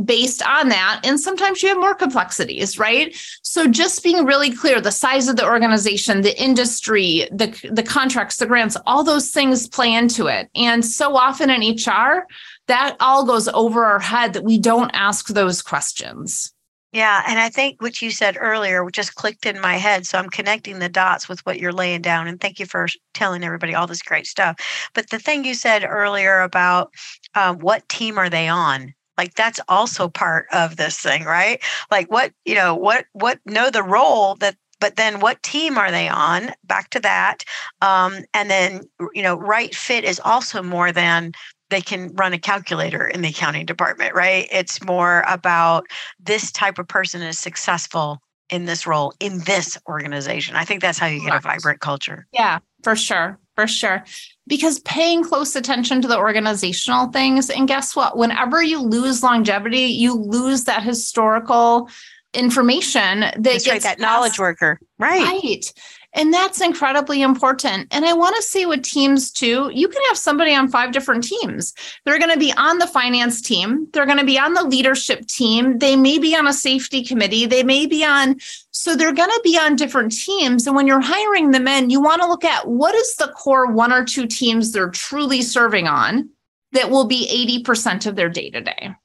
based 0.05 0.45
on 0.45 0.69
that 0.69 1.01
and 1.03 1.19
sometimes 1.19 1.63
you 1.63 1.69
have 1.69 1.79
more 1.79 1.95
complexities 1.95 2.77
right 2.77 3.15
so 3.41 3.67
just 3.67 4.03
being 4.03 4.23
really 4.23 4.51
clear 4.51 4.79
the 4.79 4.91
size 4.91 5.27
of 5.27 5.35
the 5.35 5.45
organization 5.45 6.21
the 6.21 6.39
industry 6.41 7.27
the 7.31 7.47
the 7.71 7.83
contracts 7.83 8.37
the 8.37 8.45
grants 8.45 8.77
all 8.85 9.03
those 9.03 9.31
things 9.31 9.67
play 9.67 9.91
into 9.93 10.27
it 10.27 10.47
and 10.55 10.85
so 10.85 11.15
often 11.15 11.49
in 11.49 11.75
hr 11.75 12.25
that 12.67 12.95
all 12.99 13.25
goes 13.25 13.47
over 13.49 13.83
our 13.83 13.99
head 13.99 14.33
that 14.33 14.43
we 14.43 14.59
don't 14.59 14.91
ask 14.93 15.29
those 15.29 15.61
questions 15.61 16.53
yeah. 16.91 17.23
And 17.27 17.37
I 17.37 17.49
think 17.49 17.81
what 17.83 18.01
you 18.01 18.09
said 18.09 18.35
earlier 18.39 18.83
just 18.91 19.13
clicked 19.13 19.45
in 19.45 19.61
my 19.61 19.75
head. 19.75 20.07
So 20.07 20.17
I'm 20.17 20.29
connecting 20.29 20.79
the 20.79 20.89
dots 20.89 21.29
with 21.29 21.39
what 21.45 21.59
you're 21.59 21.71
laying 21.71 22.01
down. 22.01 22.27
And 22.27 22.41
thank 22.41 22.59
you 22.59 22.65
for 22.65 22.87
telling 23.13 23.43
everybody 23.43 23.75
all 23.75 23.85
this 23.85 24.01
great 24.01 24.25
stuff. 24.25 24.89
But 24.95 25.11
the 25.11 25.19
thing 25.19 25.45
you 25.45 25.53
said 25.53 25.85
earlier 25.87 26.39
about 26.41 26.91
um, 27.35 27.59
what 27.59 27.87
team 27.89 28.17
are 28.17 28.29
they 28.29 28.47
on? 28.47 28.95
Like 29.19 29.35
that's 29.35 29.59
also 29.67 30.07
part 30.07 30.47
of 30.53 30.77
this 30.77 30.97
thing 30.97 31.25
right? 31.25 31.61
Like 31.91 32.09
what 32.09 32.31
you 32.45 32.55
know 32.55 32.73
what 32.73 33.05
what 33.11 33.37
know 33.45 33.69
the 33.69 33.83
role 33.83 34.35
that 34.35 34.55
but 34.79 34.95
then 34.95 35.19
what 35.19 35.43
team 35.43 35.77
are 35.77 35.91
they 35.91 36.07
on? 36.07 36.53
Back 36.63 36.89
to 36.91 37.01
that. 37.01 37.43
Um, 37.81 38.23
and 38.33 38.49
then 38.49 38.83
you 39.13 39.21
know 39.21 39.35
right 39.35 39.75
fit 39.75 40.05
is 40.05 40.21
also 40.23 40.63
more 40.63 40.93
than 40.93 41.33
they 41.69 41.81
can 41.81 42.15
run 42.15 42.31
a 42.31 42.39
calculator 42.39 43.05
in 43.05 43.21
the 43.21 43.29
accounting 43.29 43.65
department 43.65 44.15
right? 44.15 44.47
It's 44.51 44.81
more 44.81 45.25
about 45.27 45.85
this 46.17 46.49
type 46.49 46.79
of 46.79 46.87
person 46.87 47.21
is 47.21 47.37
successful 47.37 48.19
in 48.49 48.65
this 48.65 48.87
role 48.87 49.13
in 49.19 49.39
this 49.39 49.77
organization. 49.85 50.55
I 50.55 50.63
think 50.63 50.81
that's 50.81 50.97
how 50.97 51.07
you 51.07 51.25
get 51.25 51.35
a 51.35 51.41
vibrant 51.41 51.81
culture. 51.81 52.25
Yeah 52.31 52.59
for 52.83 52.95
sure 52.95 53.37
for 53.59 53.67
sure. 53.67 54.03
Because 54.47 54.79
paying 54.79 55.23
close 55.23 55.55
attention 55.55 56.01
to 56.01 56.07
the 56.07 56.17
organizational 56.17 57.11
things 57.11 57.49
and 57.49 57.67
guess 57.67 57.95
what? 57.95 58.17
Whenever 58.17 58.63
you 58.63 58.81
lose 58.81 59.21
longevity 59.21 59.81
you 59.81 60.13
lose 60.15 60.63
that 60.63 60.81
historical 60.81 61.89
information 62.33 63.21
that 63.21 63.43
That's 63.43 63.65
gets 63.65 63.67
right, 63.67 63.83
that 63.83 63.99
knowledge 63.99 64.39
worker. 64.39 64.79
Right. 64.97 65.21
Right 65.21 65.73
and 66.13 66.33
that's 66.33 66.61
incredibly 66.61 67.21
important. 67.21 67.87
And 67.91 68.05
I 68.05 68.13
want 68.13 68.35
to 68.35 68.41
say 68.41 68.65
with 68.65 68.83
teams 68.83 69.31
too, 69.31 69.69
you 69.73 69.87
can 69.87 70.01
have 70.07 70.17
somebody 70.17 70.55
on 70.55 70.67
five 70.67 70.91
different 70.91 71.23
teams. 71.23 71.73
They're 72.03 72.17
going 72.17 72.31
to 72.31 72.39
be 72.39 72.51
on 72.53 72.79
the 72.79 72.87
finance 72.87 73.41
team, 73.41 73.87
they're 73.93 74.05
going 74.05 74.17
to 74.17 74.25
be 74.25 74.39
on 74.39 74.53
the 74.53 74.63
leadership 74.63 75.25
team, 75.27 75.77
they 75.77 75.95
may 75.95 76.17
be 76.17 76.35
on 76.35 76.47
a 76.47 76.53
safety 76.53 77.03
committee, 77.03 77.45
they 77.45 77.63
may 77.63 77.85
be 77.85 78.03
on, 78.03 78.37
so 78.71 78.95
they're 78.95 79.13
going 79.13 79.29
to 79.29 79.41
be 79.43 79.57
on 79.57 79.75
different 79.75 80.11
teams. 80.11 80.65
And 80.65 80.75
when 80.75 80.87
you're 80.87 81.01
hiring 81.01 81.51
them 81.51 81.67
in, 81.67 81.89
you 81.89 82.01
want 82.01 82.21
to 82.21 82.27
look 82.27 82.43
at 82.43 82.67
what 82.67 82.95
is 82.95 83.15
the 83.15 83.27
core 83.27 83.71
one 83.71 83.91
or 83.91 84.03
two 84.03 84.25
teams 84.25 84.71
they're 84.71 84.89
truly 84.89 85.41
serving 85.41 85.87
on 85.87 86.29
that 86.71 86.89
will 86.89 87.05
be 87.05 87.63
80% 87.63 88.05
of 88.05 88.15
their 88.15 88.29
day 88.29 88.49
to 88.51 88.61
day. 88.61 88.95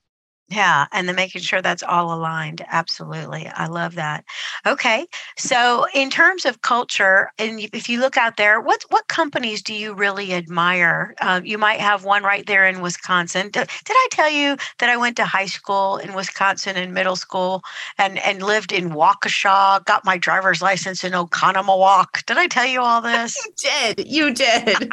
Yeah, 0.50 0.86
and 0.92 1.08
then 1.08 1.16
making 1.16 1.40
sure 1.40 1.62
that's 1.62 1.82
all 1.82 2.12
aligned. 2.12 2.62
Absolutely. 2.68 3.46
I 3.46 3.66
love 3.66 3.94
that. 3.94 4.24
Okay. 4.66 5.06
So 5.38 5.86
in 5.94 6.10
terms 6.10 6.44
of 6.44 6.60
culture, 6.60 7.30
and 7.38 7.60
if 7.72 7.88
you 7.88 7.98
look 7.98 8.18
out 8.18 8.36
there, 8.36 8.60
what 8.60 8.84
what 8.90 9.08
companies 9.08 9.62
do 9.62 9.72
you 9.72 9.94
really 9.94 10.34
admire? 10.34 11.14
Uh, 11.22 11.40
you 11.42 11.56
might 11.56 11.80
have 11.80 12.04
one 12.04 12.22
right 12.24 12.46
there 12.46 12.66
in 12.66 12.82
Wisconsin. 12.82 13.48
Did, 13.50 13.68
did 13.84 13.94
I 13.96 14.08
tell 14.10 14.30
you 14.30 14.56
that 14.80 14.90
I 14.90 14.98
went 14.98 15.16
to 15.16 15.24
high 15.24 15.46
school 15.46 15.96
in 15.96 16.12
Wisconsin 16.12 16.76
and 16.76 16.92
middle 16.92 17.16
school 17.16 17.62
and, 17.96 18.18
and 18.18 18.42
lived 18.42 18.70
in 18.70 18.90
Waukesha, 18.90 19.82
got 19.86 20.04
my 20.04 20.18
driver's 20.18 20.60
license 20.60 21.04
in 21.04 21.12
Oconomowoc? 21.12 22.26
Did 22.26 22.36
I 22.36 22.48
tell 22.48 22.66
you 22.66 22.82
all 22.82 23.00
this? 23.02 23.34
you 23.46 23.52
did. 23.56 24.06
You 24.06 24.34
did. 24.34 24.92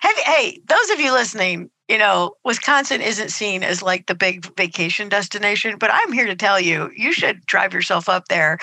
have, 0.00 0.16
hey, 0.18 0.60
those 0.66 0.90
of 0.90 0.98
you 0.98 1.12
listening, 1.12 1.70
you 1.90 1.98
know, 1.98 2.36
Wisconsin 2.44 3.00
isn't 3.00 3.30
seen 3.30 3.64
as 3.64 3.82
like 3.82 4.06
the 4.06 4.14
big 4.14 4.46
vacation 4.56 5.08
destination, 5.08 5.76
but 5.76 5.90
I'm 5.92 6.12
here 6.12 6.26
to 6.26 6.36
tell 6.36 6.60
you, 6.60 6.88
you 6.96 7.12
should 7.12 7.44
drive 7.46 7.74
yourself 7.74 8.08
up 8.08 8.28
there 8.28 8.58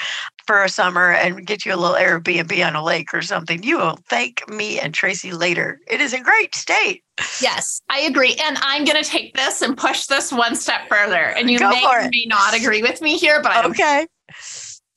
for 0.45 0.63
a 0.63 0.69
summer 0.69 1.11
and 1.11 1.45
get 1.45 1.65
you 1.65 1.73
a 1.73 1.75
little 1.75 1.97
Airbnb 1.97 2.65
on 2.65 2.73
a 2.73 2.81
lake 2.81 3.13
or 3.13 3.21
something. 3.21 3.61
You 3.63 3.79
will 3.79 3.99
thank 4.07 4.47
me 4.47 4.79
and 4.79 4.93
Traci 4.93 5.37
later. 5.37 5.77
It 5.91 5.99
is 5.99 6.13
a 6.13 6.21
great 6.21 6.55
state. 6.55 7.03
Yes, 7.41 7.81
I 7.89 7.99
agree. 7.99 8.37
And 8.45 8.57
I'm 8.61 8.85
going 8.85 9.03
to 9.03 9.09
take 9.09 9.35
this 9.35 9.61
and 9.61 9.77
push 9.77 10.05
this 10.05 10.31
one 10.31 10.55
step 10.55 10.87
further. 10.87 11.17
And 11.17 11.51
you 11.51 11.59
Go 11.59 11.69
may, 11.69 11.81
may 11.83 12.25
not 12.27 12.55
agree 12.55 12.81
with 12.81 13.01
me 13.01 13.17
here, 13.17 13.41
but 13.41 13.65
okay. 13.65 14.07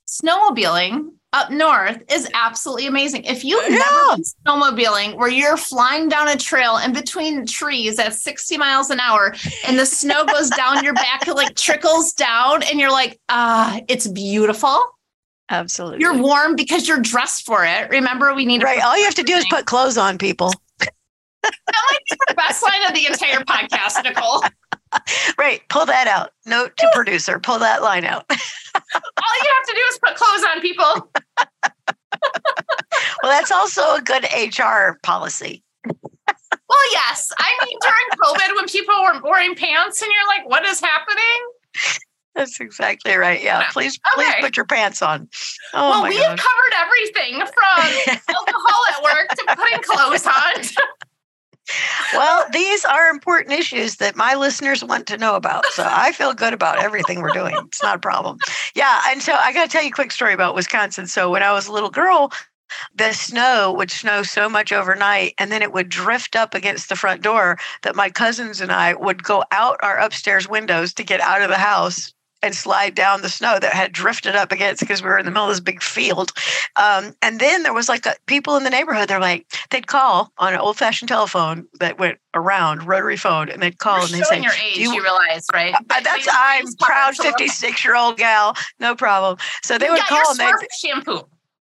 Snowmobiling 0.07 1.09
up 1.33 1.51
north 1.51 2.03
is 2.11 2.29
absolutely 2.35 2.87
amazing. 2.87 3.25
If 3.25 3.45
you've 3.45 3.63
yeah. 3.69 3.79
never 3.79 4.17
been 4.17 4.25
snowmobiling 4.25 5.17
where 5.17 5.29
you're 5.29 5.57
flying 5.57 6.09
down 6.09 6.29
a 6.29 6.37
trail 6.37 6.79
in 6.79 6.93
between 6.93 7.47
trees 7.47 7.99
at 7.99 8.15
60 8.15 8.59
miles 8.59 8.91
an 8.91 9.01
hour 9.01 9.35
and 9.67 9.79
the 9.79 9.87
snow 9.87 10.25
goes 10.27 10.51
down 10.51 10.83
your 10.83 10.95
back, 10.95 11.27
it 11.29 11.35
like 11.35 11.55
trickles 11.55 12.13
down, 12.13 12.63
and 12.65 12.81
you're 12.81 12.91
like, 12.91 13.21
ah, 13.29 13.81
it's 13.89 14.09
beautiful. 14.09 14.83
Absolutely. 15.51 16.01
You're 16.01 16.17
warm 16.17 16.55
because 16.55 16.87
you're 16.87 17.01
dressed 17.01 17.45
for 17.45 17.65
it. 17.65 17.91
Remember, 17.91 18.33
we 18.35 18.45
need 18.45 18.63
right. 18.63 18.81
All 18.83 18.97
you 18.97 19.05
have 19.05 19.17
to 19.17 19.25
do 19.25 19.35
is 19.35 19.45
put 19.51 19.67
clothes 19.67 19.99
on, 19.99 20.17
people. 20.17 20.53
that 20.79 20.91
might 21.43 21.99
be 22.09 22.17
the 22.29 22.35
best 22.35 22.63
line 22.63 22.87
of 22.89 22.95
the 22.95 23.07
entire 23.07 23.41
podcast, 23.45 24.03
Nicole. 24.05 24.45
Right. 25.39 25.63
Pull 25.69 25.87
that 25.87 26.07
out. 26.07 26.33
Note 26.45 26.77
to 26.77 26.91
producer. 26.95 27.39
Pull 27.39 27.59
that 27.61 27.83
line 27.83 28.05
out. 28.05 28.25
All 28.31 29.37
you 29.43 29.51
have 29.57 29.67
to 29.67 29.75
do 29.75 29.81
is 29.91 29.99
put 30.05 30.17
clothes 30.17 30.45
on, 30.45 30.61
people. 30.61 31.11
well, 33.23 33.33
that's 33.33 33.51
also 33.51 33.81
a 33.95 34.03
good 34.03 34.25
HR 34.25 34.99
policy. 35.03 35.63
well, 35.87 36.93
yes. 36.93 37.33
I 37.39 37.59
mean, 37.65 37.79
during 37.81 38.07
COVID, 38.23 38.57
when 38.57 38.67
people 38.67 38.95
were 39.03 39.31
wearing 39.31 39.55
pants 39.55 40.03
and 40.03 40.11
you're 40.13 40.27
like, 40.27 40.49
what 40.49 40.65
is 40.67 40.81
happening? 40.81 42.03
That's 42.35 42.61
exactly 42.61 43.17
right. 43.17 43.43
Yeah. 43.43 43.69
Please, 43.73 43.99
okay. 44.15 44.25
please 44.25 44.35
put 44.41 44.57
your 44.57 44.67
pants 44.67 45.03
on. 45.03 45.29
Oh 45.73 45.91
well, 45.91 46.09
we 46.09 46.17
have 46.19 46.39
covered 46.39 46.73
everything 46.79 47.39
from 47.39 48.19
alcohol 48.29 48.85
at 48.91 49.03
work 49.03 49.29
to 49.29 49.57
putting 49.57 49.83
clothes 49.83 50.27
on 50.27 50.63
these 52.53 52.85
are 52.85 53.09
important 53.09 53.59
issues 53.59 53.97
that 53.97 54.17
my 54.17 54.35
listeners 54.35 54.85
want 54.85 55.07
to 55.09 55.19
know 55.19 55.37
about. 55.37 55.65
So 55.67 55.87
I 55.87 56.13
feel 56.13 56.33
good 56.35 56.53
about 56.53 56.83
everything 56.83 57.21
we're 57.21 57.33
doing. 57.33 57.55
It's 57.67 57.83
not 57.83 57.97
a 57.97 58.01
problem. 58.01 58.39
Yeah. 58.75 59.03
And 59.09 59.23
so 59.23 59.35
I 59.35 59.53
got 59.53 59.65
to 59.65 59.71
tell 59.71 59.83
you 59.83 59.91
a 59.91 59.93
quick 59.93 60.13
story 60.13 60.35
about 60.35 60.55
Wisconsin. 60.55 61.07
So 61.07 61.31
when 61.31 61.43
I 61.43 61.53
was 61.53 61.67
a 61.67 61.73
little 61.73 61.91
girl, 61.91 62.33
the 62.95 63.13
snow 63.13 63.73
would 63.77 63.91
snow 63.91 64.23
so 64.23 64.49
much 64.49 64.73
overnight 64.73 65.35
and 65.39 65.51
then 65.51 65.63
it 65.63 65.73
would 65.73 65.89
drift 65.89 66.37
up 66.37 66.55
against 66.55 66.89
the 66.89 66.97
front 66.97 67.23
door 67.23 67.59
that 67.83 67.97
my 67.97 68.11
cousins 68.11 68.61
and 68.61 68.71
I 68.71 68.95
would 68.95 69.23
go 69.23 69.45
out 69.51 69.79
our 69.83 69.99
upstairs 69.99 70.49
windows 70.49 70.95
to 70.95 71.05
get 71.05 71.21
out 71.21 71.43
of 71.43 71.49
the 71.49 71.59
house 71.59 72.13
and 72.43 72.55
slide 72.55 72.95
down 72.95 73.23
the 73.23 73.29
snow 73.29 73.59
that 73.59 73.73
had 73.73 73.93
drifted 73.93 74.35
up 74.35 74.53
against 74.53 74.81
because 74.81 75.03
we 75.03 75.09
were 75.09 75.19
in 75.19 75.25
the 75.25 75.31
middle 75.31 75.45
of 75.45 75.51
this 75.51 75.61
big 75.61 75.83
field. 75.83 76.33
Um, 76.77 77.15
and 77.23 77.41
then 77.41 77.63
there 77.63 77.73
was 77.73 77.89
like 77.89 78.07
a, 78.07 78.15
people 78.27 78.57
in 78.57 78.65
the 78.65 78.71
neighborhood. 78.71 79.09
They're 79.09 79.21
like 79.21 79.47
they'd 79.71 79.87
call 79.87 80.33
on 80.39 80.53
an 80.55 80.61
old 80.61 80.77
fashioned 80.77 81.09
telephone 81.09 81.67
that 81.81 81.99
went 81.99 82.19
around 82.35 82.87
rotary 82.87 83.17
phone, 83.17 83.49
and 83.49 83.63
they'd 83.63 83.79
call 83.79 83.97
You're 83.97 84.07
and 84.07 84.15
they'd 84.15 84.25
say, 84.25 84.43
your 84.43 84.53
age, 84.53 84.77
you, 84.77 84.93
you, 84.95 85.03
realize, 85.03 85.47
right? 85.53 85.75
Uh, 85.75 86.01
that's 86.01 86.29
I'm 86.31 86.65
proud 86.81 87.17
fifty 87.17 87.49
six 87.49 87.85
year 87.85 87.97
old 87.97 88.17
gal, 88.17 88.55
no 88.79 88.95
problem. 88.95 89.39
So 89.63 89.79
they 89.79 89.91
would 89.91 90.01
call 90.01 90.31
and 90.31 90.39
they 90.39 90.67
shampoo. 90.79 91.23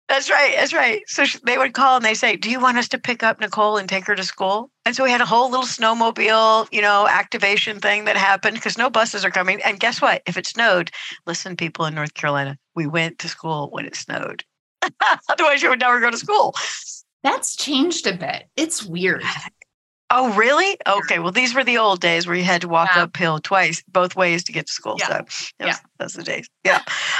That's 0.09 0.29
right. 0.29 0.53
That's 0.55 0.73
right. 0.73 1.03
So 1.07 1.25
they 1.43 1.57
would 1.57 1.73
call 1.73 1.97
and 1.97 2.05
they 2.05 2.13
say, 2.13 2.37
"Do 2.37 2.49
you 2.49 2.61
want 2.61 2.77
us 2.77 2.87
to 2.89 2.97
pick 2.97 3.23
up 3.23 3.41
Nicole 3.41 3.75
and 3.77 3.89
take 3.89 4.05
her 4.07 4.15
to 4.15 4.23
school?" 4.23 4.71
And 4.85 4.95
so 4.95 5.03
we 5.03 5.11
had 5.11 5.19
a 5.19 5.25
whole 5.25 5.49
little 5.49 5.65
snowmobile, 5.65 6.69
you 6.71 6.81
know, 6.81 7.07
activation 7.09 7.81
thing 7.81 8.05
that 8.05 8.15
happened 8.15 8.55
because 8.55 8.77
no 8.77 8.89
buses 8.89 9.25
are 9.25 9.31
coming. 9.31 9.61
And 9.63 9.81
guess 9.81 10.01
what? 10.01 10.21
If 10.25 10.37
it 10.37 10.47
snowed, 10.47 10.91
listen, 11.25 11.57
people 11.57 11.85
in 11.85 11.93
North 11.95 12.13
Carolina, 12.13 12.57
we 12.73 12.87
went 12.87 13.19
to 13.19 13.27
school 13.27 13.69
when 13.71 13.85
it 13.85 13.97
snowed. 13.97 14.45
Otherwise, 15.29 15.61
you 15.61 15.69
would 15.69 15.81
never 15.81 15.99
go 15.99 16.09
to 16.09 16.17
school. 16.17 16.55
That's 17.23 17.57
changed 17.57 18.07
a 18.07 18.13
bit. 18.13 18.47
It's 18.55 18.83
weird. 18.83 19.23
Oh, 20.09 20.33
really? 20.35 20.77
Okay. 20.87 21.19
Well, 21.19 21.33
these 21.33 21.53
were 21.53 21.65
the 21.65 21.77
old 21.79 21.99
days 21.99 22.25
where 22.27 22.35
you 22.35 22.45
had 22.45 22.61
to 22.61 22.69
walk 22.69 22.89
Yeah. 22.95 23.03
uphill 23.03 23.39
twice, 23.39 23.83
both 23.89 24.15
ways 24.15 24.41
to 24.45 24.53
get 24.53 24.67
to 24.67 24.71
school. 24.71 24.95
Yeah. 24.99 25.21
So 25.29 25.45
Yeah. 25.59 25.75
those 25.99 26.13
the 26.13 26.23
days. 26.23 26.47
Yeah. 26.63 26.79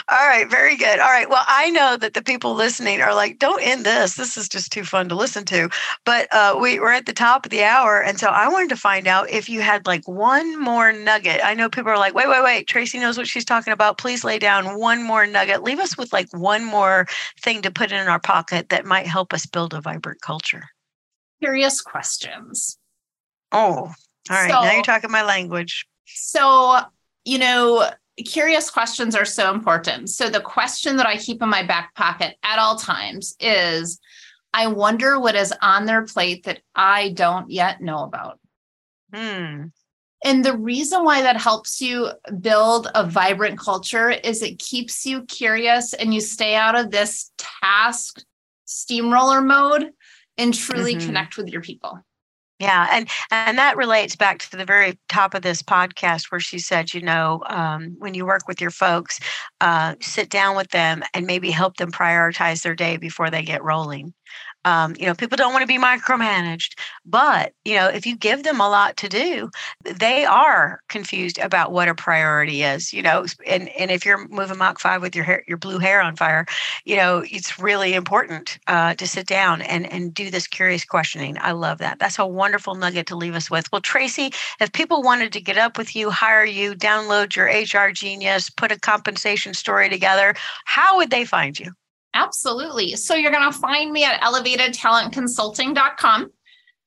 All 0.09 0.25
right. 0.25 0.49
Very 0.49 0.77
good. 0.77 0.99
All 0.99 1.09
right. 1.09 1.29
Well, 1.29 1.43
I 1.47 1.69
know 1.69 1.97
that 1.97 2.13
the 2.13 2.21
people 2.21 2.53
listening 2.53 3.01
are 3.01 3.13
like, 3.13 3.39
don't 3.39 3.61
end 3.61 3.85
this. 3.85 4.15
This 4.15 4.37
is 4.37 4.47
just 4.47 4.71
too 4.71 4.85
fun 4.85 5.09
to 5.09 5.15
listen 5.15 5.43
to. 5.45 5.69
But 6.05 6.33
uh, 6.33 6.57
we 6.61 6.79
were 6.79 6.91
at 6.93 7.05
the 7.07 7.13
top 7.13 7.45
of 7.45 7.49
the 7.51 7.63
hour. 7.63 8.01
And 8.01 8.17
so 8.17 8.27
I 8.27 8.47
wanted 8.47 8.69
to 8.69 8.77
find 8.77 9.05
out 9.05 9.29
if 9.29 9.49
you 9.49 9.59
had 9.61 9.85
like 9.85 10.07
one 10.07 10.57
more 10.57 10.93
nugget. 10.93 11.41
I 11.43 11.55
know 11.55 11.69
people 11.69 11.91
are 11.91 11.97
like, 11.97 12.13
wait, 12.13 12.29
wait, 12.29 12.43
wait. 12.43 12.67
Traci 12.69 13.01
knows 13.01 13.17
what 13.17 13.27
she's 13.27 13.45
talking 13.45 13.73
about. 13.73 13.97
Please 13.97 14.23
lay 14.23 14.39
down 14.39 14.79
one 14.79 15.03
more 15.03 15.27
nugget. 15.27 15.61
Leave 15.61 15.79
us 15.79 15.97
with 15.97 16.13
like 16.13 16.27
one 16.31 16.63
more 16.63 17.05
thing 17.41 17.61
to 17.63 17.71
put 17.71 17.91
in 17.91 18.07
our 18.07 18.19
pocket 18.19 18.69
that 18.69 18.85
might 18.85 19.07
help 19.07 19.33
us 19.33 19.45
build 19.45 19.73
a 19.73 19.81
vibrant 19.81 20.21
culture. 20.21 20.69
Curious 21.41 21.81
questions. 21.81 22.77
Oh, 23.51 23.57
all 23.57 23.93
right. 24.29 24.49
now 24.49 24.71
you're 24.71 24.83
talking 24.83 25.11
my 25.11 25.23
language. 25.23 25.87
So, 26.05 26.79
you 27.25 27.37
know, 27.37 27.89
curious 28.25 28.69
questions 28.69 29.15
are 29.15 29.25
so 29.25 29.53
important. 29.53 30.09
So, 30.09 30.29
the 30.29 30.41
question 30.41 30.97
that 30.97 31.05
I 31.05 31.17
keep 31.17 31.41
in 31.41 31.49
my 31.49 31.63
back 31.63 31.95
pocket 31.95 32.35
at 32.43 32.59
all 32.59 32.77
times 32.77 33.35
is 33.39 33.99
I 34.53 34.67
wonder 34.67 35.19
what 35.19 35.35
is 35.35 35.53
on 35.61 35.85
their 35.85 36.05
plate 36.05 36.45
that 36.45 36.61
I 36.75 37.11
don't 37.11 37.49
yet 37.49 37.81
know 37.81 38.03
about. 38.03 38.39
Hmm. 39.13 39.65
And 40.23 40.43
the 40.43 40.57
reason 40.57 41.03
why 41.03 41.21
that 41.21 41.37
helps 41.37 41.79
you 41.79 42.09
build 42.41 42.89
a 42.95 43.05
vibrant 43.05 43.59
culture 43.59 44.09
is 44.09 44.41
it 44.41 44.57
keeps 44.57 45.05
you 45.05 45.23
curious 45.25 45.93
and 45.93 46.13
you 46.13 46.21
stay 46.21 46.55
out 46.55 46.77
of 46.77 46.89
this 46.89 47.31
task 47.37 48.23
steamroller 48.65 49.41
mode 49.41 49.91
and 50.37 50.53
truly 50.53 50.95
Mhm. 50.95 51.05
connect 51.05 51.37
with 51.37 51.49
your 51.49 51.61
people. 51.61 52.01
Yeah, 52.59 52.87
and 52.91 53.07
and 53.29 53.57
that 53.59 53.77
relates 53.77 54.15
back 54.15 54.39
to 54.39 54.57
the 54.57 54.65
very 54.65 54.97
top 55.09 55.35
of 55.35 55.43
this 55.43 55.61
podcast 55.61 56.31
where 56.31 56.39
she 56.39 56.57
said, 56.57 56.91
you 56.91 57.01
know, 57.01 57.43
um, 57.47 57.95
when 57.99 58.15
you 58.15 58.25
work 58.25 58.47
with 58.47 58.59
your 58.59 58.71
folks, 58.71 59.19
uh, 59.61 59.93
sit 60.01 60.29
down 60.29 60.55
with 60.57 60.69
them 60.71 61.03
and 61.13 61.27
maybe 61.27 61.51
help 61.51 61.77
them 61.77 61.91
prioritize 61.91 62.63
their 62.63 62.73
day 62.73 62.97
before 62.97 63.29
they 63.29 63.43
get 63.43 63.63
rolling. 63.63 64.13
Um, 64.65 64.95
you 64.99 65.05
know, 65.05 65.13
people 65.13 65.37
don't 65.37 65.53
want 65.53 65.63
to 65.63 65.67
be 65.67 65.79
micromanaged, 65.79 66.77
but 67.05 67.53
you 67.63 67.75
know, 67.75 67.87
if 67.87 68.05
you 68.05 68.17
give 68.17 68.43
them 68.43 68.59
a 68.59 68.69
lot 68.69 68.97
to 68.97 69.09
do, 69.09 69.49
they 69.83 70.25
are 70.25 70.81
confused 70.89 71.37
about 71.39 71.71
what 71.71 71.87
a 71.87 71.95
priority 71.95 72.63
is. 72.63 72.91
You 72.93 73.01
know, 73.01 73.25
and 73.45 73.69
and 73.69 73.91
if 73.91 74.05
you're 74.05 74.27
moving 74.27 74.57
Mach 74.57 74.79
five 74.79 75.01
with 75.01 75.15
your 75.15 75.23
hair, 75.25 75.43
your 75.47 75.57
blue 75.57 75.79
hair 75.79 76.01
on 76.01 76.15
fire, 76.15 76.45
you 76.85 76.95
know, 76.95 77.23
it's 77.25 77.59
really 77.59 77.93
important 77.93 78.59
uh, 78.67 78.93
to 78.95 79.07
sit 79.07 79.27
down 79.27 79.61
and 79.61 79.91
and 79.91 80.13
do 80.13 80.29
this 80.29 80.47
curious 80.47 80.83
questioning. 80.85 81.37
I 81.39 81.51
love 81.51 81.77
that. 81.79 81.99
That's 81.99 82.19
a 82.19 82.25
wonderful 82.27 82.75
nugget 82.75 83.07
to 83.07 83.15
leave 83.15 83.35
us 83.35 83.49
with. 83.49 83.71
Well, 83.71 83.81
Traci, 83.81 84.33
if 84.59 84.71
people 84.73 85.01
wanted 85.01 85.31
to 85.33 85.41
get 85.41 85.57
up 85.57 85.77
with 85.77 85.95
you, 85.95 86.09
hire 86.09 86.45
you, 86.45 86.75
download 86.75 87.35
your 87.35 87.45
HR 87.47 87.91
Genius, 87.91 88.49
put 88.49 88.71
a 88.71 88.79
compensation 88.79 89.53
story 89.53 89.89
together, 89.89 90.35
how 90.65 90.97
would 90.97 91.09
they 91.09 91.25
find 91.25 91.59
you? 91.59 91.71
Absolutely. 92.17 92.95
So 92.95 93.13
you're 93.13 93.31
going 93.31 93.51
to 93.51 93.57
find 93.57 93.91
me 93.91 94.03
at 94.03 94.19
elevatedtalentconsulting.com. 94.21 96.31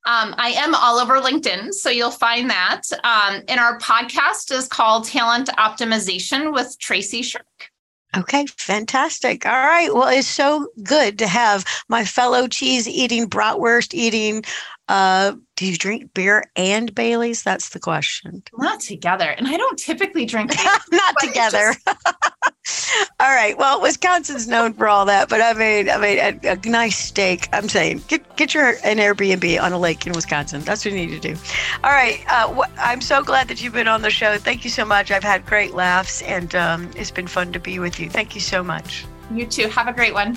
Um, 0.06 0.34
I 0.38 0.54
am 0.56 0.74
all 0.74 0.98
over 0.98 1.20
LinkedIn, 1.20 1.72
so 1.72 1.90
you'll 1.90 2.10
find 2.10 2.50
that. 2.50 2.82
Um, 3.04 3.42
and 3.48 3.60
our 3.60 3.78
podcast 3.78 4.50
is 4.50 4.66
called 4.66 5.04
Talent 5.04 5.48
Optimization 5.50 6.52
with 6.52 6.76
Traci 6.80 7.20
Scherck. 7.20 7.68
Okay, 8.16 8.44
fantastic. 8.46 9.46
All 9.46 9.52
right. 9.52 9.94
Well, 9.94 10.08
it's 10.08 10.26
so 10.26 10.66
good 10.82 11.16
to 11.20 11.28
have 11.28 11.64
my 11.88 12.04
fellow 12.04 12.48
cheese 12.48 12.88
eating, 12.88 13.28
bratwurst 13.28 13.94
eating. 13.94 14.42
Uh, 14.90 15.36
do 15.54 15.66
you 15.66 15.76
drink 15.76 16.12
beer 16.14 16.42
and 16.56 16.92
Bailey's? 16.96 17.44
That's 17.44 17.68
the 17.68 17.78
question. 17.78 18.42
Not 18.58 18.80
together. 18.80 19.26
And 19.38 19.46
I 19.46 19.56
don't 19.56 19.78
typically 19.78 20.26
drink. 20.26 20.50
Not 20.90 21.14
together. 21.20 21.74
all 21.86 23.30
right. 23.32 23.56
Well, 23.56 23.80
Wisconsin's 23.80 24.48
known 24.48 24.72
for 24.72 24.88
all 24.88 25.04
that, 25.04 25.28
but 25.28 25.40
I 25.40 25.52
mean, 25.52 25.88
I 25.88 25.96
mean, 25.96 26.18
a, 26.18 26.54
a 26.54 26.68
nice 26.68 26.98
steak. 26.98 27.48
I'm 27.52 27.68
saying, 27.68 28.02
get 28.08 28.36
get 28.36 28.52
your 28.52 28.70
an 28.82 28.98
Airbnb 28.98 29.62
on 29.62 29.72
a 29.72 29.78
lake 29.78 30.08
in 30.08 30.12
Wisconsin. 30.12 30.62
That's 30.62 30.84
what 30.84 30.92
you 30.92 31.06
need 31.06 31.22
to 31.22 31.34
do. 31.34 31.40
All 31.84 31.92
right. 31.92 32.24
Uh, 32.28 32.52
wh- 32.52 32.70
I'm 32.76 33.00
so 33.00 33.22
glad 33.22 33.46
that 33.46 33.62
you've 33.62 33.74
been 33.74 33.86
on 33.86 34.02
the 34.02 34.10
show. 34.10 34.38
Thank 34.38 34.64
you 34.64 34.70
so 34.70 34.84
much. 34.84 35.12
I've 35.12 35.22
had 35.22 35.46
great 35.46 35.72
laughs, 35.72 36.20
and 36.22 36.52
um, 36.56 36.90
it's 36.96 37.12
been 37.12 37.28
fun 37.28 37.52
to 37.52 37.60
be 37.60 37.78
with 37.78 38.00
you. 38.00 38.10
Thank 38.10 38.34
you 38.34 38.40
so 38.40 38.64
much. 38.64 39.04
You 39.32 39.46
too. 39.46 39.68
Have 39.68 39.86
a 39.86 39.92
great 39.92 40.14
one. 40.14 40.36